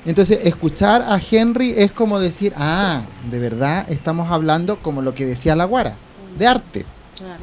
Entonces, 0.05 0.41
escuchar 0.45 1.03
a 1.03 1.19
Henry 1.19 1.75
es 1.77 1.93
como 1.93 2.21
decir, 2.21 2.53
ah, 2.57 3.03
de 3.31 3.39
verdad 3.39 3.85
estamos 3.91 4.31
hablando 4.31 4.81
como 4.81 5.03
lo 5.03 5.15
que 5.15 5.27
decía 5.27 5.57
la 5.57 5.65
Guara, 5.65 5.97
de 6.39 6.47
arte. 6.47 6.87
Claro. 7.17 7.43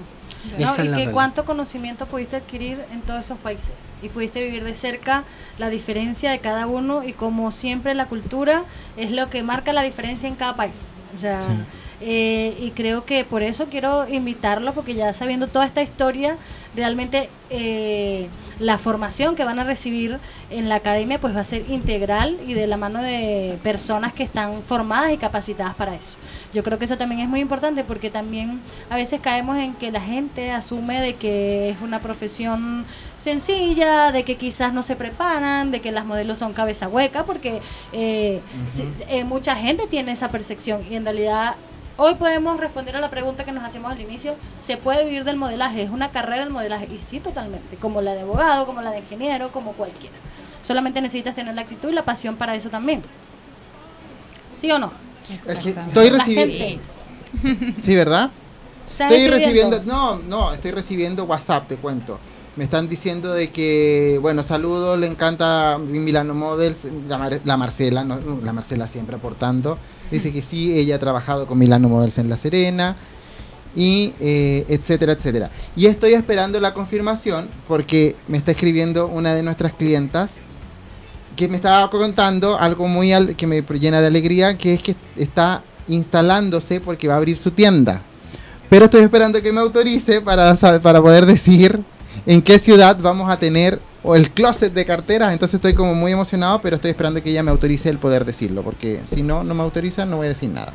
No, 0.58 0.74
y 0.84 1.06
que 1.06 1.12
cuánto 1.12 1.44
conocimiento 1.44 2.06
pudiste 2.06 2.38
adquirir 2.38 2.80
en 2.92 3.02
todos 3.02 3.26
esos 3.26 3.38
países 3.40 3.74
y 4.02 4.10
pudiste 4.10 4.44
vivir 4.44 4.64
de 4.64 4.76
cerca 4.76 5.24
la 5.58 5.70
diferencia 5.70 6.32
de 6.32 6.40
cada 6.40 6.68
uno 6.68 7.04
y 7.04 7.14
como 7.14 7.52
siempre 7.52 7.94
la 7.94 8.08
cultura 8.08 8.64
es 8.96 9.12
lo 9.12 9.30
que 9.30 9.44
marca 9.44 9.74
la 9.74 9.82
diferencia 9.82 10.30
en 10.30 10.36
cada 10.36 10.56
país. 10.56 10.92
O 11.14 11.18
sea, 11.18 11.42
Sí. 11.42 11.48
Eh, 12.02 12.56
y 12.60 12.72
creo 12.72 13.06
que 13.06 13.24
por 13.24 13.42
eso 13.42 13.68
quiero 13.70 14.08
invitarlo, 14.10 14.74
porque 14.74 14.96
ya 14.96 15.14
sabiendo 15.14 15.48
toda 15.48 15.66
esta 15.66 15.82
historia, 15.82 16.38
realmente 16.76 17.30
eh, 17.50 18.28
la 18.60 18.78
formación 18.78 19.36
que 19.36 19.46
van 19.46 19.60
a 19.60 19.64
recibir 19.64 20.20
en 20.50 20.68
la 20.68 20.76
academia 20.76 21.20
pues 21.22 21.36
va 21.36 21.40
a 21.40 21.46
ser 21.46 21.70
integral 21.70 22.38
y 22.46 22.54
de 22.54 22.68
la 22.68 22.78
mano 22.78 23.02
de 23.02 23.58
personas 23.64 24.14
que 24.14 24.24
están 24.24 24.62
formadas 24.64 25.14
y 25.14 25.18
capacitadas 25.18 25.76
para 25.76 25.96
eso. 25.96 26.18
Yo 26.54 26.64
creo 26.64 26.78
que 26.78 26.86
eso 26.86 26.98
también 26.98 27.22
es 27.22 27.30
muy 27.30 27.40
importante 27.40 27.84
porque 27.84 28.10
también 28.10 28.62
a 28.90 28.96
veces 28.96 29.22
caemos 29.22 29.58
en 29.58 29.74
que 29.76 29.92
la 29.92 30.02
gente 30.02 30.52
asume 30.52 31.00
de 31.00 31.16
que 31.16 31.70
es 31.70 31.82
una 31.82 32.02
profesión 32.02 32.86
sencilla, 33.18 34.12
de 34.12 34.24
que 34.24 34.36
quizás 34.36 34.74
no 34.74 34.84
se 34.84 34.96
preparan, 34.96 35.72
de 35.72 35.80
que 35.80 35.92
las 35.92 36.06
modelos 36.06 36.40
son 36.40 36.54
cabeza 36.54 36.88
hueca, 36.88 37.24
porque 37.24 37.62
eh, 37.94 38.42
eh, 39.08 39.24
mucha 39.24 39.56
gente 39.56 39.88
tiene 39.88 40.12
esa 40.12 40.30
percepción 40.30 40.84
y 40.90 40.96
en 40.96 41.06
realidad 41.06 41.56
Hoy 41.98 42.16
podemos 42.16 42.60
responder 42.60 42.98
a 42.98 43.00
la 43.00 43.10
pregunta 43.10 43.46
que 43.46 43.54
nos 43.54 43.64
hacemos 43.64 43.90
al 43.90 44.02
inicio, 44.02 44.36
¿se 44.60 44.76
puede 44.76 45.06
vivir 45.06 45.24
del 45.24 45.38
modelaje? 45.38 45.84
¿Es 45.84 45.90
una 45.90 46.12
carrera 46.12 46.44
el 46.44 46.50
modelaje? 46.50 46.90
Y 46.92 46.98
sí, 46.98 47.22
totalmente, 47.22 47.78
como 47.78 48.02
la 48.02 48.14
de 48.14 48.22
abogado, 48.22 48.66
como 48.66 48.82
la 48.82 48.92
de 48.92 49.00
ingeniero, 49.00 49.50
como 49.50 49.72
cualquiera. 49.74 50.16
Solamente 50.62 51.00
necesitas 51.00 51.36
tener 51.36 51.56
la 51.56 51.62
actitud 51.62 51.90
y 51.90 51.94
la 51.94 52.04
pasión 52.04 52.36
para 52.36 52.54
eso 52.54 52.70
también. 52.70 53.02
¿Sí 54.54 54.70
o 54.72 54.80
no? 54.80 54.92
estoy 55.32 56.10
recibiendo... 56.10 56.82
Sí, 57.82 57.96
¿verdad? 57.96 58.30
Estoy 59.00 59.28
recibiendo... 59.28 59.82
No, 59.84 60.18
no, 60.18 60.54
estoy 60.54 60.72
recibiendo 60.72 61.24
WhatsApp, 61.24 61.68
te 61.68 61.78
cuento. 61.78 62.20
Me 62.56 62.64
están 62.64 62.88
diciendo 62.88 63.34
de 63.34 63.52
que, 63.52 64.18
bueno, 64.22 64.42
saludos, 64.42 64.98
le 64.98 65.08
encanta 65.08 65.78
Milano 65.78 66.34
Models, 66.34 66.88
la, 67.08 67.58
Marcela, 67.58 68.06
la 68.06 68.54
Marcela 68.54 68.88
siempre 68.88 69.18
aportando. 69.18 69.78
Dice 70.10 70.32
que 70.32 70.42
sí, 70.42 70.78
ella 70.78 70.96
ha 70.96 71.00
trabajado 71.00 71.48
con 71.48 71.60
Milano 71.60 71.90
Models 71.90 72.18
en 72.18 72.30
La 72.30 72.38
Serena, 72.38 72.96
y 73.76 74.14
eh, 74.22 74.66
etcétera, 74.70 75.12
etcétera. 75.14 75.50
Y 75.76 75.88
estoy 75.88 76.14
esperando 76.14 76.60
la 76.60 76.74
confirmación 76.74 77.50
porque 77.68 78.16
me 78.28 78.38
está 78.38 78.52
escribiendo 78.52 79.08
una 79.08 79.36
de 79.36 79.44
nuestras 79.44 79.74
clientas 79.74 80.36
que 81.36 81.50
me 81.50 81.58
estaba 81.58 81.90
contando 81.90 82.58
algo 82.58 82.88
muy 82.88 83.12
que 83.36 83.46
me 83.46 83.62
llena 83.62 84.00
de 84.00 84.08
alegría, 84.08 84.58
que 84.58 84.76
es 84.76 84.82
que 84.82 84.96
está 85.18 85.62
instalándose 85.90 86.80
porque 86.80 87.10
va 87.10 87.16
a 87.16 87.18
abrir 87.18 87.38
su 87.38 87.52
tienda. 87.52 88.02
Pero 88.70 88.86
estoy 88.86 89.02
esperando 89.02 89.42
que 89.42 89.52
me 89.52 89.60
autorice 89.60 90.22
para, 90.22 90.56
para 90.82 91.02
poder 91.02 91.26
decir 91.26 91.84
en 92.26 92.42
qué 92.42 92.60
ciudad 92.60 92.98
vamos 93.02 93.30
a 93.30 93.38
tener 93.38 93.80
el 94.04 94.30
closet 94.32 94.74
de 94.74 94.86
carteras. 94.86 95.34
Entonces 95.34 95.56
estoy 95.56 95.74
como 95.74 95.96
muy 95.96 96.12
emocionado, 96.12 96.62
pero 96.62 96.76
estoy 96.76 96.92
esperando 96.92 97.22
que 97.22 97.30
ella 97.30 97.44
me 97.44 97.52
autorice 97.52 97.90
el 97.90 97.98
poder 97.98 98.26
decirlo, 98.26 98.64
porque 98.64 99.02
si 99.06 99.24
no, 99.24 99.44
no 99.44 99.54
me 99.54 99.64
autoriza, 99.64 100.06
no 100.06 100.18
voy 100.18 100.28
a 100.28 100.30
decir 100.30 100.50
nada. 100.50 100.74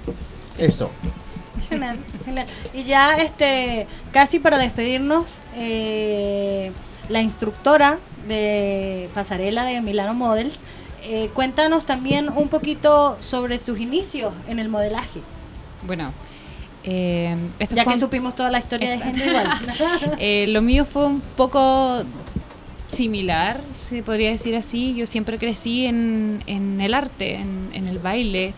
Eso. 0.58 0.90
Genial, 1.68 1.98
genial. 2.24 2.46
Y 2.72 2.82
ya 2.82 3.16
este, 3.16 3.86
casi 4.12 4.38
para 4.38 4.58
despedirnos, 4.58 5.26
eh, 5.56 6.72
la 7.08 7.20
instructora 7.20 7.98
de 8.28 9.08
pasarela 9.14 9.64
de 9.64 9.80
Milano 9.80 10.14
Models, 10.14 10.64
eh, 11.02 11.30
cuéntanos 11.34 11.84
también 11.86 12.28
un 12.28 12.48
poquito 12.48 13.16
sobre 13.20 13.58
tus 13.58 13.80
inicios 13.80 14.32
en 14.48 14.58
el 14.58 14.68
modelaje. 14.68 15.20
Bueno, 15.86 16.12
eh, 16.92 17.36
ya 17.68 17.84
que 17.84 17.96
supimos 17.96 18.34
toda 18.34 18.50
la 18.50 18.58
historia 18.58 18.90
de 18.90 18.98
gente 18.98 19.26
igual. 19.26 19.48
Eh, 20.18 20.46
lo 20.48 20.60
mío 20.60 20.84
fue 20.84 21.06
un 21.06 21.20
poco 21.20 22.02
similar, 22.88 23.60
se 23.70 24.02
podría 24.02 24.30
decir 24.30 24.56
así. 24.56 24.94
Yo 24.96 25.06
siempre 25.06 25.38
crecí 25.38 25.86
en, 25.86 26.42
en 26.46 26.80
el 26.80 26.94
arte, 26.94 27.36
en, 27.36 27.86
el 27.86 27.98
baile. 27.98 28.54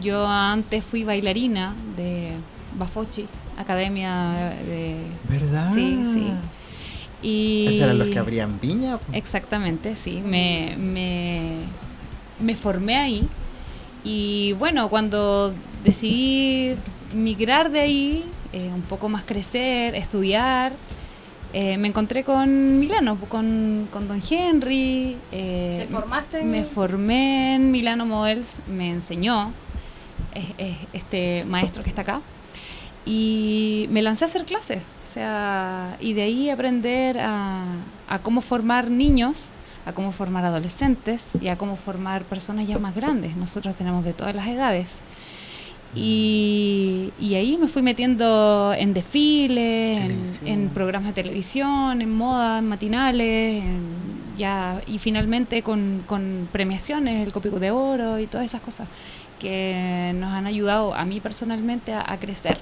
Yo 0.00 0.26
antes 0.26 0.84
fui 0.84 1.04
bailarina 1.04 1.74
de 1.96 2.32
Bafochi, 2.76 3.26
Academia 3.56 4.54
de... 4.66 4.96
¿Verdad? 5.28 5.72
Sí, 5.72 6.04
sí. 6.04 6.32
Y 7.22 7.66
¿Esos 7.68 7.80
eran 7.82 7.98
los 7.98 8.08
que 8.08 8.18
abrían 8.18 8.58
piña? 8.58 8.98
Exactamente, 9.12 9.94
sí. 9.94 10.22
Me, 10.24 10.74
me, 10.76 11.58
me 12.40 12.56
formé 12.56 12.96
ahí. 12.96 13.28
Y 14.04 14.52
bueno, 14.54 14.88
cuando 14.88 15.54
decidí 15.84 16.74
migrar 17.14 17.70
de 17.70 17.80
ahí, 17.80 18.24
eh, 18.52 18.70
un 18.74 18.82
poco 18.82 19.08
más 19.08 19.22
crecer, 19.22 19.94
estudiar. 19.94 20.72
Eh, 21.54 21.76
me 21.76 21.88
encontré 21.88 22.24
con 22.24 22.78
Milano, 22.78 23.18
con, 23.28 23.88
con 23.90 24.08
Don 24.08 24.22
Henry. 24.28 25.16
Eh, 25.30 25.78
¿Te 25.80 25.86
formaste? 25.86 26.42
Me 26.44 26.64
formé 26.64 27.54
en 27.54 27.70
Milano 27.70 28.06
Models, 28.06 28.60
me 28.66 28.90
enseñó 28.90 29.52
este 30.92 31.44
maestro 31.44 31.82
que 31.82 31.90
está 31.90 32.02
acá. 32.02 32.20
Y 33.04 33.86
me 33.90 34.00
lancé 34.00 34.24
a 34.24 34.26
hacer 34.26 34.44
clases, 34.44 34.78
o 35.02 35.06
sea, 35.06 35.96
y 36.00 36.12
de 36.12 36.22
ahí 36.22 36.50
aprender 36.50 37.18
a, 37.18 37.64
a 38.08 38.18
cómo 38.20 38.40
formar 38.40 38.90
niños, 38.90 39.50
a 39.84 39.92
cómo 39.92 40.12
formar 40.12 40.44
adolescentes 40.44 41.32
y 41.40 41.48
a 41.48 41.56
cómo 41.56 41.76
formar 41.76 42.24
personas 42.24 42.66
ya 42.66 42.78
más 42.78 42.94
grandes. 42.94 43.36
Nosotros 43.36 43.74
tenemos 43.74 44.04
de 44.04 44.12
todas 44.12 44.34
las 44.34 44.46
edades. 44.46 45.02
Y, 45.94 47.12
ahí 47.20 47.58
me 47.58 47.68
fui 47.68 47.82
metiendo 47.82 48.72
en 48.76 48.94
desfiles, 48.94 50.40
en, 50.44 50.70
programas 50.70 51.14
de 51.14 51.22
televisión, 51.22 52.00
en 52.00 52.14
moda, 52.14 52.58
en 52.58 52.68
matinales, 52.68 53.62
ya, 54.36 54.80
y 54.86 54.98
finalmente 54.98 55.62
con, 55.62 56.02
premiaciones, 56.50 57.26
el 57.26 57.32
Copico 57.32 57.58
de 57.58 57.70
Oro 57.70 58.18
y 58.18 58.26
todas 58.26 58.46
esas 58.46 58.62
cosas 58.62 58.88
que 59.38 60.12
nos 60.14 60.30
han 60.30 60.46
ayudado 60.46 60.94
a 60.94 61.04
mí 61.04 61.20
personalmente 61.20 61.92
a, 61.92 62.16
crecer. 62.18 62.58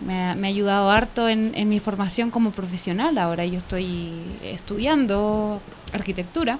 Me 0.00 0.14
ha, 0.14 0.32
ayudado 0.32 0.90
harto 0.90 1.28
en, 1.28 1.68
mi 1.68 1.80
formación 1.80 2.30
como 2.30 2.50
profesional. 2.50 3.18
Ahora 3.18 3.44
yo 3.46 3.58
estoy 3.58 4.12
estudiando 4.42 5.60
arquitectura 5.92 6.58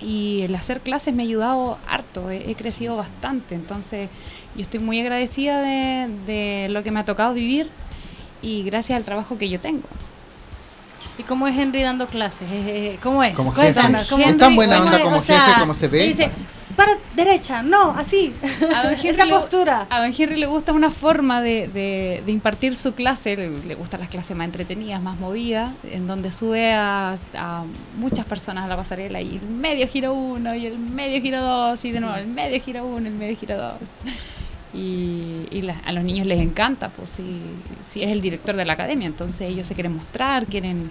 y 0.00 0.42
el 0.42 0.54
hacer 0.54 0.80
clases 0.80 1.14
me 1.14 1.22
ha 1.22 1.26
ayudado 1.26 1.78
harto, 1.88 2.30
he 2.30 2.54
crecido 2.54 2.96
bastante. 2.96 3.54
Entonces 3.54 4.10
yo 4.54 4.62
estoy 4.62 4.80
muy 4.80 5.00
agradecida 5.00 5.60
de, 5.60 6.68
lo 6.70 6.82
que 6.82 6.90
me 6.90 7.00
ha 7.00 7.04
tocado 7.04 7.34
vivir 7.34 7.70
y 8.42 8.62
gracias 8.64 8.96
al 8.96 9.04
trabajo 9.04 9.38
que 9.38 9.48
yo 9.48 9.60
tengo. 9.60 9.88
¿Y 11.18 11.24
cómo 11.24 11.46
es 11.46 11.56
Henry 11.56 11.82
dando 11.82 12.06
clases? 12.06 12.48
¿Cómo 13.02 13.22
es? 13.22 13.34
Como 13.34 13.52
jefe. 13.52 13.80
¿Es 14.26 14.38
tan 14.38 14.54
buena 14.54 14.82
onda 14.82 15.00
como 15.00 15.20
jefe, 15.20 15.52
como 15.58 15.74
se 15.74 15.88
ve? 15.88 16.06
Dice, 16.06 16.30
para 16.84 16.98
derecha, 17.14 17.62
no, 17.62 17.90
así. 17.90 18.32
A 18.74 18.84
don 18.84 18.94
Esa 19.04 19.26
postura. 19.26 19.86
A 19.90 20.00
don 20.00 20.14
Henry 20.16 20.36
le 20.36 20.46
gusta 20.46 20.72
una 20.72 20.90
forma 20.90 21.42
de, 21.42 22.22
impartir 22.26 22.76
su 22.76 22.94
clase, 22.94 23.36
le, 23.36 23.74
gustan 23.74 24.00
las 24.00 24.08
clases 24.08 24.36
más 24.36 24.46
entretenidas, 24.46 25.02
más 25.02 25.18
movidas, 25.18 25.70
en 25.84 26.06
donde 26.06 26.32
sube 26.32 26.72
a, 26.72 27.16
muchas 27.96 28.24
personas 28.24 28.64
a 28.64 28.68
la 28.68 28.76
pasarela 28.76 29.20
y 29.20 29.36
el 29.36 29.48
medio 29.48 29.86
giro 29.86 30.12
uno, 30.12 30.54
y 30.54 30.66
el 30.66 30.78
medio 30.78 31.20
giro 31.20 31.40
dos, 31.40 31.84
y 31.84 31.92
de 31.92 32.00
nuevo 32.00 32.16
el 32.16 32.26
medio 32.26 32.60
giro 32.60 32.86
uno, 32.86 33.06
el 33.06 33.14
medio 33.14 33.36
giro 33.36 33.56
dos 33.56 33.74
y, 34.74 35.68
a 35.84 35.92
los 35.92 36.04
niños 36.04 36.26
les 36.26 36.40
encanta, 36.40 36.88
pues 36.90 37.10
si, 37.10 37.40
si 37.82 38.02
es 38.02 38.10
el 38.10 38.20
director 38.20 38.56
de 38.56 38.64
la 38.64 38.72
academia, 38.72 39.06
entonces 39.06 39.48
ellos 39.50 39.66
se 39.66 39.74
quieren 39.74 39.94
mostrar, 39.94 40.46
quieren, 40.46 40.90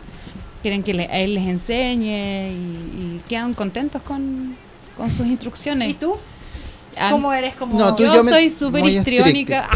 quieren 0.61 0.83
que 0.83 0.91
a 0.91 1.19
él 1.19 1.33
les 1.33 1.47
enseñe 1.47 2.51
y, 2.51 3.21
quedan 3.27 3.53
contentos 3.53 4.01
con, 4.01 4.55
sus 5.09 5.27
instrucciones. 5.27 5.89
¿Y 5.89 5.93
tú? 5.93 6.15
¿Cómo 7.09 7.33
eres? 7.33 7.55
Como... 7.55 7.77
yo, 7.97 8.23
soy 8.23 8.49
súper 8.49 8.85
histriónica. 8.85 9.69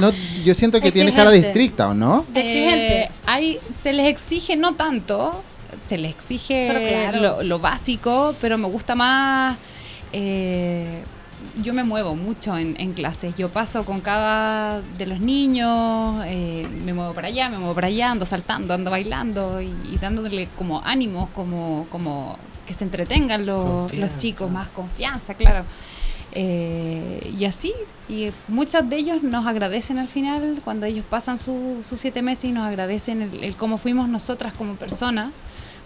no, 0.00 0.10
yo 0.44 0.54
siento 0.54 0.80
que 0.80 0.92
tienes 0.92 1.14
cara 1.14 1.30
de 1.30 1.38
estricta, 1.38 1.88
¿o 1.88 1.94
no? 1.94 2.24
De 2.28 2.40
exigente. 2.40 3.00
Eh, 3.02 3.10
hay, 3.26 3.58
se 3.80 3.92
les 3.92 4.06
exige 4.06 4.56
no 4.56 4.74
tanto, 4.74 5.42
se 5.86 5.98
les 5.98 6.10
exige 6.10 7.12
lo, 7.42 7.58
básico, 7.58 8.34
pero 8.40 8.58
me 8.58 8.66
gusta 8.66 8.94
más... 8.94 9.56
Eh, 10.12 11.02
yo 11.62 11.74
me 11.74 11.84
muevo 11.84 12.14
mucho 12.14 12.56
en, 12.56 12.92
clases. 12.92 13.34
Yo 13.36 13.48
paso 13.48 13.84
con 13.84 14.00
cada 14.00 14.80
de 14.80 15.06
los 15.06 15.20
niños, 15.20 16.22
eh, 16.26 16.66
me 16.84 16.92
muevo 16.92 17.14
para 17.14 17.28
allá, 17.28 17.48
me 17.48 17.58
muevo 17.58 17.74
para 17.74 17.88
allá, 17.88 18.10
ando 18.10 18.26
saltando, 18.26 18.74
ando 18.74 18.90
bailando 18.90 19.60
y, 19.60 19.98
dándole 20.00 20.48
como 20.56 20.82
ánimos, 20.84 21.28
como, 21.30 21.86
como 21.90 22.38
que 22.68 22.74
se 22.74 22.84
entretengan 22.84 23.46
los, 23.46 23.90
chicos, 24.18 24.50
más 24.50 24.68
confianza, 24.68 25.34
claro. 25.34 25.64
Eh, 26.32 27.34
y 27.36 27.46
así, 27.46 27.72
y 28.08 28.30
muchos 28.46 28.88
de 28.88 28.96
ellos 28.96 29.22
nos 29.22 29.46
agradecen 29.46 29.98
al 29.98 30.08
final 30.08 30.60
cuando 30.62 30.86
ellos 30.86 31.04
pasan 31.08 31.38
sus 31.38 31.84
siete 31.84 32.22
meses 32.22 32.44
y 32.44 32.52
nos 32.52 32.66
agradecen 32.66 33.22
el 33.42 33.56
cómo 33.56 33.78
fuimos 33.78 34.08
nosotras 34.08 34.52
como 34.52 34.74
personas 34.74 35.32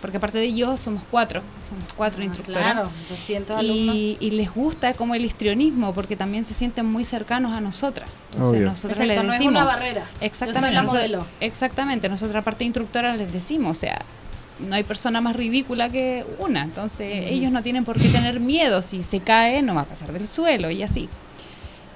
porque 0.02 0.16
aparte 0.16 0.38
de 0.38 0.52
yo 0.52 0.76
somos 0.76 1.04
cuatro, 1.08 1.42
somos 1.60 1.92
cuatro 1.96 2.22
ah, 2.22 2.24
instructoras. 2.24 2.72
Claro, 2.72 2.90
200 3.08 3.56
alumnos. 3.56 3.94
Y, 3.94 4.30
les 4.32 4.52
gusta 4.52 4.94
como 4.94 5.14
el 5.14 5.24
histrionismo, 5.24 5.94
porque 5.94 6.16
también 6.16 6.42
se 6.42 6.54
sienten 6.54 6.86
muy 6.86 7.04
cercanos 7.04 7.52
a 7.52 7.60
nosotras. 7.60 8.10
Entonces 8.32 8.62
nosotros 8.62 8.98
les 8.98 9.08
decimos. 9.10 9.26
No 9.26 9.32
es 9.32 9.48
una 9.48 9.64
barrera. 9.64 10.04
Exactamente. 10.20 10.74
Yo 10.74 10.88
soy 10.88 11.08
la 11.08 11.24
exactamente. 11.38 12.08
Nosotros, 12.08 12.34
aparte 12.34 12.58
de 12.58 12.64
instructora, 12.64 13.14
les 13.14 13.32
decimos, 13.32 13.78
o 13.78 13.80
sea, 13.80 14.02
no 14.68 14.74
hay 14.74 14.82
persona 14.84 15.20
más 15.20 15.36
ridícula 15.36 15.88
que 15.90 16.24
una. 16.38 16.62
Entonces, 16.64 17.08
ellos 17.30 17.52
no 17.52 17.62
tienen 17.62 17.84
por 17.84 17.98
qué 18.00 18.08
tener 18.08 18.40
miedo. 18.40 18.82
Si 18.82 19.02
se 19.02 19.20
cae, 19.20 19.62
no 19.62 19.74
va 19.74 19.82
a 19.82 19.86
pasar 19.86 20.12
del 20.12 20.26
suelo 20.28 20.70
y 20.70 20.82
así. 20.82 21.08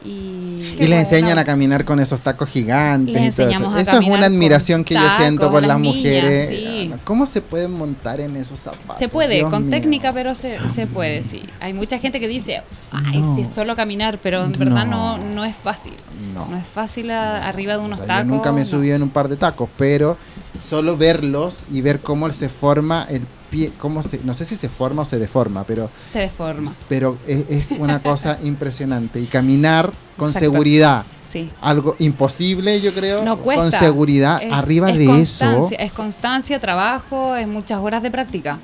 Y, 0.04 0.62
Y 0.78 0.86
les 0.86 1.00
enseñan 1.00 1.36
a 1.38 1.44
caminar 1.44 1.84
con 1.84 1.98
esos 1.98 2.20
tacos 2.20 2.48
gigantes. 2.48 3.14
Les 3.14 3.34
y 3.34 3.36
todo 3.36 3.50
eso. 3.50 3.70
a 3.70 3.80
Eso 3.80 3.98
es 3.98 4.06
una 4.06 4.26
admiración 4.26 4.84
que 4.84 4.94
yo 4.94 5.00
siento 5.18 5.50
por 5.50 5.62
las 5.62 5.68
las 5.70 5.80
niñas, 5.80 5.96
mujeres. 5.96 6.48
sí. 6.48 6.92
¿Cómo 7.02 7.26
se 7.26 7.42
pueden 7.42 7.72
montar 7.72 8.20
en 8.20 8.36
esos 8.36 8.60
zapatos? 8.60 8.98
Se 8.98 9.08
puede, 9.08 9.34
Dios 9.36 9.50
con 9.50 9.66
mío. 9.66 9.70
técnica, 9.76 10.12
pero 10.12 10.34
se, 10.36 10.58
se 10.68 10.86
puede, 10.86 11.24
sí. 11.24 11.42
Hay 11.60 11.72
mucha 11.72 11.98
gente 11.98 12.20
que 12.20 12.28
dice, 12.28 12.62
ay, 12.92 13.18
No. 13.20 13.34
si 13.34 13.42
es 13.42 13.48
solo 13.48 13.74
caminar, 13.74 14.18
pero 14.22 14.44
en 14.44 14.52
verdad 14.52 14.86
No. 14.86 15.18
no, 15.18 15.24
no 15.34 15.44
es 15.44 15.56
fácil. 15.56 15.94
No. 16.32 16.46
No, 16.46 16.56
es 16.56 16.66
fácil 16.66 17.10
a- 17.10 17.44
arriba 17.48 17.72
de 17.72 17.80
O 17.80 17.84
unos 17.86 17.98
sea, 17.98 18.06
tacos. 18.06 18.26
yo 18.28 18.30
nunca 18.34 18.52
me 18.52 18.60
he 18.60 18.64
no. 18.64 18.70
subido 18.70 18.94
en 18.94 19.02
un 19.02 19.10
par 19.10 19.28
de 19.28 19.36
tacos, 19.36 19.68
pero 19.76 20.16
solo 20.60 20.96
verlos 20.96 21.56
y 21.72 21.80
ver 21.80 22.00
cómo 22.00 22.32
se 22.32 22.48
forma 22.48 23.06
el 23.08 23.22
pie, 23.50 23.70
cómo 23.78 24.02
se, 24.02 24.20
no 24.24 24.34
sé 24.34 24.44
si 24.44 24.56
se 24.56 24.68
forma 24.68 25.02
o 25.02 25.04
se 25.04 25.18
deforma, 25.18 25.64
pero, 25.64 25.88
Se 26.10 26.18
deforma, 26.20 26.70
pero 26.88 27.16
es, 27.26 27.70
es 27.72 27.78
una 27.78 28.02
cosa 28.02 28.38
impresionante. 28.42 29.20
Y 29.20 29.26
caminar 29.26 29.92
con 30.16 30.28
Exacto. 30.28 30.50
seguridad, 30.50 31.04
sí. 31.28 31.50
algo 31.60 31.94
imposible 31.98 32.80
yo 32.80 32.92
creo, 32.92 33.24
No 33.24 33.38
cuesta. 33.38 33.62
con 33.62 33.72
seguridad, 33.72 34.42
Es- 34.42 34.52
arriba 34.52 34.90
es 34.90 34.98
de 34.98 35.20
eso, 35.20 35.68
Es 35.78 35.92
constancia, 35.92 36.58
trabajo, 36.60 37.36
es 37.36 37.46
muchas 37.46 37.78
horas 37.80 38.02
de 38.02 38.10
práctica. 38.10 38.58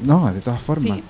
no, 0.00 0.32
de 0.32 0.40
todas 0.40 0.60
formas. 0.60 0.98
Sí. 0.98 1.04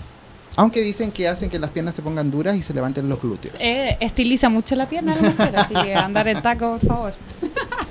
Aunque 0.56 0.80
dicen 0.80 1.12
que 1.12 1.28
hacen 1.28 1.48
que 1.48 1.58
las 1.60 1.70
piernas 1.70 1.94
se 1.94 2.02
pongan 2.02 2.32
duras 2.32 2.56
y 2.56 2.64
se 2.64 2.74
levanten 2.74 3.08
los 3.08 3.22
glúteos. 3.22 3.54
Eh, 3.60 3.96
estiliza 4.00 4.48
mucho 4.48 4.74
la 4.74 4.86
pierna, 4.86 5.14
la 5.14 5.22
mujer, 5.30 5.56
así 5.56 5.72
que 5.72 5.94
andar 5.94 6.26
en 6.26 6.42
taco, 6.42 6.76
por 6.78 6.86
favor. 6.88 7.14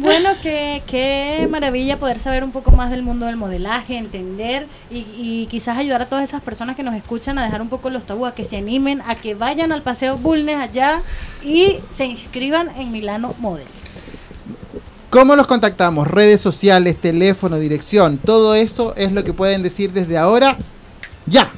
Bueno, 0.00 0.30
qué, 0.40 0.80
qué 0.86 1.48
maravilla 1.50 1.98
poder 1.98 2.20
saber 2.20 2.44
un 2.44 2.52
poco 2.52 2.70
más 2.70 2.88
del 2.88 3.02
mundo 3.02 3.26
del 3.26 3.36
modelaje, 3.36 3.96
entender 3.96 4.68
y, 4.92 4.98
y 5.16 5.46
quizás 5.50 5.76
ayudar 5.76 6.02
a 6.02 6.06
todas 6.06 6.22
esas 6.22 6.40
personas 6.40 6.76
que 6.76 6.84
nos 6.84 6.94
escuchan 6.94 7.36
a 7.36 7.42
dejar 7.42 7.60
un 7.60 7.68
poco 7.68 7.90
los 7.90 8.04
tabúes, 8.04 8.30
a 8.30 8.34
que 8.36 8.44
se 8.44 8.58
animen, 8.58 9.02
a 9.04 9.16
que 9.16 9.34
vayan 9.34 9.72
al 9.72 9.82
Paseo 9.82 10.16
Bulnes 10.16 10.56
allá 10.56 11.02
y 11.42 11.80
se 11.90 12.06
inscriban 12.06 12.70
en 12.76 12.92
Milano 12.92 13.34
Models. 13.40 14.20
¿Cómo 15.10 15.34
los 15.34 15.48
contactamos? 15.48 16.06
Redes 16.06 16.40
sociales, 16.40 17.00
teléfono, 17.00 17.58
dirección, 17.58 18.18
todo 18.18 18.54
eso 18.54 18.94
es 18.94 19.10
lo 19.10 19.24
que 19.24 19.32
pueden 19.32 19.64
decir 19.64 19.92
desde 19.92 20.16
ahora. 20.16 20.56
¡Ya! 21.26 21.50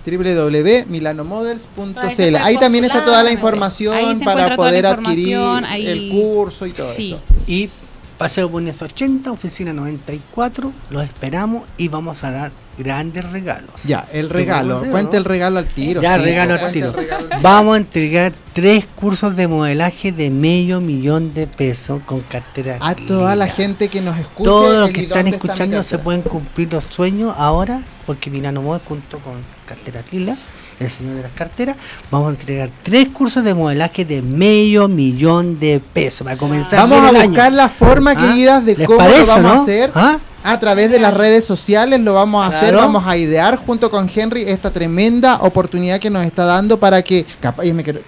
www.milanomodels.cl 0.04 2.36
Ahí 2.36 2.56
también 2.58 2.84
está 2.84 3.02
toda 3.04 3.22
la 3.22 3.30
información 3.32 4.20
para 4.20 4.54
poder 4.56 4.84
adquirir 4.86 5.38
el 5.74 6.10
curso 6.10 6.66
y 6.66 6.72
todo 6.72 6.92
Sí. 6.92 7.12
eso. 7.14 7.22
Y 7.46 7.70
Paseo 8.18 8.48
Bulnes 8.48 8.82
80, 8.82 9.30
oficina 9.30 9.72
94, 9.72 10.72
los 10.90 11.04
esperamos 11.04 11.62
y 11.76 11.86
vamos 11.86 12.24
a 12.24 12.32
dar 12.32 12.50
grandes 12.76 13.30
regalos. 13.30 13.84
Ya, 13.84 14.08
el 14.12 14.28
regalo. 14.28 14.82
Cuenta 14.90 15.16
el 15.16 15.24
regalo 15.24 15.60
al 15.60 15.68
tiro. 15.68 16.02
Ya, 16.02 16.18
sí, 16.18 16.24
regalo 16.24 16.54
al 16.54 16.72
tiro. 16.72 16.90
regalo 16.92 17.28
al. 17.32 17.40
Vamos 17.42 17.74
a 17.74 17.76
entregar 17.76 18.32
tres 18.54 18.86
cursos 18.86 19.36
de 19.36 19.46
modelaje 19.46 20.10
de 20.10 20.30
medio 20.30 20.80
millón 20.80 21.32
de 21.32 21.46
pesos 21.46 22.02
con 22.04 22.20
cartera. 22.22 22.78
A 22.80 22.96
toda 22.96 23.36
la 23.36 23.46
gente 23.46 23.88
que 23.88 24.00
nos 24.00 24.18
escuche. 24.18 24.50
Todos 24.50 24.80
los 24.80 24.90
que 24.90 25.02
están 25.02 25.28
está 25.28 25.36
escuchando 25.36 25.82
se 25.84 25.98
pueden 25.98 26.22
cumplir 26.22 26.72
los 26.72 26.84
sueños 26.90 27.32
ahora, 27.38 27.82
porque 28.04 28.30
Milano 28.30 28.62
Model 28.62 28.82
junto 28.84 29.20
con 29.20 29.34
Cartera 29.64 30.02
Lila, 30.10 30.36
el 30.80 30.90
señor 30.90 31.16
de 31.16 31.22
las 31.22 31.32
carteras, 31.32 31.76
vamos 32.10 32.28
a 32.28 32.30
entregar 32.30 32.70
tres 32.82 33.08
cursos 33.08 33.42
de 33.44 33.54
modelaje 33.54 34.04
de 34.04 34.22
medio 34.22 34.88
millón 34.88 35.58
de 35.58 35.80
pesos 35.80 36.24
para 36.24 36.36
comenzar. 36.36 36.88
Vamos 36.88 37.14
a 37.14 37.24
buscar 37.24 37.52
la 37.52 37.68
forma, 37.68 38.12
¿Ah? 38.12 38.16
queridas, 38.16 38.64
de 38.64 38.76
¿Les 38.76 38.86
cómo 38.86 38.98
parece, 38.98 39.20
lo 39.26 39.26
vamos 39.42 39.42
no? 39.54 39.60
a 39.60 39.62
hacer. 39.62 39.92
¿Ah? 39.94 40.18
A 40.44 40.60
través 40.60 40.90
de 40.90 41.00
las 41.00 41.12
redes 41.12 41.44
sociales 41.44 42.00
lo 42.00 42.14
vamos 42.14 42.44
a 42.44 42.56
hacer, 42.56 42.74
vamos 42.76 43.04
a 43.06 43.16
idear 43.16 43.56
junto 43.56 43.90
con 43.90 44.08
Henry 44.14 44.42
esta 44.46 44.70
tremenda 44.72 45.38
oportunidad 45.42 45.98
que 45.98 46.10
nos 46.10 46.22
está 46.24 46.44
dando 46.44 46.78
para 46.78 47.02
que, 47.02 47.26
capaz, 47.40 47.64
me 47.66 47.82
quiero- 47.82 48.00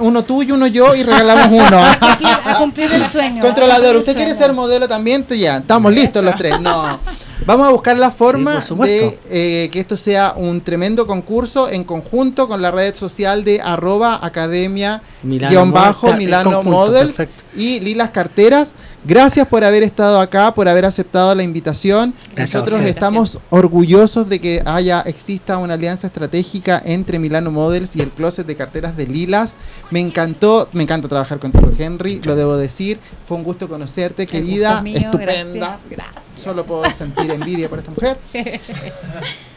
uno 0.00 0.22
tú 0.22 0.42
y 0.44 0.52
uno 0.52 0.68
yo 0.68 0.94
y 0.94 1.02
regalamos 1.02 1.48
uno. 1.66 1.78
A 1.82 1.96
cumplir, 1.98 2.28
a 2.44 2.54
cumplir 2.58 2.92
el 2.92 3.06
sueño. 3.08 3.40
Controlador, 3.40 3.96
¿usted 3.96 4.14
quiere 4.14 4.32
ser 4.34 4.52
modelo 4.52 4.86
también? 4.86 5.26
Ya, 5.30 5.56
estamos 5.56 5.92
listos 5.92 6.22
los 6.22 6.36
tres. 6.36 6.60
No. 6.60 7.00
Vamos 7.46 7.68
a 7.68 7.70
buscar 7.72 7.98
la 7.98 8.10
forma 8.10 8.64
de 8.82 9.18
eh, 9.28 9.68
que 9.70 9.78
esto 9.78 9.98
sea 9.98 10.32
un 10.34 10.62
tremendo 10.62 11.06
concurso 11.06 11.68
en 11.68 11.84
conjunto 11.84 12.48
con 12.48 12.62
la 12.62 12.70
red 12.70 12.94
social 12.94 13.44
de 13.44 13.60
arroba 13.60 14.18
academia 14.24 15.02
Milano 15.22 15.50
guion 15.50 15.72
bajo 15.72 16.06
Models, 16.06 16.24
Milano 16.24 16.50
conjunto, 16.52 16.70
Models 16.70 17.16
perfecto. 17.16 17.44
y 17.54 17.80
Lilas 17.80 18.10
Carteras. 18.10 18.74
Gracias 19.06 19.46
por 19.46 19.62
haber 19.62 19.82
estado 19.82 20.20
acá, 20.20 20.54
por 20.54 20.68
haber 20.68 20.86
aceptado 20.86 21.34
la 21.34 21.42
invitación. 21.42 22.14
Gracias 22.34 22.54
a 22.54 22.58
Nosotros 22.58 22.80
estamos 22.86 23.38
orgullosos 23.50 24.30
de 24.30 24.40
que 24.40 24.62
haya 24.64 25.02
exista 25.02 25.58
una 25.58 25.74
alianza 25.74 26.06
estratégica 26.06 26.80
entre 26.82 27.18
Milano 27.18 27.50
Models 27.50 27.94
y 27.94 28.00
el 28.00 28.10
closet 28.10 28.46
de 28.46 28.54
carteras 28.54 28.96
de 28.96 29.06
Lilas. 29.06 29.56
Me 29.90 30.00
encantó, 30.00 30.70
me 30.72 30.84
encanta 30.84 31.08
trabajar 31.08 31.38
contigo, 31.38 31.70
Henry, 31.78 32.22
lo 32.24 32.36
debo 32.36 32.56
decir. 32.56 32.98
Fue 33.26 33.36
un 33.36 33.44
gusto 33.44 33.68
conocerte, 33.68 34.26
querida, 34.26 34.80
gusto 34.80 34.88
es 34.88 34.94
mío, 34.94 34.96
estupenda. 35.10 35.66
Gracias, 35.66 35.90
gracias. 35.90 36.23
Solo 36.42 36.64
puedo 36.66 36.88
sentir 36.90 37.30
envidia 37.30 37.68
por 37.68 37.78
esta 37.78 37.90
mujer. 37.90 38.18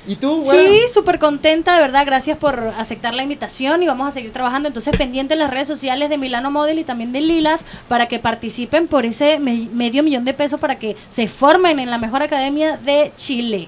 ¿Y 0.07 0.15
tú? 0.15 0.41
Bueno, 0.43 0.61
Sí, 0.71 0.81
súper 0.93 1.19
contenta, 1.19 1.75
de 1.75 1.81
verdad. 1.81 2.05
Gracias 2.05 2.37
por 2.37 2.59
aceptar 2.77 3.13
la 3.13 3.23
invitación 3.23 3.83
y 3.83 3.87
vamos 3.87 4.07
a 4.07 4.11
seguir 4.11 4.31
trabajando. 4.31 4.67
Entonces, 4.69 4.95
pendiente 4.95 5.33
en 5.33 5.39
las 5.39 5.49
redes 5.49 5.67
sociales 5.67 6.09
de 6.09 6.17
Milano 6.17 6.49
Model 6.49 6.79
y 6.79 6.85
también 6.85 7.11
de 7.11 7.19
Lilas 7.19 7.65
para 7.89 8.07
que 8.07 8.17
participen 8.19 8.87
por 8.87 9.05
ese 9.05 9.37
me- 9.39 9.67
medio 9.73 10.03
millón 10.03 10.23
de 10.23 10.33
pesos 10.33 10.59
para 10.61 10.79
que 10.79 10.95
se 11.09 11.27
formen 11.27 11.79
en 11.79 11.89
la 11.89 11.97
mejor 11.97 12.21
academia 12.23 12.77
de 12.77 13.11
Chile. 13.17 13.67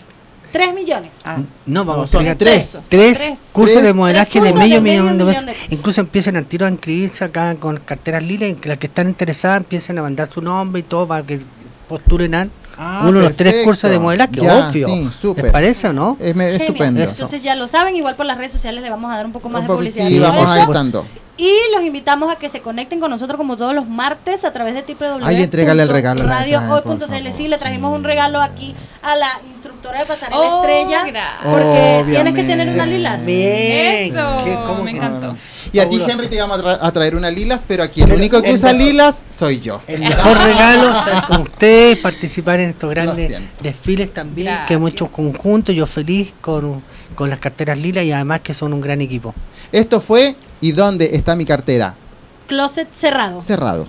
Tres 0.53 0.73
millones. 0.73 1.19
Ah, 1.25 1.41
No, 1.65 1.83
vamos 1.85 1.97
No, 1.97 2.03
a 2.03 2.07
son 2.07 2.25
entregar 2.25 2.37
tres. 2.37 2.85
Tres, 2.89 3.17
Tres. 3.19 3.41
cursos 3.51 3.73
Tres- 3.75 3.85
de 3.87 3.93
modelaje 3.93 4.39
de 4.41 4.53
medio 4.53 4.75
de 4.75 4.81
medio 4.81 5.01
millón 5.03 5.17
de 5.17 5.23
millón 5.25 5.27
pesos. 5.33 5.45
de 5.45 5.51
pesos. 5.53 5.73
Incluso 5.77 6.01
empiecen 6.01 6.37
al 6.37 6.45
tiro 6.45 6.65
a 6.65 6.69
inscribirse 6.69 7.23
acá 7.25 7.53
con 7.55 7.77
carteras 7.81 8.23
lila 8.23 8.47
y 8.47 8.55
que 8.55 8.69
las 8.69 8.77
que 8.77 8.87
están 8.87 9.09
interesadas 9.09 9.57
empiecen 9.57 9.97
a 9.99 10.03
mandar 10.03 10.27
su 10.31 10.41
nombre 10.41 10.79
y 10.79 10.83
todo 10.83 11.05
para 11.07 11.23
que 11.25 11.41
postulen 11.87 12.33
a 12.33 12.47
Ah, 12.81 13.01
uno 13.09 13.19
de 13.19 13.25
los 13.27 13.35
tres 13.35 13.65
cursos 13.65 13.89
de 13.91 13.99
modelaje, 13.99 14.31
Ya, 14.41 14.69
obvio. 14.69 14.87
sí, 14.87 15.09
súper. 15.21 15.43
¿Les 15.43 15.51
parece 15.51 15.89
o 15.89 15.93
no? 15.93 16.15
es, 16.17 16.27
Genial. 16.33 16.61
estupendo. 16.61 17.01
Entonces 17.03 17.43
ya 17.43 17.53
lo 17.55 17.67
saben, 17.67 17.93
igual 17.97 18.15
por 18.15 18.25
las 18.25 18.37
redes 18.37 18.53
sociales 18.53 18.81
le 18.81 18.89
vamos 18.89 19.11
a 19.11 19.17
dar 19.17 19.25
un 19.25 19.33
poco 19.33 19.49
más 19.49 19.61
Un 19.63 19.67
de 19.67 19.73
publicidad. 19.73 20.07
sí, 20.07 20.17
a 20.17 20.21
vamos 20.31 20.55
estando. 20.55 21.05
Y 21.39 21.53
los 21.73 21.83
invitamos 21.85 22.29
a 22.29 22.35
que 22.35 22.49
se 22.49 22.59
conecten 22.59 22.99
con 22.99 23.09
nosotros 23.09 23.37
como 23.37 23.55
todos 23.55 23.73
los 23.73 23.87
martes 23.87 24.43
a 24.43 24.51
través 24.51 24.73
de 24.73 24.81
www. 24.93 25.23
Ay, 25.25 25.41
entrégale 25.41 25.83
el 25.83 25.87
regalo 25.89 26.19
favor, 26.23 26.83
Sí, 27.31 27.47
le 27.47 27.57
trajimos 27.57 27.91
sí. 27.91 27.95
un 27.95 28.03
regalo 28.03 28.41
aquí 28.41 28.75
a 29.01 29.15
la 29.15 29.39
instructora 29.47 29.99
de 29.99 30.05
pasarela 30.05 30.37
Oh, 30.37 30.59
estrella. 30.61 31.03
gracias. 31.05 31.25
Porque 31.43 32.03
tienes 32.11 32.35
que 32.35 32.41
tener 32.43 32.67
Obviamente. 32.67 32.73
una 32.75 32.85
lilas. 32.85 33.25
Bien. 33.25 34.11
Eso, 34.17 34.37
¿Qué- 34.43 34.53
cómo 34.67 34.83
me 34.83 34.91
que- 34.91 34.97
encantó. 34.97 35.35
Y 35.71 35.79
a 35.79 35.87
ti. 35.87 36.01
Henry, 36.05 36.27
te 36.27 36.35
íbamos 36.35 36.59
a, 36.59 36.61
tra- 36.63 36.79
a 36.81 36.91
traer 36.91 37.15
una 37.15 37.31
lilas, 37.31 37.63
pero 37.65 37.83
aquí 37.83 38.01
el 38.01 38.09
El- 38.11 38.17
único 38.17 38.41
que 38.41 38.49
el 38.49 38.55
usa 38.55 38.73
mejor. 38.73 38.87
lilas 38.87 39.23
soy 39.29 39.61
yo. 39.61 39.81
El 39.87 40.01
mejor 40.01 40.37
regalo 40.43 40.89
estar 40.89 41.27
con 41.27 41.41
ustedes, 41.43 41.97
participar 41.99 42.59
en 42.59 42.71
estos 42.71 42.89
grandes 42.89 43.39
desfiles 43.61 44.13
también 44.13 44.57
que 44.67 44.73
hemos 44.73 44.91
hecho 44.91 45.05
Gracias. 45.05 45.25
conjuntos. 45.25 45.73
Yo 45.73 45.85
feliz 45.87 46.33
con, 46.41 46.83
con 47.15 47.29
las 47.29 47.39
carteras 47.39 47.79
lila 47.79 48.03
y 48.03 48.11
además 48.11 48.41
que 48.41 48.53
son 48.53 48.73
un 48.73 48.81
gran 48.81 48.99
equipo. 48.99 49.33
Esto 49.71 50.01
fue 50.01 50.35
¿Y 50.61 50.73
dónde 50.73 51.15
está 51.15 51.35
mi 51.35 51.45
cartera? 51.45 51.95
Closet 52.47 52.89
cerrado. 52.91 53.41
Cerrado. 53.41 53.87